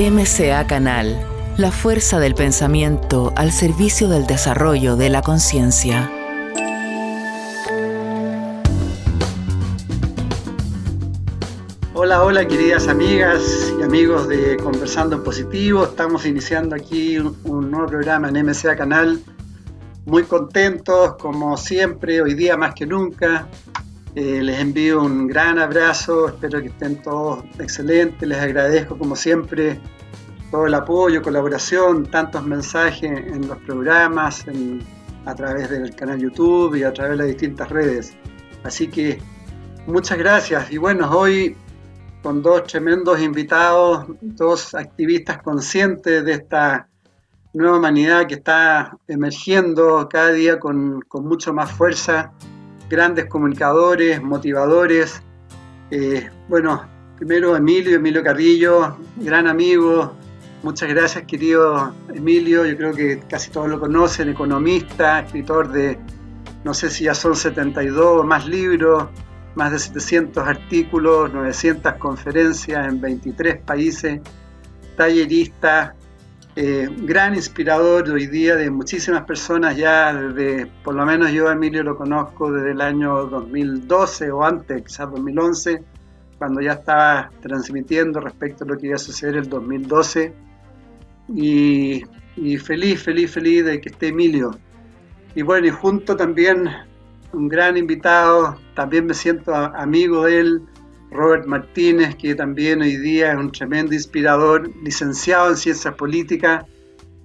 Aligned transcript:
MCA 0.00 0.66
Canal, 0.66 1.20
la 1.58 1.70
fuerza 1.70 2.18
del 2.18 2.34
pensamiento 2.34 3.34
al 3.36 3.52
servicio 3.52 4.08
del 4.08 4.26
desarrollo 4.26 4.96
de 4.96 5.10
la 5.10 5.20
conciencia. 5.20 6.10
Hola, 11.92 12.22
hola 12.22 12.48
queridas 12.48 12.88
amigas 12.88 13.42
y 13.78 13.82
amigos 13.82 14.26
de 14.26 14.56
Conversando 14.56 15.16
en 15.16 15.22
Positivo. 15.22 15.84
Estamos 15.84 16.24
iniciando 16.24 16.74
aquí 16.74 17.18
un, 17.18 17.70
nuevo 17.70 17.86
programa 17.86 18.30
en 18.30 18.46
MCA 18.46 18.76
Canal. 18.76 19.20
Muy 20.06 20.22
contentos, 20.22 21.16
como 21.16 21.58
siempre, 21.58 22.22
hoy 22.22 22.32
día 22.32 22.56
más 22.56 22.74
que 22.74 22.86
nunca. 22.86 23.48
Eh, 24.14 24.42
les 24.42 24.58
envío 24.58 25.02
un 25.02 25.28
gran 25.28 25.58
abrazo, 25.58 26.28
espero 26.28 26.60
que 26.60 26.68
estén 26.68 27.00
todos 27.02 27.44
excelentes. 27.58 28.28
Les 28.28 28.38
agradezco, 28.38 28.98
como 28.98 29.14
siempre, 29.14 29.80
todo 30.50 30.66
el 30.66 30.74
apoyo, 30.74 31.22
colaboración, 31.22 32.06
tantos 32.06 32.44
mensajes 32.44 33.10
en 33.10 33.46
los 33.46 33.58
programas, 33.58 34.44
a 35.26 35.34
través 35.34 35.70
del 35.70 35.94
canal 35.94 36.18
YouTube 36.18 36.74
y 36.76 36.82
a 36.82 36.92
través 36.92 37.12
de 37.12 37.16
las 37.18 37.26
distintas 37.28 37.68
redes. 37.68 38.14
Así 38.64 38.88
que 38.88 39.18
muchas 39.86 40.18
gracias. 40.18 40.72
Y 40.72 40.78
bueno, 40.78 41.10
hoy 41.10 41.56
con 42.22 42.42
dos 42.42 42.64
tremendos 42.64 43.20
invitados, 43.20 44.06
dos 44.20 44.74
activistas 44.74 45.42
conscientes 45.42 46.24
de 46.24 46.32
esta 46.32 46.88
nueva 47.52 47.78
humanidad 47.78 48.26
que 48.26 48.34
está 48.34 48.96
emergiendo 49.08 50.08
cada 50.08 50.32
día 50.32 50.58
con, 50.58 51.02
mucho 51.14 51.52
más 51.52 51.70
fuerza, 51.72 52.32
grandes 52.90 53.24
comunicadores, 53.24 54.22
motivadores. 54.22 55.22
Eh, 55.90 56.28
bueno, 56.48 56.84
primero 57.16 57.56
Emilio, 57.56 57.96
Emilio 57.96 58.22
Carrillo, 58.22 58.98
gran 59.16 59.46
amigo, 59.46 60.14
Muchas 60.62 60.90
gracias, 60.90 61.24
querido 61.24 61.94
Emilio. 62.12 62.66
Yo 62.66 62.76
creo 62.76 62.92
que 62.92 63.20
casi 63.20 63.50
todos 63.50 63.70
lo 63.70 63.80
conocen, 63.80 64.28
economista, 64.28 65.20
escritor 65.20 65.72
de, 65.72 65.98
no 66.64 66.74
sé 66.74 66.90
si 66.90 67.04
ya 67.04 67.14
son 67.14 67.34
72 67.34 68.26
más 68.26 68.46
libros, 68.46 69.08
más 69.54 69.72
de 69.72 69.78
700 69.78 70.46
artículos, 70.46 71.32
900 71.32 71.94
conferencias 71.94 72.86
en 72.86 73.00
23 73.00 73.62
países, 73.62 74.20
tallerista, 74.98 75.94
eh, 76.62 76.90
gran 76.94 77.34
inspirador 77.34 78.10
hoy 78.10 78.26
día 78.26 78.54
de 78.54 78.70
muchísimas 78.70 79.24
personas 79.24 79.78
ya 79.78 80.12
desde, 80.12 80.66
por 80.84 80.94
lo 80.94 81.06
menos 81.06 81.32
yo 81.32 81.50
Emilio 81.50 81.82
lo 81.82 81.96
conozco 81.96 82.52
desde 82.52 82.72
el 82.72 82.82
año 82.82 83.24
2012 83.28 84.30
o 84.30 84.44
antes, 84.44 84.82
quizás 84.82 85.10
2011, 85.10 85.82
cuando 86.36 86.60
ya 86.60 86.72
estaba 86.72 87.30
transmitiendo 87.40 88.20
respecto 88.20 88.64
a 88.64 88.66
lo 88.66 88.76
que 88.76 88.88
iba 88.88 88.96
a 88.96 88.98
suceder 88.98 89.36
el 89.36 89.48
2012 89.48 90.34
y, 91.34 92.04
feliz, 92.58 93.02
feliz, 93.04 93.32
feliz 93.32 93.64
de 93.64 93.80
que 93.80 93.88
esté 93.88 94.08
Emilio. 94.08 94.50
Y 95.34 95.40
bueno, 95.40 95.66
y 95.66 95.70
junto 95.70 96.14
también 96.14 96.68
un 97.32 97.48
gran 97.48 97.78
invitado, 97.78 98.58
también 98.74 99.06
me 99.06 99.14
siento 99.14 99.54
amigo 99.54 100.26
de 100.26 100.40
él, 100.40 100.62
Robert 101.10 101.46
Martínez, 101.46 102.14
que 102.16 102.34
también 102.34 102.82
hoy 102.82 102.96
día 102.96 103.32
es 103.32 103.38
un 103.38 103.50
tremendo 103.50 103.94
inspirador, 103.94 104.70
licenciado 104.82 105.50
en 105.50 105.56
ciencias 105.56 105.94
políticas, 105.94 106.64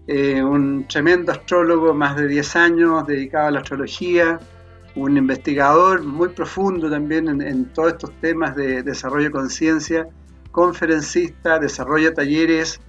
eh, 0.07 0.43
un 0.43 0.87
tremendo 0.87 1.31
astrólogo, 1.31 1.93
más 1.93 2.15
de 2.15 2.27
10 2.27 2.55
años 2.55 3.07
dedicado 3.07 3.47
a 3.47 3.51
la 3.51 3.59
astrología, 3.59 4.39
un 4.95 5.17
investigador 5.17 6.03
muy 6.03 6.29
profundo 6.29 6.89
también 6.89 7.27
en, 7.27 7.41
en 7.41 7.65
todos 7.73 7.93
estos 7.93 8.11
temas 8.21 8.55
de 8.55 8.81
desarrollo 8.81 9.25
de 9.25 9.31
conciencia, 9.31 10.07
conferencista, 10.51 11.59
desarrolla 11.59 12.13
talleres 12.13 12.79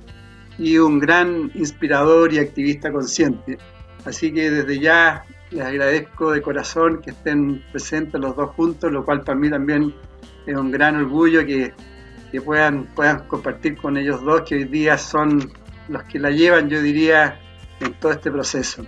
y 0.58 0.78
un 0.78 0.98
gran 0.98 1.50
inspirador 1.54 2.32
y 2.32 2.38
activista 2.38 2.92
consciente. 2.92 3.58
Así 4.04 4.32
que 4.32 4.50
desde 4.50 4.78
ya 4.78 5.24
les 5.50 5.64
agradezco 5.64 6.32
de 6.32 6.42
corazón 6.42 7.00
que 7.00 7.10
estén 7.10 7.62
presentes 7.72 8.20
los 8.20 8.36
dos 8.36 8.50
juntos, 8.50 8.92
lo 8.92 9.04
cual 9.04 9.22
para 9.22 9.38
mí 9.38 9.50
también 9.50 9.94
es 10.46 10.56
un 10.56 10.70
gran 10.70 10.96
orgullo 10.96 11.44
que, 11.44 11.72
que 12.30 12.40
puedan, 12.40 12.84
puedan 12.94 13.26
compartir 13.26 13.76
con 13.76 13.96
ellos 13.96 14.22
dos, 14.22 14.42
que 14.42 14.56
hoy 14.56 14.64
día 14.64 14.98
son 14.98 15.52
los 15.88 16.02
que 16.04 16.18
la 16.18 16.30
llevan, 16.30 16.68
yo 16.68 16.80
diría, 16.80 17.38
en 17.80 17.92
todo 17.94 18.12
este 18.12 18.30
proceso. 18.30 18.84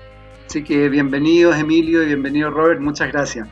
Así 0.47 0.65
que 0.65 0.89
bienvenidos 0.89 1.59
Emilio 1.59 2.03
y 2.03 2.07
bienvenido 2.07 2.51
Robert, 2.51 2.81
muchas 2.81 3.13
gracias. 3.13 3.47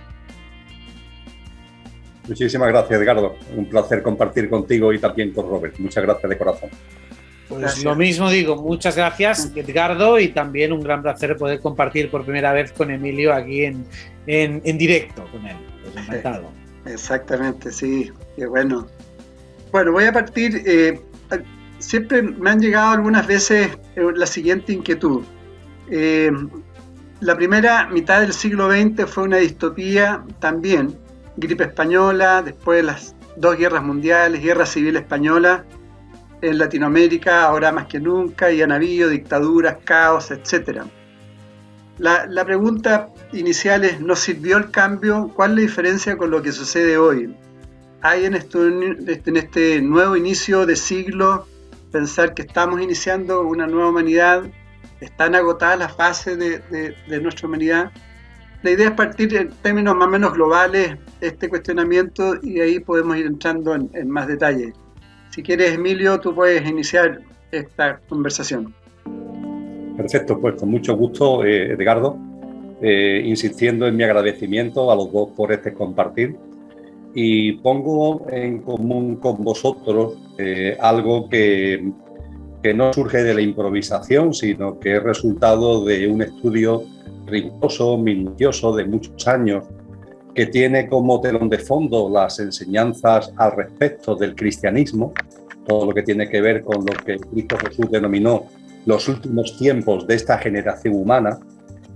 Muchísimas 2.27 2.69
gracias 2.69 3.01
Edgardo, 3.01 3.37
un 3.55 3.69
placer 3.69 4.03
compartir 4.03 4.49
contigo 4.49 4.93
y 4.93 4.99
también 4.99 5.33
con 5.33 5.49
Robert. 5.49 5.79
Muchas 5.79 6.03
gracias 6.03 6.31
de 6.31 6.39
corazón. 6.39 6.71
Pues 7.49 7.85
lo 7.85 7.95
mismo 7.95 8.29
digo, 8.31 8.57
muchas 8.57 8.97
gracias 8.97 9.53
Edgardo 9.55 10.19
y 10.19 10.29
también 10.29 10.73
un 10.73 10.81
gran 10.81 11.03
placer 11.03 11.37
poder 11.37 11.61
compartir 11.61 12.11
por 12.11 12.25
primera 12.25 12.53
vez 12.53 12.73
con 12.73 12.91
Emilio 12.91 13.33
aquí 13.33 13.65
en, 13.65 13.87
en, 14.27 14.79
directo 14.79 15.29
con 15.31 15.47
él. 15.47 15.57
Pues 15.83 15.97
encantado. 15.97 16.51
Exactamente, 16.87 17.73
sí, 17.73 18.13
qué 18.37 18.47
bueno. 18.47 18.87
Bueno, 19.73 19.93
voy 19.93 20.05
a 20.05 20.13
partir, 20.13 20.63
eh, 20.65 21.01
siempre 21.79 22.23
me 22.23 22.51
han 22.51 22.61
llegado 22.61 22.93
algunas 22.93 23.27
veces 23.27 23.77
eh, 23.97 24.03
la 24.15 24.27
siguiente 24.27 24.73
inquietud. 24.73 25.23
Eh, 25.91 26.31
la 27.21 27.37
primera 27.37 27.87
mitad 27.89 28.21
del 28.21 28.33
siglo 28.33 28.71
XX 28.71 29.07
fue 29.07 29.25
una 29.25 29.39
distopía 29.39 30.25
también, 30.39 30.97
gripe 31.37 31.65
española, 31.65 32.43
después 32.43 32.79
de 32.79 32.83
las 32.85 33.15
dos 33.37 33.57
guerras 33.57 33.83
mundiales, 33.83 34.43
guerra 34.43 34.67
civil 34.67 34.97
española, 34.97 35.65
en 36.43 36.59
Latinoamérica 36.59 37.45
ahora 37.45 37.73
más 37.73 37.87
que 37.87 37.99
nunca 37.99 38.51
y 38.51 38.63
han 38.63 38.73
habido 38.73 39.09
dictaduras, 39.09 39.79
caos, 39.85 40.31
etc. 40.31 40.83
La, 41.99 42.45
pregunta 42.45 43.09
inicial 43.33 43.85
es, 43.85 44.01
¿nos 44.01 44.21
sirvió 44.21 44.59
el 44.59 44.71
cambio? 44.71 45.31
¿Cuál 45.35 45.53
es 45.53 45.57
la 45.57 45.63
diferencia 45.63 46.17
con 46.17 46.31
lo 46.31 46.43
que 46.43 46.53
sucede 46.53 46.99
hoy? 46.99 47.35
¿Hay 48.03 48.27
en, 48.27 48.35
en 48.35 49.37
este 49.37 49.81
nuevo 49.81 50.15
inicio 50.15 50.67
de 50.67 50.77
siglo 50.77 51.47
pensar 51.93 52.35
que 52.35 52.43
estamos 52.43 52.83
iniciando 52.83 53.41
una 53.43 53.67
nueva 53.67 53.89
humanidad? 53.89 54.45
¿Están 55.01 55.35
agotadas 55.35 55.79
las 55.79 55.97
fases 55.97 56.39
de, 56.39 56.95
nuestra 57.23 57.49
humanidad? 57.49 57.91
La 58.63 58.71
idea 58.73 58.89
es 58.89 58.95
partir 58.95 59.35
en 59.35 59.51
términos 59.63 59.97
más 59.97 60.09
o 60.09 60.11
menos 60.11 60.35
globales 60.35 60.99
este 61.23 61.49
cuestionamiento 61.49 62.35
y 62.43 62.61
ahí 62.61 62.79
podemos 62.79 63.17
ir 63.17 63.27
entrando 63.27 63.75
en, 63.75 63.91
en 63.95 64.11
más 64.11 64.27
detalle. 64.27 64.75
Si 65.31 65.43
quieres, 65.43 65.73
Emilio, 65.73 66.21
tú 66.21 66.35
puedes 66.35 66.69
iniciar 66.69 67.23
esta 67.53 68.01
conversación. 68.09 68.75
Perfecto, 69.97 70.39
pues 70.39 70.57
con 70.57 70.71
mucho 70.71 70.97
gusto, 70.97 71.43
eh, 71.45 71.73
Edgardo, 71.73 72.19
eh, 72.83 73.23
insistiendo 73.25 73.87
en 73.87 73.97
mi 73.97 74.05
agradecimiento 74.05 74.91
a 74.91 74.97
los 74.97 75.11
dos 75.11 75.31
por 75.35 75.53
este 75.53 75.73
compartir. 75.73 76.37
Y 77.15 77.53
pongo 77.53 78.27
en 78.31 78.61
común 78.61 79.17
con 79.17 79.43
vosotros 79.43 80.19
eh, 80.37 80.77
algo 80.79 81.31
que, 81.31 81.91
que 82.63 82.75
no 82.75 82.93
surge 82.93 83.23
de 83.23 83.33
la 83.33 83.41
improvisación, 83.41 84.35
sino 84.35 84.79
que 84.79 84.97
es 84.97 85.03
resultado 85.03 85.83
de 85.83 86.07
un 86.09 86.21
estudio 86.21 86.85
riguroso, 87.25 87.97
minucioso, 87.97 88.77
de 88.77 88.85
muchos 88.85 89.27
años, 89.27 89.65
que 90.35 90.47
tiene 90.47 90.89
como 90.89 91.23
telón 91.23 91.49
de 91.49 91.59
fondo 91.59 92.11
las 92.11 92.39
enseñanzas 92.39 93.33
al 93.39 93.53
respecto 93.53 94.15
del 94.15 94.35
cristianismo, 94.35 95.15
todo 95.67 95.87
lo 95.87 95.95
que 95.95 96.03
tiene 96.03 96.29
que 96.29 96.43
ver 96.43 96.63
con 96.63 96.85
lo 96.85 96.93
que 96.93 97.17
Cristo 97.17 97.57
Jesús 97.57 97.91
denominó 97.91 98.45
los 98.87 99.09
últimos 99.09 99.59
tiempos 99.59 100.07
de 100.07 100.15
esta 100.15 100.39
generación 100.39 100.95
humana 100.95 101.39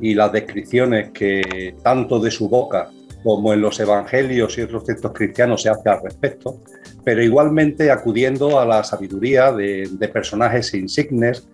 y 0.01 0.15
las 0.15 0.33
descripciones 0.33 1.11
que 1.11 1.75
tanto 1.83 2.19
de 2.19 2.31
su 2.31 2.49
boca 2.49 2.91
como 3.23 3.53
en 3.53 3.61
los 3.61 3.79
evangelios 3.81 4.57
y 4.59 4.63
otros 4.63 4.85
textos 4.85 5.13
cristianos 5.13 5.63
se 5.63 5.69
hace 5.69 5.89
al 5.89 6.03
respecto, 6.03 6.63
pero 7.05 7.23
igualmente 7.23 7.91
acudiendo 7.91 8.59
a 8.59 8.65
la 8.65 8.83
sabiduría 8.83 9.53
de, 9.53 10.11
personajes 10.13 10.73
insignes 10.75 11.47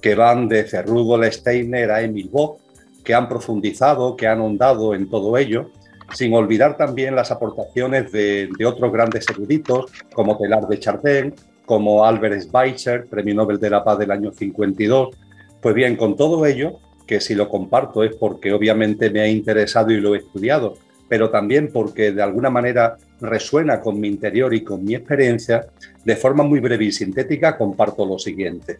que 0.00 0.14
van 0.14 0.48
de 0.48 0.64
Cerrudo 0.64 1.22
Steiner 1.30 1.90
a 1.92 2.02
Emil 2.02 2.28
Bock, 2.28 2.60
que 3.04 3.14
han 3.14 3.28
profundizado, 3.28 4.16
que 4.16 4.26
han 4.26 4.40
ahondado 4.40 4.94
en 4.94 5.08
todo 5.08 5.36
ello 5.38 5.70
sin 6.14 6.34
olvidar 6.34 6.76
también 6.76 7.16
las 7.16 7.30
aportaciones 7.30 8.12
de, 8.12 8.50
otros 8.66 8.92
grandes 8.92 9.28
eruditos 9.30 9.90
como 10.14 10.36
Telar 10.36 10.66
de 10.66 10.78
Chardin, 10.78 11.34
como 11.64 12.04
Albert 12.04 12.42
Schweitzer, 12.42 13.06
Premio 13.06 13.34
Nobel 13.34 13.58
de 13.58 13.70
la 13.70 13.84
Paz 13.84 13.98
del 13.98 14.10
año 14.10 14.32
52. 14.32 15.16
Pues 15.60 15.74
bien, 15.74 15.96
con 15.96 16.16
todo 16.16 16.44
ello, 16.46 16.78
que 17.06 17.20
si 17.20 17.34
lo 17.34 17.48
comparto 17.48 18.02
es 18.02 18.14
porque 18.16 18.52
obviamente 18.52 19.10
me 19.10 19.20
ha 19.20 19.28
interesado 19.28 19.90
y 19.90 20.00
lo 20.00 20.14
he 20.14 20.18
estudiado, 20.18 20.74
pero 21.08 21.30
también 21.30 21.70
porque 21.72 22.12
de 22.12 22.22
alguna 22.22 22.50
manera 22.50 22.96
resuena 23.20 23.80
con 23.80 24.00
mi 24.00 24.08
interior 24.08 24.54
y 24.54 24.62
con 24.64 24.84
mi 24.84 24.94
experiencia, 24.94 25.66
de 26.04 26.16
forma 26.16 26.42
muy 26.42 26.60
breve 26.60 26.86
y 26.86 26.92
sintética 26.92 27.56
comparto 27.56 28.04
lo 28.04 28.18
siguiente. 28.18 28.78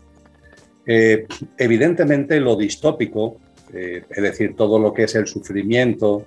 Eh, 0.84 1.26
evidentemente 1.56 2.40
lo 2.40 2.56
distópico, 2.56 3.36
eh, 3.72 4.04
es 4.10 4.22
decir, 4.22 4.56
todo 4.56 4.78
lo 4.78 4.92
que 4.92 5.04
es 5.04 5.14
el 5.14 5.26
sufrimiento, 5.26 6.24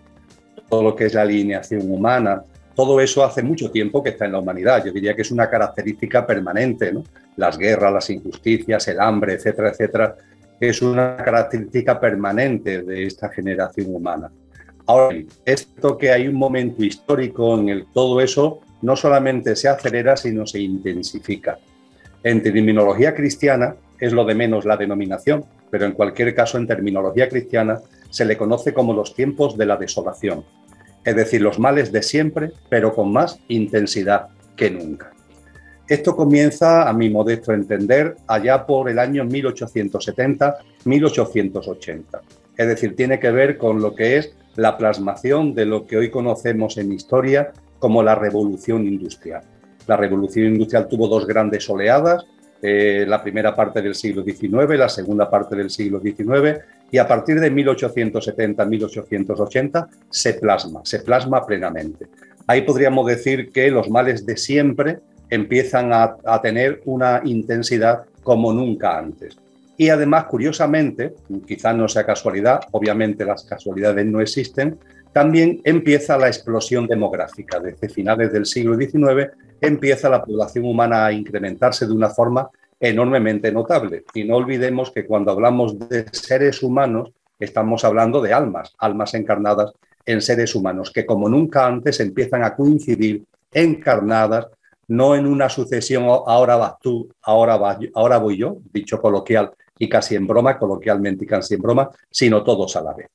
todo 0.69 0.83
lo 0.83 0.95
que 0.95 1.05
es 1.05 1.13
la 1.13 1.23
alineación 1.23 1.91
humana, 1.91 2.43
todo 2.75 2.99
eso 2.99 3.23
hace 3.23 3.41
mucho 3.41 3.71
tiempo 3.71 4.03
que 4.03 4.09
está 4.09 4.25
en 4.25 4.33
la 4.33 4.39
humanidad. 4.39 4.83
Yo 4.85 4.91
diría 4.91 5.15
que 5.15 5.21
es 5.21 5.31
una 5.31 5.49
característica 5.49 6.27
permanente, 6.27 6.91
¿no? 6.91 7.03
Las 7.37 7.57
guerras, 7.57 7.93
las 7.93 8.09
injusticias, 8.09 8.87
el 8.87 8.99
hambre, 8.99 9.33
etcétera, 9.33 9.69
etcétera, 9.69 10.15
es 10.59 10.81
una 10.81 11.17
característica 11.17 11.99
permanente 11.99 12.83
de 12.83 13.05
esta 13.05 13.29
generación 13.29 13.93
humana. 13.93 14.29
Ahora, 14.87 15.17
esto 15.45 15.97
que 15.97 16.11
hay 16.11 16.27
un 16.27 16.35
momento 16.35 16.83
histórico 16.83 17.57
en 17.57 17.69
el 17.69 17.85
todo 17.87 18.21
eso 18.21 18.59
no 18.81 18.95
solamente 18.95 19.55
se 19.55 19.67
acelera, 19.67 20.15
sino 20.15 20.45
se 20.45 20.59
intensifica. 20.59 21.57
En 22.23 22.41
terminología 22.43 23.15
cristiana 23.15 23.75
es 23.99 24.13
lo 24.13 24.25
de 24.25 24.35
menos 24.35 24.65
la 24.65 24.77
denominación, 24.77 25.45
pero 25.71 25.85
en 25.85 25.93
cualquier 25.93 26.35
caso 26.35 26.57
en 26.57 26.67
terminología 26.67 27.27
cristiana 27.29 27.79
se 28.09 28.25
le 28.25 28.37
conoce 28.37 28.73
como 28.73 28.93
los 28.93 29.15
tiempos 29.15 29.57
de 29.57 29.65
la 29.65 29.77
desolación, 29.77 30.43
es 31.05 31.15
decir, 31.15 31.41
los 31.41 31.59
males 31.59 31.91
de 31.91 32.01
siempre, 32.01 32.51
pero 32.67 32.93
con 32.93 33.13
más 33.13 33.39
intensidad 33.47 34.29
que 34.57 34.71
nunca. 34.71 35.11
Esto 35.87 36.15
comienza, 36.15 36.89
a 36.89 36.93
mi 36.93 37.11
modesto 37.11 37.53
entender, 37.53 38.15
allá 38.25 38.65
por 38.65 38.89
el 38.89 38.97
año 38.97 39.23
1870-1880. 39.23 42.03
Es 42.57 42.67
decir, 42.67 42.95
tiene 42.95 43.19
que 43.19 43.29
ver 43.29 43.59
con 43.59 43.79
lo 43.81 43.93
que 43.93 44.17
es 44.17 44.33
la 44.55 44.77
plasmación 44.77 45.53
de 45.53 45.65
lo 45.65 45.85
que 45.85 45.97
hoy 45.97 46.09
conocemos 46.09 46.77
en 46.77 46.91
historia 46.91 47.53
como 47.77 48.01
la 48.01 48.15
revolución 48.15 48.87
industrial. 48.87 49.43
La 49.85 49.97
revolución 49.97 50.47
industrial 50.47 50.87
tuvo 50.87 51.07
dos 51.07 51.27
grandes 51.27 51.69
oleadas, 51.69 52.25
eh, 52.61 53.05
la 53.07 53.21
primera 53.21 53.55
parte 53.55 53.81
del 53.81 53.93
siglo 53.93 54.23
XIX, 54.23 54.79
la 54.79 54.89
segunda 54.89 55.29
parte 55.29 55.55
del 55.55 55.69
siglo 55.69 55.99
XIX, 55.99 56.61
y 56.91 56.97
a 56.97 57.07
partir 57.07 57.39
de 57.39 57.51
1870-1880 57.51 59.87
se 60.09 60.33
plasma, 60.35 60.81
se 60.83 60.99
plasma 60.99 61.43
plenamente. 61.45 62.07
Ahí 62.47 62.61
podríamos 62.61 63.07
decir 63.07 63.51
que 63.51 63.71
los 63.71 63.89
males 63.89 64.25
de 64.25 64.37
siempre 64.37 64.99
empiezan 65.29 65.91
a, 65.91 66.15
a 66.23 66.41
tener 66.41 66.81
una 66.85 67.21
intensidad 67.25 68.03
como 68.23 68.53
nunca 68.53 68.97
antes. 68.97 69.37
Y 69.77 69.89
además, 69.89 70.25
curiosamente, 70.25 71.13
quizás 71.45 71.75
no 71.75 71.87
sea 71.87 72.05
casualidad, 72.05 72.61
obviamente 72.71 73.25
las 73.25 73.43
casualidades 73.43 74.05
no 74.05 74.21
existen, 74.21 74.77
también 75.11 75.61
empieza 75.63 76.17
la 76.17 76.27
explosión 76.27 76.87
demográfica. 76.87 77.59
Desde 77.59 77.89
finales 77.89 78.33
del 78.33 78.45
siglo 78.45 78.75
XIX 78.75 79.31
empieza 79.61 80.09
la 80.09 80.21
población 80.21 80.65
humana 80.65 81.05
a 81.05 81.13
incrementarse 81.13 81.85
de 81.85 81.93
una 81.93 82.09
forma 82.09 82.49
enormemente 82.89 83.51
notable. 83.51 84.03
Y 84.13 84.23
no 84.23 84.35
olvidemos 84.35 84.91
que 84.91 85.05
cuando 85.05 85.31
hablamos 85.31 85.77
de 85.79 86.05
seres 86.11 86.61
humanos, 86.63 87.11
estamos 87.39 87.83
hablando 87.83 88.21
de 88.21 88.33
almas, 88.33 88.73
almas 88.77 89.13
encarnadas 89.13 89.73
en 90.05 90.21
seres 90.21 90.53
humanos, 90.55 90.91
que 90.91 91.05
como 91.05 91.27
nunca 91.27 91.65
antes 91.65 91.99
empiezan 91.99 92.43
a 92.43 92.55
coincidir 92.55 93.23
encarnadas, 93.51 94.47
no 94.87 95.15
en 95.15 95.25
una 95.25 95.49
sucesión, 95.49 96.03
ahora 96.03 96.57
vas 96.57 96.75
tú, 96.79 97.09
ahora, 97.23 97.57
ahora 97.95 98.17
voy 98.19 98.37
yo, 98.37 98.57
dicho 98.71 99.01
coloquial 99.01 99.51
y 99.79 99.89
casi 99.89 100.15
en 100.15 100.27
broma, 100.27 100.59
coloquialmente 100.59 101.25
y 101.25 101.27
casi 101.27 101.55
en 101.55 101.61
broma, 101.61 101.89
sino 102.09 102.43
todos 102.43 102.75
a 102.75 102.81
la 102.83 102.93
vez. 102.93 103.07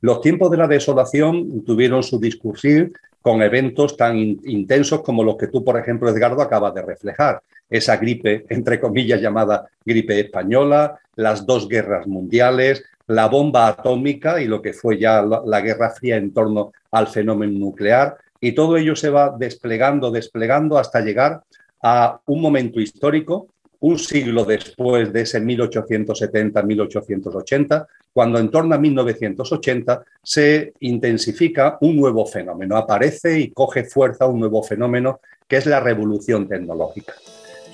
Los 0.00 0.20
tiempos 0.20 0.50
de 0.50 0.58
la 0.58 0.68
desolación 0.68 1.64
tuvieron 1.64 2.02
su 2.02 2.20
discurrir 2.20 2.92
con 3.24 3.40
eventos 3.40 3.96
tan 3.96 4.18
intensos 4.18 5.00
como 5.00 5.24
los 5.24 5.38
que 5.38 5.46
tú, 5.46 5.64
por 5.64 5.78
ejemplo, 5.78 6.10
Edgardo, 6.10 6.42
acabas 6.42 6.74
de 6.74 6.82
reflejar. 6.82 7.40
Esa 7.70 7.96
gripe, 7.96 8.44
entre 8.50 8.78
comillas, 8.78 9.18
llamada 9.18 9.66
gripe 9.82 10.20
española, 10.20 10.98
las 11.16 11.46
dos 11.46 11.66
guerras 11.66 12.06
mundiales, 12.06 12.84
la 13.06 13.28
bomba 13.28 13.68
atómica 13.68 14.42
y 14.42 14.46
lo 14.46 14.60
que 14.60 14.74
fue 14.74 14.98
ya 14.98 15.22
la, 15.22 15.60
Guerra 15.62 15.88
Fría 15.88 16.16
en 16.16 16.34
torno 16.34 16.72
al 16.90 17.06
fenómeno 17.06 17.58
nuclear. 17.58 18.18
Y 18.42 18.52
todo 18.52 18.76
ello 18.76 18.94
se 18.94 19.08
va 19.08 19.34
desplegando, 19.34 20.10
desplegando 20.10 20.76
hasta 20.76 21.00
llegar 21.00 21.44
a 21.82 22.20
un 22.26 22.42
momento 22.42 22.78
histórico 22.78 23.48
un 23.84 23.98
siglo 23.98 24.46
después 24.46 25.12
de 25.12 25.20
ese 25.20 25.42
1870-1880, 25.42 27.86
cuando 28.14 28.38
en 28.38 28.50
torno 28.50 28.74
a 28.74 28.78
1980 28.78 30.02
se 30.22 30.72
intensifica 30.80 31.76
un 31.82 31.96
nuevo 31.96 32.24
fenómeno, 32.24 32.78
aparece 32.78 33.38
y 33.38 33.50
coge 33.50 33.84
fuerza 33.84 34.26
un 34.26 34.40
nuevo 34.40 34.62
fenómeno 34.62 35.20
que 35.46 35.58
es 35.58 35.66
la 35.66 35.80
revolución 35.80 36.48
tecnológica. 36.48 37.12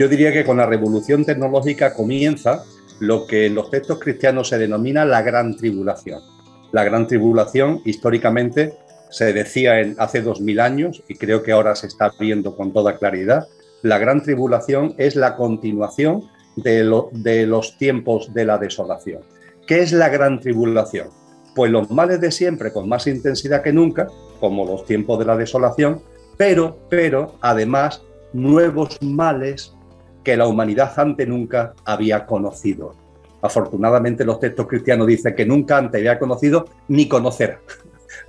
Yo 0.00 0.08
diría 0.08 0.32
que 0.32 0.44
con 0.44 0.56
la 0.56 0.66
revolución 0.66 1.24
tecnológica 1.24 1.94
comienza 1.94 2.64
lo 2.98 3.28
que 3.28 3.46
en 3.46 3.54
los 3.54 3.70
textos 3.70 4.00
cristianos 4.00 4.48
se 4.48 4.58
denomina 4.58 5.04
la 5.04 5.22
gran 5.22 5.56
tribulación. 5.56 6.20
La 6.72 6.82
gran 6.82 7.06
tribulación 7.06 7.82
históricamente 7.84 8.74
se 9.10 9.32
decía 9.32 9.78
en, 9.78 9.94
hace 9.98 10.22
dos 10.22 10.40
mil 10.40 10.58
años 10.58 11.04
y 11.06 11.14
creo 11.14 11.44
que 11.44 11.52
ahora 11.52 11.76
se 11.76 11.86
está 11.86 12.10
viendo 12.18 12.56
con 12.56 12.72
toda 12.72 12.98
claridad 12.98 13.46
la 13.82 13.98
gran 13.98 14.22
tribulación 14.22 14.94
es 14.98 15.16
la 15.16 15.36
continuación 15.36 16.28
de, 16.56 16.84
los 17.46 17.78
tiempos 17.78 18.32
de 18.34 18.44
la 18.44 18.58
desolación. 18.58 19.22
¿Qué 19.66 19.80
es 19.80 19.92
la 19.92 20.08
gran 20.08 20.40
tribulación? 20.40 21.08
Pues 21.54 21.70
los 21.70 21.90
males 21.90 22.20
de 22.20 22.30
siempre 22.30 22.72
con 22.72 22.88
más 22.88 23.06
intensidad 23.06 23.62
que 23.62 23.72
nunca, 23.72 24.08
como 24.38 24.66
los 24.66 24.84
tiempos 24.84 25.18
de 25.18 25.24
la 25.24 25.36
desolación, 25.36 26.02
pero, 26.36 26.78
pero 26.88 27.34
además 27.40 28.02
nuevos 28.32 28.98
males 29.02 29.74
que 30.24 30.36
la 30.36 30.46
humanidad 30.46 30.92
ante 30.98 31.26
nunca 31.26 31.74
había 31.84 32.26
conocido. 32.26 32.94
Afortunadamente 33.42 34.24
los 34.24 34.38
textos 34.38 34.66
cristianos 34.66 35.06
dicen 35.06 35.34
que 35.34 35.46
nunca 35.46 35.78
antes 35.78 35.98
había 35.98 36.18
conocido 36.18 36.66
ni 36.88 37.08
conocerá. 37.08 37.60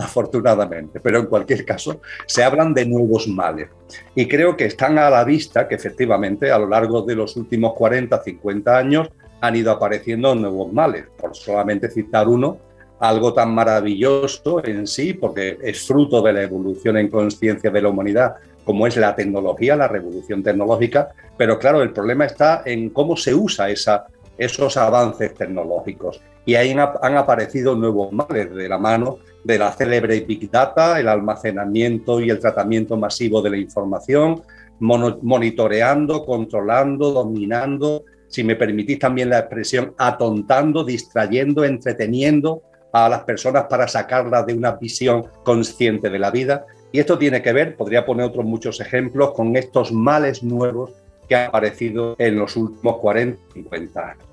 Afortunadamente, 0.01 0.99
pero 0.99 1.19
en 1.19 1.25
cualquier 1.27 1.65
caso 1.65 2.01
se 2.25 2.43
hablan 2.43 2.73
de 2.73 2.85
nuevos 2.85 3.27
males. 3.27 3.69
Y 4.15 4.27
creo 4.27 4.55
que 4.55 4.65
están 4.65 4.97
a 4.97 5.09
la 5.09 5.23
vista 5.23 5.67
que 5.67 5.75
efectivamente 5.75 6.51
a 6.51 6.59
lo 6.59 6.67
largo 6.67 7.01
de 7.01 7.15
los 7.15 7.35
últimos 7.35 7.73
40, 7.73 8.21
50 8.23 8.77
años 8.77 9.09
han 9.41 9.55
ido 9.55 9.71
apareciendo 9.71 10.35
nuevos 10.35 10.71
males, 10.71 11.05
por 11.17 11.35
solamente 11.35 11.89
citar 11.89 12.27
uno, 12.27 12.57
algo 12.99 13.33
tan 13.33 13.53
maravilloso 13.53 14.63
en 14.63 14.85
sí, 14.85 15.13
porque 15.13 15.57
es 15.61 15.87
fruto 15.87 16.21
de 16.21 16.33
la 16.33 16.43
evolución 16.43 16.97
en 16.97 17.09
conciencia 17.09 17.71
de 17.71 17.81
la 17.81 17.89
humanidad, 17.89 18.35
como 18.63 18.85
es 18.85 18.95
la 18.97 19.15
tecnología, 19.15 19.75
la 19.75 19.87
revolución 19.87 20.43
tecnológica, 20.43 21.09
pero 21.35 21.57
claro, 21.57 21.81
el 21.81 21.91
problema 21.91 22.25
está 22.25 22.61
en 22.63 22.91
cómo 22.91 23.17
se 23.17 23.33
usa 23.33 23.71
esa, 23.71 24.05
esos 24.37 24.77
avances 24.77 25.33
tecnológicos. 25.33 26.21
Y 26.45 26.53
ahí 26.53 26.71
han 26.71 27.17
aparecido 27.17 27.75
nuevos 27.75 28.11
males 28.11 28.53
de 28.53 28.69
la 28.69 28.77
mano 28.77 29.17
de 29.43 29.57
la 29.57 29.71
célebre 29.71 30.21
Big 30.21 30.49
Data, 30.49 30.99
el 30.99 31.07
almacenamiento 31.07 32.19
y 32.19 32.29
el 32.29 32.39
tratamiento 32.39 32.97
masivo 32.97 33.41
de 33.41 33.49
la 33.49 33.57
información, 33.57 34.41
monitoreando, 34.79 36.25
controlando, 36.25 37.11
dominando, 37.11 38.03
si 38.27 38.43
me 38.43 38.55
permitís 38.55 38.99
también 38.99 39.29
la 39.29 39.39
expresión, 39.39 39.93
atontando, 39.97 40.83
distrayendo, 40.83 41.63
entreteniendo 41.63 42.61
a 42.93 43.09
las 43.09 43.23
personas 43.23 43.65
para 43.65 43.87
sacarlas 43.87 44.45
de 44.45 44.53
una 44.53 44.73
visión 44.73 45.25
consciente 45.43 46.09
de 46.09 46.19
la 46.19 46.31
vida. 46.31 46.65
Y 46.91 46.99
esto 46.99 47.17
tiene 47.17 47.41
que 47.41 47.53
ver, 47.53 47.75
podría 47.75 48.05
poner 48.05 48.25
otros 48.25 48.45
muchos 48.45 48.79
ejemplos, 48.79 49.31
con 49.33 49.55
estos 49.55 49.91
males 49.91 50.43
nuevos 50.43 50.91
que 51.27 51.35
han 51.35 51.47
aparecido 51.47 52.15
en 52.17 52.37
los 52.37 52.55
últimos 52.55 52.97
40, 52.97 53.39
50 53.53 54.09
años. 54.09 54.25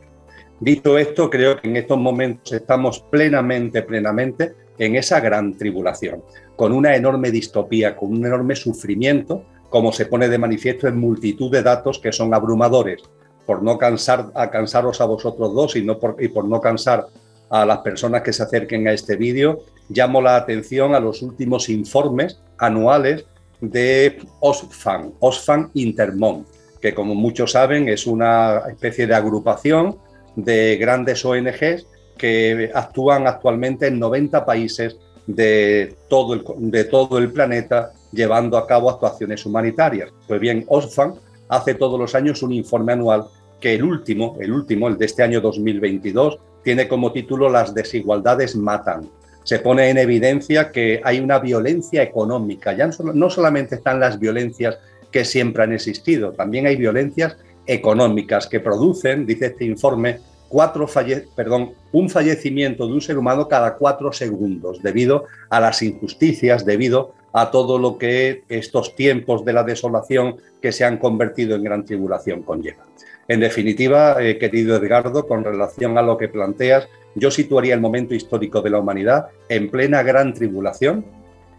Dicho 0.60 0.98
esto, 0.98 1.30
creo 1.30 1.60
que 1.60 1.68
en 1.68 1.76
estos 1.76 1.98
momentos 1.98 2.52
estamos 2.52 3.00
plenamente, 3.10 3.82
plenamente 3.82 4.54
en 4.78 4.96
esa 4.96 5.20
gran 5.20 5.56
tribulación, 5.56 6.22
con 6.56 6.72
una 6.72 6.96
enorme 6.96 7.30
distopía, 7.30 7.96
con 7.96 8.12
un 8.12 8.24
enorme 8.24 8.56
sufrimiento, 8.56 9.44
como 9.68 9.92
se 9.92 10.06
pone 10.06 10.28
de 10.28 10.38
manifiesto 10.38 10.88
en 10.88 10.98
multitud 10.98 11.50
de 11.50 11.62
datos 11.62 11.98
que 11.98 12.12
son 12.12 12.32
abrumadores. 12.32 13.02
Por 13.46 13.62
no 13.62 13.78
cansar 13.78 14.30
a 14.34 14.50
cansaros 14.50 15.00
a 15.00 15.06
vosotros 15.06 15.54
dos 15.54 15.76
y, 15.76 15.82
por, 15.82 16.44
no 16.44 16.60
cansar 16.60 17.06
a 17.50 17.64
las 17.64 17.78
personas 17.78 18.22
que 18.22 18.32
se 18.32 18.42
acerquen 18.42 18.86
a 18.88 18.92
este 18.92 19.16
vídeo, 19.16 19.60
llamo 19.88 20.20
la 20.20 20.36
atención 20.36 20.94
a 20.94 21.00
los 21.00 21.22
últimos 21.22 21.68
informes 21.68 22.40
anuales 22.58 23.24
de 23.60 24.18
OSFAN, 24.40 25.14
OSFAN 25.20 25.70
Intermont, 25.74 26.46
que 26.80 26.94
como 26.94 27.14
muchos 27.14 27.52
saben 27.52 27.88
es 27.88 28.06
una 28.06 28.62
especie 28.68 29.06
de 29.06 29.14
agrupación 29.14 29.96
de 30.36 30.76
grandes 30.76 31.24
ONGs 31.24 31.86
que 32.18 32.70
actúan 32.74 33.26
actualmente 33.26 33.86
en 33.86 33.98
90 33.98 34.44
países 34.44 34.96
de 35.26 35.94
todo, 36.08 36.34
el, 36.34 36.44
de 36.70 36.84
todo 36.84 37.18
el 37.18 37.30
planeta 37.32 37.92
llevando 38.12 38.56
a 38.56 38.66
cabo 38.66 38.90
actuaciones 38.90 39.44
humanitarias. 39.46 40.10
Pues 40.26 40.40
bien, 40.40 40.64
Oxfam 40.68 41.14
hace 41.48 41.74
todos 41.74 41.98
los 41.98 42.14
años 42.14 42.42
un 42.42 42.52
informe 42.52 42.92
anual 42.92 43.26
que 43.60 43.74
el 43.74 43.82
último, 43.82 44.36
el 44.40 44.52
último, 44.52 44.88
el 44.88 44.96
de 44.98 45.06
este 45.06 45.22
año 45.22 45.40
2022, 45.40 46.38
tiene 46.62 46.88
como 46.88 47.12
título 47.12 47.48
Las 47.48 47.74
desigualdades 47.74 48.56
matan. 48.56 49.08
Se 49.44 49.58
pone 49.60 49.88
en 49.88 49.98
evidencia 49.98 50.70
que 50.70 51.00
hay 51.02 51.20
una 51.20 51.38
violencia 51.38 52.02
económica. 52.02 52.74
Ya 52.74 52.90
no 53.14 53.30
solamente 53.30 53.76
están 53.76 54.00
las 54.00 54.18
violencias 54.18 54.78
que 55.10 55.24
siempre 55.24 55.62
han 55.62 55.72
existido, 55.72 56.32
también 56.32 56.66
hay 56.66 56.76
violencias 56.76 57.36
económicas 57.66 58.46
que 58.46 58.60
producen, 58.60 59.26
dice 59.26 59.46
este 59.46 59.64
informe, 59.64 60.20
cuatro 60.48 60.86
perdón, 61.34 61.72
un 61.92 62.08
fallecimiento 62.08 62.86
de 62.86 62.92
un 62.92 63.00
ser 63.00 63.18
humano 63.18 63.48
cada 63.48 63.74
cuatro 63.74 64.12
segundos 64.12 64.82
debido 64.82 65.24
a 65.50 65.60
las 65.60 65.82
injusticias, 65.82 66.64
debido 66.64 67.14
a 67.32 67.50
todo 67.50 67.78
lo 67.78 67.98
que 67.98 68.42
estos 68.48 68.96
tiempos 68.96 69.44
de 69.44 69.52
la 69.52 69.62
desolación 69.62 70.36
que 70.60 70.72
se 70.72 70.84
han 70.84 70.98
convertido 70.98 71.56
en 71.56 71.64
gran 71.64 71.84
tribulación 71.84 72.42
conllevan. 72.42 72.86
En 73.28 73.40
definitiva, 73.40 74.16
eh, 74.22 74.38
querido 74.38 74.76
Edgardo, 74.76 75.26
con 75.26 75.44
relación 75.44 75.98
a 75.98 76.02
lo 76.02 76.16
que 76.16 76.28
planteas, 76.28 76.88
yo 77.14 77.30
situaría 77.30 77.74
el 77.74 77.80
momento 77.80 78.14
histórico 78.14 78.62
de 78.62 78.70
la 78.70 78.78
humanidad 78.78 79.28
en 79.48 79.70
plena 79.70 80.02
gran 80.02 80.32
tribulación, 80.32 81.04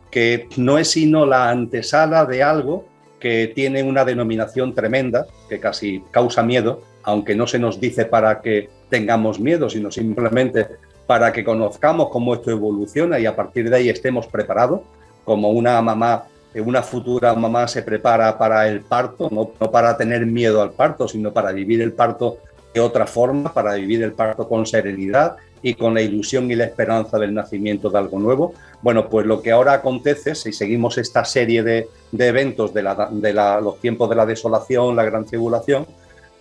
que 0.10 0.48
no 0.58 0.79
es 0.79 0.89
sino 0.91 1.25
la 1.25 1.50
antesala 1.50 2.25
de 2.25 2.41
algo 2.41 2.86
que 3.19 3.51
tiene 3.53 3.84
una 3.84 4.05
denominación 4.05 4.74
tremenda, 4.74 5.27
que 5.48 5.60
casi 5.60 6.03
causa 6.10 6.41
miedo, 6.41 6.81
aunque 7.09 7.35
no 7.35 7.47
se 7.47 7.57
nos 7.57 7.79
dice 7.79 8.05
para 8.05 8.39
que 8.39 8.69
tengamos 8.87 9.39
miedo, 9.39 9.67
sino 9.67 9.89
simplemente 9.89 10.67
para 11.07 11.33
que 11.33 11.43
conozcamos 11.43 12.09
cómo 12.09 12.35
esto 12.35 12.51
evoluciona 12.51 13.17
y 13.19 13.25
a 13.25 13.35
partir 13.35 13.67
de 13.67 13.75
ahí 13.75 13.89
estemos 13.89 14.27
preparados, 14.27 14.81
como 15.25 15.49
una 15.49 15.81
mamá, 15.81 16.25
una 16.53 16.83
futura 16.83 17.33
mamá 17.33 17.67
se 17.67 17.81
prepara 17.81 18.37
para 18.37 18.67
el 18.67 18.81
parto, 18.81 19.27
no, 19.31 19.47
para 19.71 19.97
tener 19.97 20.25
miedo 20.27 20.61
al 20.61 20.71
parto, 20.71 21.07
sino 21.07 21.33
para 21.33 21.51
vivir 21.51 21.81
el 21.81 21.93
parto 21.93 22.37
de 22.75 22.79
otra 22.79 23.07
forma, 23.07 23.51
para 23.51 23.73
vivir 23.73 24.03
el 24.03 24.13
parto 24.13 24.47
con 24.47 24.67
serenidad 24.67 25.37
y 25.63 25.73
con 25.73 25.95
la 25.95 26.01
ilusión 26.01 26.49
y 26.51 26.55
la 26.55 26.65
esperanza 26.65 27.17
del 27.17 27.33
nacimiento 27.33 27.89
de 27.89 27.97
algo 27.97 28.19
nuevo. 28.19 28.53
Bueno, 28.83 29.09
pues 29.09 29.25
lo 29.25 29.41
que 29.41 29.51
ahora 29.51 29.73
acontece, 29.73 30.35
si 30.35 30.53
seguimos 30.53 30.99
esta 30.99 31.25
serie 31.25 31.63
de, 31.63 31.87
eventos 32.19 32.71
de, 32.71 32.83
los 32.83 33.79
tiempos 33.81 34.09
de 34.11 34.15
la 34.15 34.27
desolación, 34.27 34.95
la 34.95 35.05
gran 35.05 35.25
tribulación, 35.25 35.87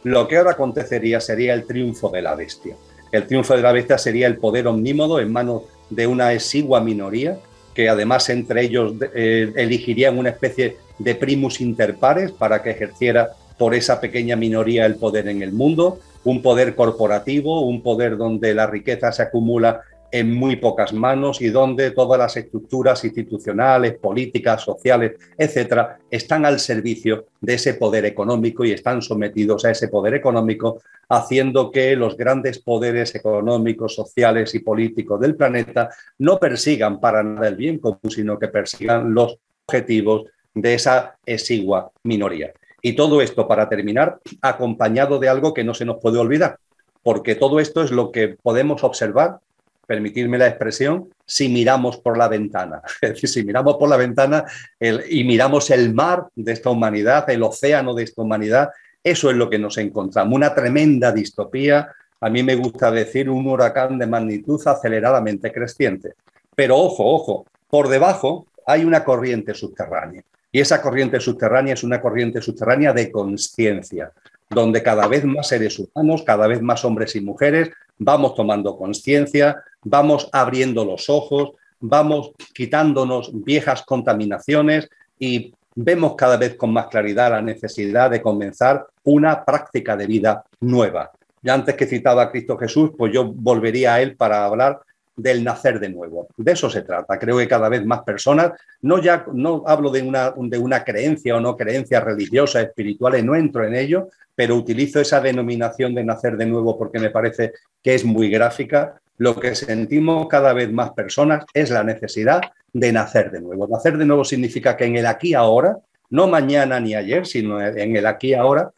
lo 0.05 0.29
que 0.29 0.37
ahora 0.37 0.53
acontecería 0.53 1.21
sería 1.21 1.55
el 1.55 1.65
triunfo 1.65 2.09
de 2.09 2.23
la 2.23 2.35
bestia. 2.35 2.77
El 3.11 3.27
triunfo 3.27 3.55
de 3.55 3.63
la 3.63 3.73
bestia 3.73 3.99
sería 3.99 4.27
el 4.27 4.37
poder 4.37 4.67
omnímodo 4.67 5.21
en 5.21 5.33
manos 5.33 5.63
de 5.91 6.07
una 6.07 6.33
exigua 6.33 6.81
minoría, 6.81 7.39
que 7.75 7.89
además 7.89 8.29
entre 8.29 8.63
ellos 8.63 8.95
eh, 9.15 9.53
elegirían 9.57 10.19
una 10.19 10.31
especie 10.31 10.77
de 10.99 11.15
primus 11.15 11.61
inter 11.61 11.97
pares 11.97 12.33
para 12.33 12.63
que 12.63 12.71
ejerciera 12.71 13.31
por 13.57 13.75
esa 13.75 14.01
pequeña 14.01 14.37
minoría 14.37 14.87
el 14.87 14.97
poder 14.97 15.29
en 15.29 15.43
el 15.43 15.53
mundo, 15.53 15.99
un 16.25 16.43
poder 16.43 16.75
corporativo, 16.75 17.61
un 17.61 17.83
poder 17.83 18.17
donde 18.17 18.55
la 18.55 18.67
riqueza 18.67 19.13
se 19.13 19.23
acumula 19.23 19.83
en 20.11 20.35
muy 20.35 20.57
pocas 20.57 20.93
manos 20.93 21.41
y 21.41 21.49
donde 21.49 21.91
todas 21.91 22.19
las 22.19 22.37
estructuras 22.37 23.05
institucionales, 23.05 23.99
políticas, 23.99 24.63
sociales, 24.63 25.13
etcétera, 25.37 25.99
están 26.11 26.47
al 26.47 26.59
servicio 26.61 27.27
de 27.41 27.55
ese 27.55 27.75
poder 27.75 28.05
económico 28.07 28.65
y 28.65 28.73
están 28.73 29.03
sometidos 29.03 29.65
a 29.65 29.71
ese 29.71 29.89
poder 29.89 30.15
económico, 30.15 30.81
haciendo 31.09 31.71
que 31.71 31.95
los 31.97 32.17
grandes 32.17 32.59
poderes 32.59 33.15
económicos, 33.15 33.95
sociales 33.95 34.55
y 34.55 34.61
políticos 34.61 35.21
del 35.21 35.37
planeta 35.37 35.91
no 36.19 36.39
persigan 36.39 37.01
para 37.01 37.23
nada 37.23 37.49
el 37.49 37.57
bien 37.57 37.79
común, 37.79 38.11
sino 38.11 38.39
que 38.39 38.49
persigan 38.49 39.13
los 39.13 39.39
objetivos 39.67 40.25
de 40.55 40.75
esa 40.75 41.17
exigua 41.27 41.91
minoría. 42.03 42.53
Y 42.81 42.95
todo 42.95 43.21
esto, 43.21 43.47
para 43.49 43.69
terminar, 43.69 44.21
acompañado 44.41 45.19
de 45.19 45.29
algo 45.29 45.53
que 45.53 45.65
no 45.65 45.75
se 45.75 45.85
nos 45.85 45.99
puede 46.01 46.19
olvidar, 46.19 46.59
porque 47.03 47.35
todo 47.35 47.61
esto 47.61 47.83
es 47.83 47.91
lo 47.91 48.13
que 48.13 48.37
podemos 48.43 48.85
observar 48.85 49.41
permitirme 49.89 50.37
la 50.37 50.49
expresión, 50.49 51.09
si 51.25 51.49
miramos 51.49 51.97
por 51.97 52.19
la 52.19 52.29
ventana. 52.29 52.83
Es 53.01 53.15
decir, 53.15 53.29
si 53.31 53.43
miramos 53.43 53.77
por 53.79 53.89
la 53.89 53.97
ventana 53.97 54.45
y 54.79 55.25
miramos 55.25 55.71
el 55.71 55.95
mar 55.95 56.27
de 56.37 56.53
esta 56.53 56.69
humanidad, 56.69 57.29
el 57.31 57.43
océano 57.43 57.95
de 57.95 58.05
esta 58.05 58.21
humanidad, 58.21 58.69
eso 59.03 59.31
es 59.31 59.37
lo 59.37 59.49
que 59.49 59.59
nos 59.59 59.79
encontramos, 59.79 60.35
una 60.35 60.55
tremenda 60.55 61.11
distopía, 61.11 61.89
a 62.21 62.29
mí 62.29 62.43
me 62.43 62.55
gusta 62.55 62.91
decir 62.91 63.31
un 63.31 63.47
huracán 63.47 63.99
de 63.99 64.07
magnitud 64.07 64.61
aceleradamente 64.67 65.51
creciente. 65.53 66.13
Pero 66.55 66.77
ojo, 66.77 67.07
ojo, 67.07 67.47
por 67.71 67.89
debajo 67.89 68.47
hay 68.67 68.85
una 68.85 69.05
corriente 69.05 69.55
subterránea. 69.55 70.23
Y 70.53 70.61
esa 70.61 70.83
corriente 70.83 71.19
subterránea 71.19 71.73
es 71.73 71.83
una 71.83 72.01
corriente 72.01 72.43
subterránea 72.43 72.93
de 72.93 73.11
conciencia, 73.11 74.13
donde 74.51 74.83
cada 74.83 75.07
vez 75.07 75.25
más 75.25 75.49
seres 75.49 75.79
humanos, 75.79 76.25
cada 76.25 76.47
vez 76.47 76.61
más 76.61 76.85
hombres 76.85 77.17
y 77.17 77.23
mujeres, 77.23 77.71
vamos 77.99 78.35
tomando 78.35 78.77
conciencia, 78.77 79.63
vamos 79.83 80.29
abriendo 80.33 80.85
los 80.85 81.09
ojos, 81.09 81.51
vamos 81.81 82.33
quitándonos 82.55 83.31
viejas 83.33 83.83
contaminaciones 83.83 84.89
y 85.19 85.55
vemos 85.75 86.17
cada 86.17 86.37
vez 86.37 86.57
con 86.57 86.73
más 86.73 86.89
claridad 86.89 87.31
la 87.31 87.43
necesidad 87.43 88.11
de 88.11 88.21
comenzar 88.21 88.87
una 89.05 89.45
práctica 89.45 89.97
de 89.97 90.07
vida 90.07 90.45
nueva. 90.61 91.13
Ya 91.43 91.55
antes 91.55 91.77
que 91.77 91.87
citaba 91.87 92.23
a 92.23 92.31
Cristo 92.31 92.59
Jesús, 92.59 92.91
pues 92.99 93.13
yo 93.13 93.33
volvería 93.33 93.95
a 93.95 94.03
él 94.03 94.17
para 94.17 94.45
hablar 94.45 94.81
del 95.19 95.43
nacer 95.43 95.81
de 95.81 95.89
nuevo. 95.89 96.29
De 96.37 96.53
eso 96.53 96.71
se 96.71 96.83
trata. 96.83 97.19
Creo 97.19 97.39
que 97.39 97.49
cada 97.49 97.69
vez 97.69 97.85
más 97.85 98.03
personas, 98.03 98.53
no 98.83 99.03
ya 99.03 99.27
no 99.33 99.65
hablo 99.67 99.91
de 99.91 100.03
una, 100.03 100.33
de 100.37 100.59
una 100.59 100.85
creencia 100.85 101.37
o 101.37 101.41
no 101.41 101.57
creencia 101.57 102.01
religiosa, 102.01 102.63
espiritual, 102.63 103.25
no 103.27 103.35
entro 103.35 103.65
en 103.65 103.75
ello, 103.75 104.09
pero 104.35 104.55
utilizo 104.55 105.01
esa 105.01 105.21
denominación 105.21 105.95
de 105.95 106.05
nacer 106.05 106.37
de 106.37 106.47
nuevo 106.47 106.79
porque 106.79 107.01
me 107.01 107.11
parece 107.11 107.53
que 107.83 107.97
es 107.97 108.05
muy 108.05 108.31
gráfica. 108.31 109.01
Lo 109.19 109.39
que 109.39 109.55
sentimos 109.55 110.29
cada 110.29 110.53
vez 110.53 110.73
más 110.73 110.93
personas 110.93 111.45
es 111.53 111.71
la 111.71 111.83
necesidad 111.83 112.41
de 112.73 112.93
nacer 112.93 113.31
de 113.31 113.41
nuevo. 113.41 113.67
Nacer 113.67 113.99
de 113.99 114.07
nuevo 114.07 114.25
significa 114.25 114.77
que 114.77 114.85
en 114.85 114.97
el 114.97 115.07
aquí 115.07 115.35
ahora, 115.35 115.77
no 116.11 116.29
mañana 116.29 116.79
ni 116.79 116.95
ayer, 116.95 117.27
sino 117.27 117.61
en 117.61 117.97
el 117.97 118.07
aquí 118.07 118.35
ahora, 118.35 118.71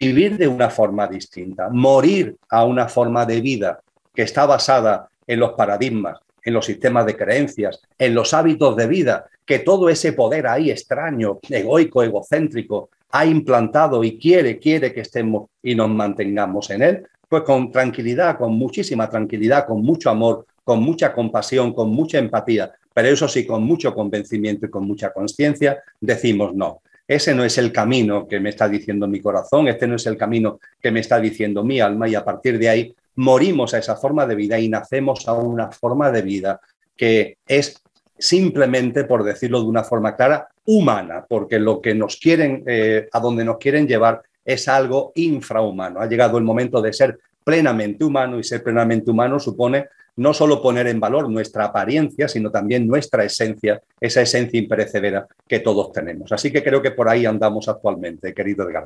vivir 0.00 0.38
de 0.38 0.48
una 0.48 0.70
forma 0.70 1.06
distinta, 1.06 1.68
morir 1.70 2.36
a 2.48 2.64
una 2.64 2.88
forma 2.88 3.24
de 3.26 3.40
vida 3.40 3.80
que 4.14 4.22
está 4.22 4.46
basada 4.46 5.08
en 5.26 5.38
los 5.38 5.52
paradigmas, 5.52 6.18
en 6.42 6.54
los 6.54 6.66
sistemas 6.66 7.06
de 7.06 7.16
creencias, 7.16 7.80
en 7.98 8.14
los 8.14 8.34
hábitos 8.34 8.74
de 8.76 8.86
vida, 8.86 9.26
que 9.44 9.58
todo 9.58 9.88
ese 9.88 10.12
poder 10.14 10.46
ahí 10.46 10.70
extraño, 10.70 11.38
egoico, 11.48 12.02
egocéntrico, 12.02 12.90
ha 13.10 13.26
implantado 13.26 14.02
y 14.02 14.18
quiere, 14.18 14.58
quiere 14.58 14.92
que 14.92 15.02
estemos 15.02 15.50
y 15.62 15.74
nos 15.74 15.90
mantengamos 15.90 16.70
en 16.70 16.82
él, 16.82 17.06
pues 17.32 17.44
con 17.44 17.72
tranquilidad, 17.72 18.36
con 18.36 18.52
muchísima 18.52 19.08
tranquilidad, 19.08 19.64
con 19.64 19.80
mucho 19.80 20.10
amor, 20.10 20.44
con 20.62 20.82
mucha 20.82 21.14
compasión, 21.14 21.72
con 21.72 21.88
mucha 21.88 22.18
empatía, 22.18 22.70
pero 22.92 23.08
eso 23.08 23.26
sí, 23.26 23.46
con 23.46 23.64
mucho 23.64 23.94
convencimiento 23.94 24.66
y 24.66 24.68
con 24.68 24.86
mucha 24.86 25.14
conciencia, 25.14 25.82
decimos 25.98 26.54
no. 26.54 26.82
Ese 27.08 27.34
no 27.34 27.42
es 27.42 27.56
el 27.56 27.72
camino 27.72 28.28
que 28.28 28.38
me 28.38 28.50
está 28.50 28.68
diciendo 28.68 29.08
mi 29.08 29.18
corazón, 29.18 29.66
este 29.68 29.86
no 29.86 29.96
es 29.96 30.04
el 30.04 30.18
camino 30.18 30.60
que 30.78 30.90
me 30.90 31.00
está 31.00 31.18
diciendo 31.20 31.64
mi 31.64 31.80
alma 31.80 32.06
y 32.06 32.14
a 32.14 32.22
partir 32.22 32.58
de 32.58 32.68
ahí 32.68 32.94
morimos 33.14 33.72
a 33.72 33.78
esa 33.78 33.96
forma 33.96 34.26
de 34.26 34.34
vida 34.34 34.58
y 34.58 34.68
nacemos 34.68 35.26
a 35.26 35.32
una 35.32 35.70
forma 35.70 36.10
de 36.10 36.20
vida 36.20 36.60
que 36.94 37.38
es 37.48 37.82
simplemente, 38.18 39.04
por 39.04 39.24
decirlo 39.24 39.62
de 39.62 39.68
una 39.68 39.84
forma 39.84 40.14
clara, 40.16 40.48
humana, 40.66 41.24
porque 41.26 41.58
lo 41.58 41.80
que 41.80 41.94
nos 41.94 42.18
quieren, 42.18 42.62
eh, 42.66 43.08
a 43.10 43.20
donde 43.20 43.42
nos 43.42 43.56
quieren 43.56 43.88
llevar 43.88 44.20
es 44.44 44.68
algo 44.68 45.12
infrahumano. 45.14 46.00
Ha 46.00 46.06
llegado 46.06 46.38
el 46.38 46.44
momento 46.44 46.80
de 46.80 46.92
ser 46.92 47.18
plenamente 47.44 48.04
humano 48.04 48.38
y 48.38 48.44
ser 48.44 48.62
plenamente 48.62 49.10
humano 49.10 49.38
supone 49.38 49.86
no 50.16 50.34
solo 50.34 50.60
poner 50.60 50.86
en 50.88 51.00
valor 51.00 51.30
nuestra 51.30 51.66
apariencia, 51.66 52.28
sino 52.28 52.50
también 52.50 52.86
nuestra 52.86 53.24
esencia, 53.24 53.80
esa 54.00 54.20
esencia 54.20 54.60
imperecedera 54.60 55.26
que 55.48 55.60
todos 55.60 55.90
tenemos. 55.92 56.30
Así 56.32 56.52
que 56.52 56.62
creo 56.62 56.82
que 56.82 56.90
por 56.90 57.08
ahí 57.08 57.24
andamos 57.24 57.68
actualmente, 57.68 58.34
querido 58.34 58.68
Edgar. 58.68 58.84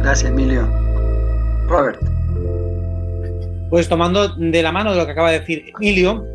Gracias, 0.00 0.30
Emilio. 0.30 0.68
Robert. 1.66 2.00
Pues 3.70 3.88
tomando 3.88 4.28
de 4.28 4.62
la 4.62 4.72
mano 4.72 4.92
de 4.92 4.98
lo 4.98 5.06
que 5.06 5.12
acaba 5.12 5.30
de 5.30 5.40
decir 5.40 5.72
Emilio, 5.76 6.26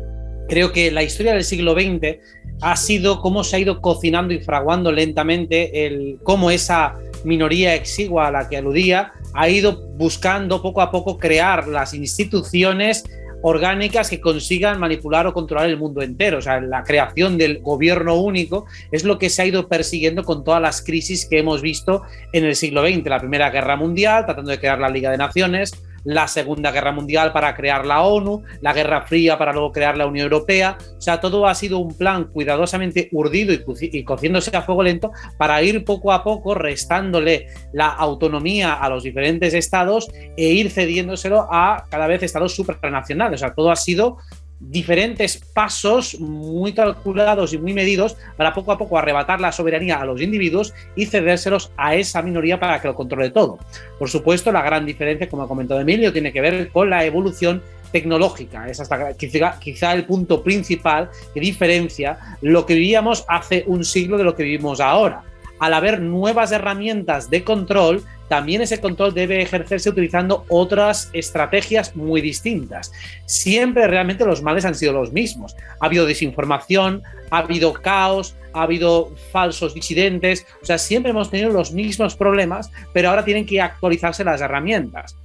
creo 0.48 0.72
que 0.72 0.90
la 0.90 1.02
historia 1.02 1.32
del 1.32 1.44
siglo 1.44 1.74
XX 1.74 2.18
ha 2.60 2.76
sido 2.76 3.20
cómo 3.20 3.44
se 3.44 3.56
ha 3.56 3.58
ido 3.58 3.80
cocinando 3.80 4.32
y 4.32 4.40
fraguando 4.40 4.90
lentamente 4.92 5.86
el, 5.86 6.18
cómo 6.22 6.50
esa 6.50 6.94
minoría 7.24 7.74
exigua 7.74 8.28
a 8.28 8.30
la 8.30 8.48
que 8.48 8.56
aludía 8.56 9.12
ha 9.34 9.48
ido 9.48 9.86
buscando 9.96 10.62
poco 10.62 10.80
a 10.80 10.90
poco 10.90 11.18
crear 11.18 11.68
las 11.68 11.92
instituciones 11.92 13.04
orgánicas 13.42 14.08
que 14.08 14.20
consigan 14.20 14.80
manipular 14.80 15.26
o 15.26 15.32
controlar 15.32 15.68
el 15.68 15.76
mundo 15.76 16.02
entero. 16.02 16.38
O 16.38 16.42
sea, 16.42 16.60
la 16.60 16.82
creación 16.82 17.36
del 17.36 17.58
gobierno 17.58 18.16
único 18.16 18.66
es 18.90 19.04
lo 19.04 19.18
que 19.18 19.28
se 19.28 19.42
ha 19.42 19.46
ido 19.46 19.68
persiguiendo 19.68 20.24
con 20.24 20.42
todas 20.42 20.62
las 20.62 20.82
crisis 20.82 21.26
que 21.26 21.38
hemos 21.38 21.62
visto 21.62 22.02
en 22.32 22.44
el 22.44 22.56
siglo 22.56 22.82
XX. 22.82 23.06
La 23.06 23.20
Primera 23.20 23.50
Guerra 23.50 23.76
Mundial, 23.76 24.24
tratando 24.24 24.50
de 24.50 24.58
crear 24.58 24.78
la 24.78 24.88
Liga 24.88 25.10
de 25.10 25.18
Naciones, 25.18 25.72
la 26.06 26.28
Segunda 26.28 26.70
Guerra 26.70 26.92
Mundial 26.92 27.32
para 27.32 27.54
crear 27.54 27.84
la 27.84 28.02
ONU, 28.02 28.42
la 28.60 28.72
Guerra 28.72 29.02
Fría 29.02 29.36
para 29.36 29.52
luego 29.52 29.72
crear 29.72 29.98
la 29.98 30.06
Unión 30.06 30.24
Europea. 30.24 30.78
O 30.96 31.00
sea, 31.00 31.20
todo 31.20 31.46
ha 31.46 31.54
sido 31.54 31.78
un 31.78 31.96
plan 31.96 32.24
cuidadosamente 32.24 33.08
urdido 33.12 33.52
y, 33.52 34.04
cociéndose 34.04 34.56
a 34.56 34.62
fuego 34.62 34.84
lento 34.84 35.10
para 35.36 35.60
ir 35.62 35.84
poco 35.84 36.12
a 36.12 36.22
poco 36.22 36.54
restándole 36.54 37.48
la 37.72 37.88
autonomía 37.88 38.74
a 38.74 38.88
los 38.88 39.02
diferentes 39.02 39.52
estados 39.52 40.08
e 40.36 40.48
ir 40.48 40.70
cediéndoselo 40.70 41.48
a 41.50 41.84
cada 41.90 42.06
vez 42.06 42.22
estados 42.22 42.54
supranacionales. 42.54 43.40
O 43.40 43.44
sea, 43.44 43.54
todo 43.54 43.70
ha 43.72 43.76
sido 43.76 44.18
diferentes 44.58 45.38
pasos 45.52 46.18
muy 46.18 46.72
calculados 46.72 47.52
y 47.52 47.58
muy 47.58 47.74
medidos 47.74 48.16
para 48.36 48.54
poco 48.54 48.72
a 48.72 48.78
poco 48.78 48.98
arrebatar 48.98 49.40
la 49.40 49.52
soberanía 49.52 50.00
a 50.00 50.04
los 50.04 50.20
individuos 50.20 50.72
y 50.94 51.06
cedérselos 51.06 51.70
a 51.76 51.94
esa 51.94 52.22
minoría 52.22 52.58
para 52.58 52.80
que 52.80 52.88
lo 52.88 52.94
controle 52.94 53.30
todo. 53.30 53.58
Por 53.98 54.08
supuesto, 54.08 54.52
la 54.52 54.62
gran 54.62 54.86
diferencia, 54.86 55.28
como 55.28 55.42
ha 55.42 55.48
comentado 55.48 55.80
Emilio, 55.80 56.12
tiene 56.12 56.32
que 56.32 56.40
ver 56.40 56.70
con 56.70 56.90
la 56.90 57.04
evolución 57.04 57.62
tecnológica. 57.92 58.68
Es 58.68 58.80
hasta 58.80 59.14
quizá, 59.14 59.58
quizá, 59.60 59.92
el 59.92 60.04
punto 60.04 60.42
principal 60.42 61.10
que 61.34 61.40
diferencia 61.40 62.18
lo 62.40 62.66
que 62.66 62.74
vivíamos 62.74 63.24
hace 63.28 63.64
un 63.66 63.84
siglo 63.84 64.18
de 64.18 64.24
lo 64.24 64.34
que 64.34 64.42
vivimos 64.42 64.80
ahora. 64.80 65.22
Al 65.58 65.72
haber 65.72 66.00
nuevas 66.00 66.52
herramientas 66.52 67.30
de 67.30 67.44
control, 67.44 68.02
también 68.28 68.62
ese 68.62 68.80
control 68.80 69.14
debe 69.14 69.42
ejercerse 69.42 69.90
utilizando 69.90 70.44
otras 70.48 71.10
estrategias 71.12 71.94
muy 71.94 72.20
distintas. 72.20 72.92
Siempre 73.24 73.86
realmente 73.86 74.24
los 74.24 74.42
males 74.42 74.64
han 74.64 74.74
sido 74.74 74.92
los 74.92 75.12
mismos. 75.12 75.56
Ha 75.80 75.86
habido 75.86 76.06
desinformación, 76.06 77.02
ha 77.30 77.38
habido 77.38 77.72
caos, 77.72 78.34
ha 78.52 78.62
habido 78.62 79.12
falsos 79.32 79.74
disidentes, 79.74 80.46
o 80.62 80.64
sea, 80.64 80.78
siempre 80.78 81.10
hemos 81.10 81.30
tenido 81.30 81.50
los 81.50 81.72
mismos 81.72 82.16
problemas, 82.16 82.70
pero 82.92 83.10
ahora 83.10 83.24
tienen 83.24 83.46
que 83.46 83.60
actualizarse 83.60 84.24
las 84.24 84.40
herramientas. 84.40 85.16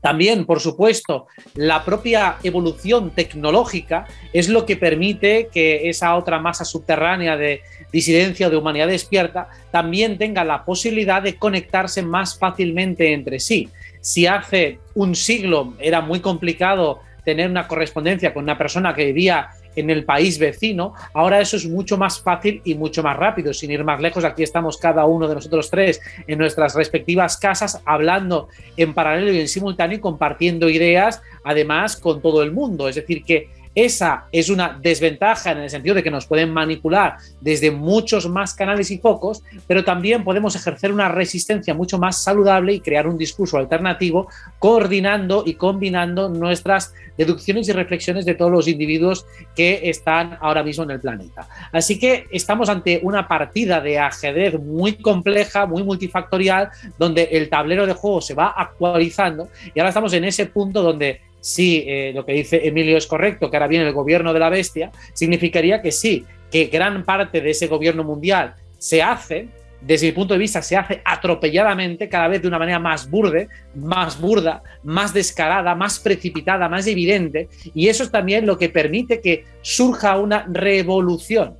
También, 0.00 0.46
por 0.46 0.60
supuesto, 0.60 1.26
la 1.54 1.84
propia 1.84 2.36
evolución 2.42 3.10
tecnológica 3.10 4.06
es 4.32 4.48
lo 4.48 4.64
que 4.64 4.76
permite 4.76 5.48
que 5.52 5.88
esa 5.90 6.16
otra 6.16 6.38
masa 6.38 6.64
subterránea 6.64 7.36
de 7.36 7.60
disidencia 7.92 8.48
de 8.48 8.56
humanidad 8.56 8.88
despierta 8.88 9.48
también 9.70 10.16
tenga 10.16 10.44
la 10.44 10.64
posibilidad 10.64 11.22
de 11.22 11.36
conectarse 11.36 12.02
más 12.02 12.38
fácilmente 12.38 13.12
entre 13.12 13.40
sí. 13.40 13.68
Si 14.00 14.26
hace 14.26 14.78
un 14.94 15.14
siglo 15.14 15.74
era 15.78 16.00
muy 16.00 16.20
complicado 16.20 17.00
tener 17.24 17.50
una 17.50 17.68
correspondencia 17.68 18.32
con 18.32 18.44
una 18.44 18.56
persona 18.56 18.94
que 18.94 19.04
vivía 19.06 19.50
en 19.76 19.90
el 19.90 20.04
país 20.04 20.38
vecino. 20.38 20.94
Ahora 21.14 21.40
eso 21.40 21.56
es 21.56 21.68
mucho 21.68 21.96
más 21.96 22.20
fácil 22.20 22.60
y 22.64 22.74
mucho 22.74 23.02
más 23.02 23.16
rápido. 23.16 23.52
Sin 23.54 23.70
ir 23.70 23.84
más 23.84 24.00
lejos, 24.00 24.24
aquí 24.24 24.42
estamos 24.42 24.76
cada 24.76 25.04
uno 25.04 25.28
de 25.28 25.34
nosotros 25.34 25.70
tres 25.70 26.00
en 26.26 26.38
nuestras 26.38 26.74
respectivas 26.74 27.36
casas 27.36 27.80
hablando 27.84 28.48
en 28.76 28.94
paralelo 28.94 29.32
y 29.32 29.40
en 29.40 29.48
simultáneo 29.48 29.98
y 29.98 30.00
compartiendo 30.00 30.68
ideas, 30.68 31.22
además 31.44 31.96
con 31.96 32.20
todo 32.20 32.42
el 32.42 32.52
mundo. 32.52 32.88
Es 32.88 32.96
decir, 32.96 33.24
que 33.24 33.48
esa 33.74 34.24
es 34.32 34.48
una 34.48 34.78
desventaja 34.82 35.52
en 35.52 35.58
el 35.58 35.70
sentido 35.70 35.94
de 35.94 36.02
que 36.02 36.10
nos 36.10 36.26
pueden 36.26 36.50
manipular 36.50 37.16
desde 37.40 37.70
muchos 37.70 38.28
más 38.28 38.54
canales 38.54 38.90
y 38.90 38.98
focos, 38.98 39.42
pero 39.66 39.84
también 39.84 40.24
podemos 40.24 40.56
ejercer 40.56 40.92
una 40.92 41.08
resistencia 41.08 41.72
mucho 41.72 41.98
más 41.98 42.22
saludable 42.22 42.72
y 42.74 42.80
crear 42.80 43.06
un 43.06 43.16
discurso 43.16 43.58
alternativo 43.58 44.28
coordinando 44.58 45.44
y 45.46 45.54
combinando 45.54 46.28
nuestras 46.28 46.92
deducciones 47.16 47.68
y 47.68 47.72
reflexiones 47.72 48.24
de 48.24 48.34
todos 48.34 48.50
los 48.50 48.66
individuos 48.66 49.26
que 49.54 49.88
están 49.90 50.38
ahora 50.40 50.62
mismo 50.62 50.84
en 50.84 50.92
el 50.92 51.00
planeta. 51.00 51.46
Así 51.70 51.98
que 51.98 52.26
estamos 52.30 52.68
ante 52.68 53.00
una 53.02 53.28
partida 53.28 53.80
de 53.80 53.98
ajedrez 53.98 54.58
muy 54.58 54.94
compleja, 54.94 55.66
muy 55.66 55.84
multifactorial, 55.84 56.70
donde 56.98 57.24
el 57.32 57.48
tablero 57.48 57.86
de 57.86 57.92
juego 57.92 58.20
se 58.20 58.34
va 58.34 58.54
actualizando 58.56 59.48
y 59.74 59.78
ahora 59.78 59.90
estamos 59.90 60.12
en 60.12 60.24
ese 60.24 60.46
punto 60.46 60.82
donde 60.82 61.20
si 61.40 61.84
eh, 61.86 62.12
lo 62.14 62.24
que 62.24 62.32
dice 62.32 62.60
Emilio 62.66 62.96
es 62.96 63.06
correcto, 63.06 63.50
que 63.50 63.56
ahora 63.56 63.68
viene 63.68 63.86
el 63.86 63.94
gobierno 63.94 64.32
de 64.32 64.40
la 64.40 64.50
bestia, 64.50 64.90
significaría 65.14 65.82
que 65.82 65.92
sí, 65.92 66.24
que 66.50 66.66
gran 66.66 67.04
parte 67.04 67.40
de 67.40 67.50
ese 67.50 67.66
gobierno 67.66 68.04
mundial 68.04 68.54
se 68.78 69.02
hace, 69.02 69.48
desde 69.80 70.08
mi 70.08 70.12
punto 70.12 70.34
de 70.34 70.40
vista, 70.40 70.60
se 70.60 70.76
hace 70.76 71.00
atropelladamente, 71.04 72.08
cada 72.08 72.28
vez 72.28 72.42
de 72.42 72.48
una 72.48 72.58
manera 72.58 72.78
más 72.78 73.08
burde, 73.08 73.48
más 73.74 74.20
burda, 74.20 74.62
más 74.82 75.14
descarada, 75.14 75.74
más 75.74 75.98
precipitada, 75.98 76.68
más 76.68 76.86
evidente, 76.86 77.48
y 77.74 77.88
eso 77.88 78.02
es 78.02 78.10
también 78.10 78.46
lo 78.46 78.58
que 78.58 78.68
permite 78.68 79.20
que 79.20 79.44
surja 79.62 80.18
una 80.18 80.46
revolución. 80.50 81.56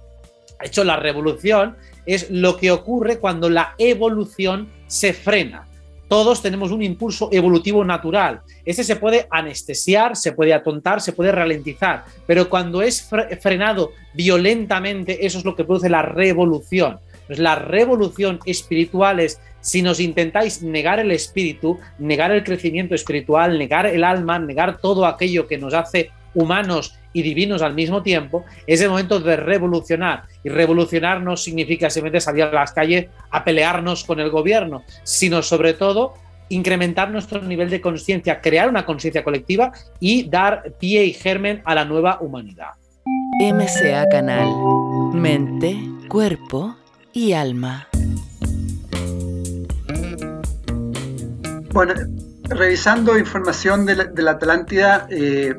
De 0.60 0.66
hecho, 0.66 0.84
la 0.84 0.96
revolución 0.96 1.76
es 2.04 2.30
lo 2.30 2.58
que 2.58 2.70
ocurre 2.70 3.18
cuando 3.18 3.48
la 3.48 3.74
evolución 3.78 4.68
se 4.86 5.14
frena 5.14 5.69
todos 6.10 6.42
tenemos 6.42 6.72
un 6.72 6.82
impulso 6.82 7.28
evolutivo 7.30 7.84
natural. 7.84 8.40
Ese 8.64 8.82
se 8.82 8.96
puede 8.96 9.28
anestesiar, 9.30 10.16
se 10.16 10.32
puede 10.32 10.52
atontar, 10.52 11.00
se 11.00 11.12
puede 11.12 11.30
ralentizar, 11.30 12.04
pero 12.26 12.50
cuando 12.50 12.82
es 12.82 13.08
frenado 13.40 13.92
violentamente, 14.12 15.24
eso 15.24 15.38
es 15.38 15.44
lo 15.44 15.54
que 15.54 15.62
produce 15.62 15.88
la 15.88 16.02
revolución. 16.02 16.98
Pues 17.28 17.38
la 17.38 17.54
revolución 17.54 18.40
espiritual 18.44 19.20
es 19.20 19.40
si 19.60 19.82
nos 19.82 20.00
intentáis 20.00 20.62
negar 20.62 20.98
el 20.98 21.12
espíritu, 21.12 21.78
negar 22.00 22.32
el 22.32 22.42
crecimiento 22.42 22.96
espiritual, 22.96 23.56
negar 23.56 23.86
el 23.86 24.02
alma, 24.02 24.40
negar 24.40 24.78
todo 24.78 25.06
aquello 25.06 25.46
que 25.46 25.58
nos 25.58 25.74
hace 25.74 26.10
humanos 26.34 26.94
y 27.12 27.22
divinos 27.22 27.62
al 27.62 27.74
mismo 27.74 28.02
tiempo, 28.02 28.44
es 28.66 28.80
el 28.80 28.90
momento 28.90 29.20
de 29.20 29.36
revolucionar. 29.36 30.24
Y 30.44 30.48
revolucionar 30.48 31.20
no 31.22 31.36
significa 31.36 31.90
simplemente 31.90 32.20
salir 32.20 32.44
a 32.44 32.52
las 32.52 32.72
calles 32.72 33.08
a 33.30 33.44
pelearnos 33.44 34.04
con 34.04 34.20
el 34.20 34.30
gobierno, 34.30 34.84
sino 35.02 35.42
sobre 35.42 35.74
todo 35.74 36.14
incrementar 36.48 37.10
nuestro 37.10 37.40
nivel 37.42 37.70
de 37.70 37.80
conciencia, 37.80 38.40
crear 38.40 38.68
una 38.68 38.84
conciencia 38.84 39.24
colectiva 39.24 39.72
y 39.98 40.28
dar 40.28 40.74
pie 40.78 41.04
y 41.04 41.12
germen 41.12 41.62
a 41.64 41.74
la 41.74 41.84
nueva 41.84 42.18
humanidad. 42.20 42.70
MCA 43.40 44.06
Canal, 44.10 44.48
mente, 45.14 45.78
cuerpo 46.08 46.76
y 47.12 47.32
alma. 47.32 47.88
Bueno, 51.72 51.94
revisando 52.48 53.16
información 53.16 53.86
de 53.86 54.22
la, 54.22 54.30
Atlántida, 54.32 55.06
eh, 55.08 55.54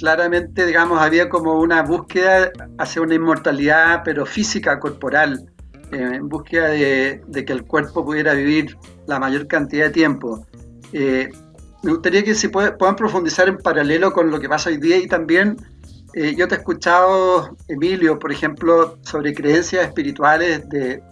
claramente, 0.00 0.64
digamos, 0.64 0.98
había 0.98 1.28
como 1.28 1.60
una 1.60 1.82
búsqueda 1.82 2.50
hacia 2.78 3.02
una 3.02 3.14
inmortalidad, 3.14 4.00
pero 4.02 4.24
física, 4.24 4.80
corporal, 4.80 5.52
eh, 5.92 6.12
en 6.14 6.26
búsqueda 6.26 6.68
de, 6.68 7.44
que 7.46 7.52
el 7.52 7.64
cuerpo 7.64 8.02
pudiera 8.02 8.32
vivir 8.32 8.78
la 9.06 9.18
mayor 9.18 9.46
cantidad 9.46 9.84
de 9.84 9.90
tiempo. 9.90 10.46
Eh, 10.94 11.28
me 11.82 11.90
gustaría 11.92 12.24
que 12.24 12.34
se 12.34 12.48
puedan 12.48 12.96
profundizar 12.96 13.46
en 13.48 13.58
paralelo 13.58 14.10
con 14.10 14.30
lo 14.30 14.40
que 14.40 14.48
pasa 14.48 14.70
hoy 14.70 14.78
día 14.78 14.96
y 14.96 15.06
también 15.06 15.58
eh, 16.14 16.34
yo 16.34 16.48
te 16.48 16.54
he 16.54 16.58
escuchado, 16.58 17.54
Emilio, 17.68 18.18
por 18.18 18.32
ejemplo, 18.32 18.98
sobre 19.02 19.34
creencias 19.34 19.86
espirituales 19.86 20.66
de, 20.70 21.02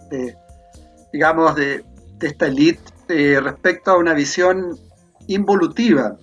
digamos, 1.13 1.55
de, 1.55 1.85
esta 2.21 2.47
élite 2.47 3.39
respecto 3.39 3.91
a 3.91 3.97
una 3.97 4.13
visión 4.13 4.77
involutiva 5.27 6.17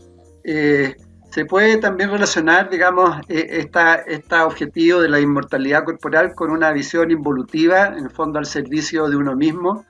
se 1.37 1.45
puede 1.45 1.77
también 1.77 2.11
relacionar, 2.11 2.71
digamos, 2.71 3.15
este 3.29 4.37
objetivo 4.37 5.03
de 5.03 5.11
la 5.11 5.21
inmortalidad 5.21 5.85
corporal 5.85 6.35
con 6.35 6.51
una 6.51 6.73
visión 6.73 7.11
involutiva, 7.11 7.89
en 7.89 8.05
el 8.05 8.11
fondo 8.11 8.39
al 8.39 8.47
servicio 8.47 9.07
de 9.11 9.17
uno 9.17 9.37
mismo, 9.37 9.85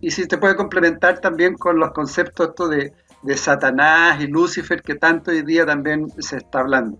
y 0.00 0.10
si 0.10 0.24
se 0.24 0.38
puede 0.38 0.56
complementar 0.56 1.20
también 1.20 1.52
con 1.56 1.78
los 1.78 1.90
conceptos 1.90 2.70
de, 2.70 2.94
de 3.22 3.36
Satanás 3.36 4.22
y 4.22 4.26
Lucifer 4.26 4.80
que 4.80 4.94
tanto 4.94 5.32
hoy 5.32 5.42
día 5.42 5.66
también 5.66 6.10
se 6.18 6.38
está 6.38 6.60
hablando. 6.60 6.96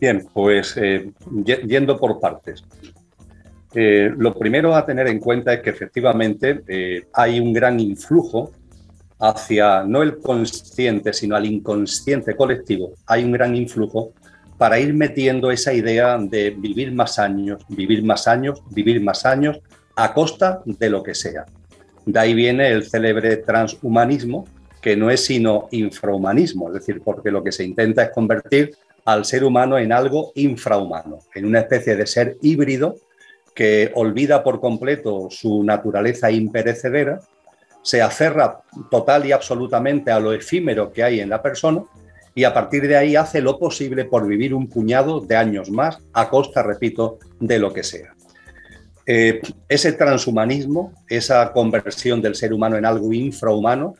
Bien, 0.00 0.28
pues 0.32 0.76
eh, 0.76 1.10
yendo 1.44 1.98
por 1.98 2.20
partes. 2.20 2.62
Eh, 3.74 4.12
lo 4.16 4.32
primero 4.32 4.76
a 4.76 4.86
tener 4.86 5.08
en 5.08 5.18
cuenta 5.18 5.54
es 5.54 5.60
que 5.62 5.70
efectivamente 5.70 7.04
hay 7.14 7.40
un 7.40 7.52
gran 7.52 7.80
influjo 7.80 8.52
hacia 9.18 9.84
no 9.84 10.02
el 10.02 10.18
consciente, 10.18 11.12
sino 11.12 11.36
al 11.36 11.46
inconsciente 11.46 12.36
colectivo, 12.36 12.92
hay 13.06 13.24
un 13.24 13.32
gran 13.32 13.56
influjo 13.56 14.12
para 14.56 14.80
ir 14.80 14.92
metiendo 14.92 15.50
esa 15.50 15.72
idea 15.72 16.18
de 16.18 16.50
vivir 16.50 16.92
más 16.92 17.18
años, 17.18 17.64
vivir 17.68 18.02
más 18.02 18.26
años, 18.26 18.62
vivir 18.70 19.00
más 19.00 19.24
años, 19.24 19.60
a 19.94 20.12
costa 20.12 20.62
de 20.64 20.90
lo 20.90 21.02
que 21.02 21.14
sea. 21.14 21.46
De 22.04 22.18
ahí 22.18 22.34
viene 22.34 22.68
el 22.68 22.88
célebre 22.88 23.36
transhumanismo, 23.38 24.46
que 24.80 24.96
no 24.96 25.10
es 25.10 25.24
sino 25.24 25.68
infrahumanismo, 25.70 26.68
es 26.68 26.74
decir, 26.74 27.02
porque 27.04 27.30
lo 27.30 27.42
que 27.42 27.52
se 27.52 27.64
intenta 27.64 28.04
es 28.04 28.10
convertir 28.10 28.76
al 29.04 29.24
ser 29.24 29.44
humano 29.44 29.78
en 29.78 29.92
algo 29.92 30.32
infrahumano, 30.34 31.18
en 31.34 31.46
una 31.46 31.60
especie 31.60 31.96
de 31.96 32.06
ser 32.06 32.36
híbrido 32.42 32.96
que 33.54 33.90
olvida 33.94 34.44
por 34.44 34.60
completo 34.60 35.28
su 35.30 35.64
naturaleza 35.64 36.30
imperecedera 36.30 37.20
se 37.88 38.02
aferra 38.02 38.60
total 38.90 39.24
y 39.24 39.32
absolutamente 39.32 40.10
a 40.10 40.20
lo 40.20 40.34
efímero 40.34 40.92
que 40.92 41.02
hay 41.02 41.20
en 41.20 41.30
la 41.30 41.40
persona 41.40 41.84
y 42.34 42.44
a 42.44 42.52
partir 42.52 42.86
de 42.86 42.98
ahí 42.98 43.16
hace 43.16 43.40
lo 43.40 43.58
posible 43.58 44.04
por 44.04 44.26
vivir 44.26 44.52
un 44.52 44.68
puñado 44.68 45.20
de 45.20 45.36
años 45.36 45.70
más 45.70 45.98
a 46.12 46.28
costa, 46.28 46.62
repito, 46.62 47.18
de 47.40 47.58
lo 47.58 47.72
que 47.72 47.82
sea. 47.82 48.14
Eh, 49.06 49.40
ese 49.70 49.94
transhumanismo, 49.94 50.92
esa 51.08 51.50
conversión 51.50 52.20
del 52.20 52.34
ser 52.34 52.52
humano 52.52 52.76
en 52.76 52.84
algo 52.84 53.10
infrahumano, 53.10 53.94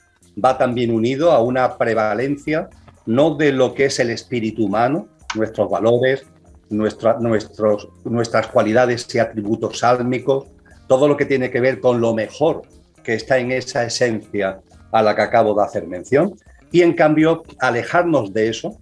va 0.44 0.58
también 0.58 0.90
unido 0.90 1.32
a 1.32 1.40
una 1.42 1.78
prevalencia 1.78 2.68
no 3.06 3.36
de 3.36 3.52
lo 3.52 3.72
que 3.72 3.86
es 3.86 3.98
el 4.00 4.10
espíritu 4.10 4.66
humano, 4.66 5.08
nuestros 5.34 5.70
valores, 5.70 6.26
nuestros, 6.68 7.88
nuestras 8.04 8.48
cualidades 8.48 9.06
y 9.14 9.18
atributos 9.18 9.78
sálmicos, 9.78 10.44
todo 10.88 11.08
lo 11.08 11.16
que 11.16 11.24
tiene 11.24 11.50
que 11.50 11.62
ver 11.62 11.80
con 11.80 12.02
lo 12.02 12.12
mejor 12.12 12.64
que 13.08 13.14
está 13.14 13.38
en 13.38 13.52
esa 13.52 13.86
esencia 13.86 14.60
a 14.92 15.00
la 15.00 15.16
que 15.16 15.22
acabo 15.22 15.54
de 15.54 15.64
hacer 15.64 15.86
mención, 15.86 16.34
y 16.70 16.82
en 16.82 16.92
cambio 16.92 17.42
alejarnos 17.58 18.34
de 18.34 18.50
eso 18.50 18.76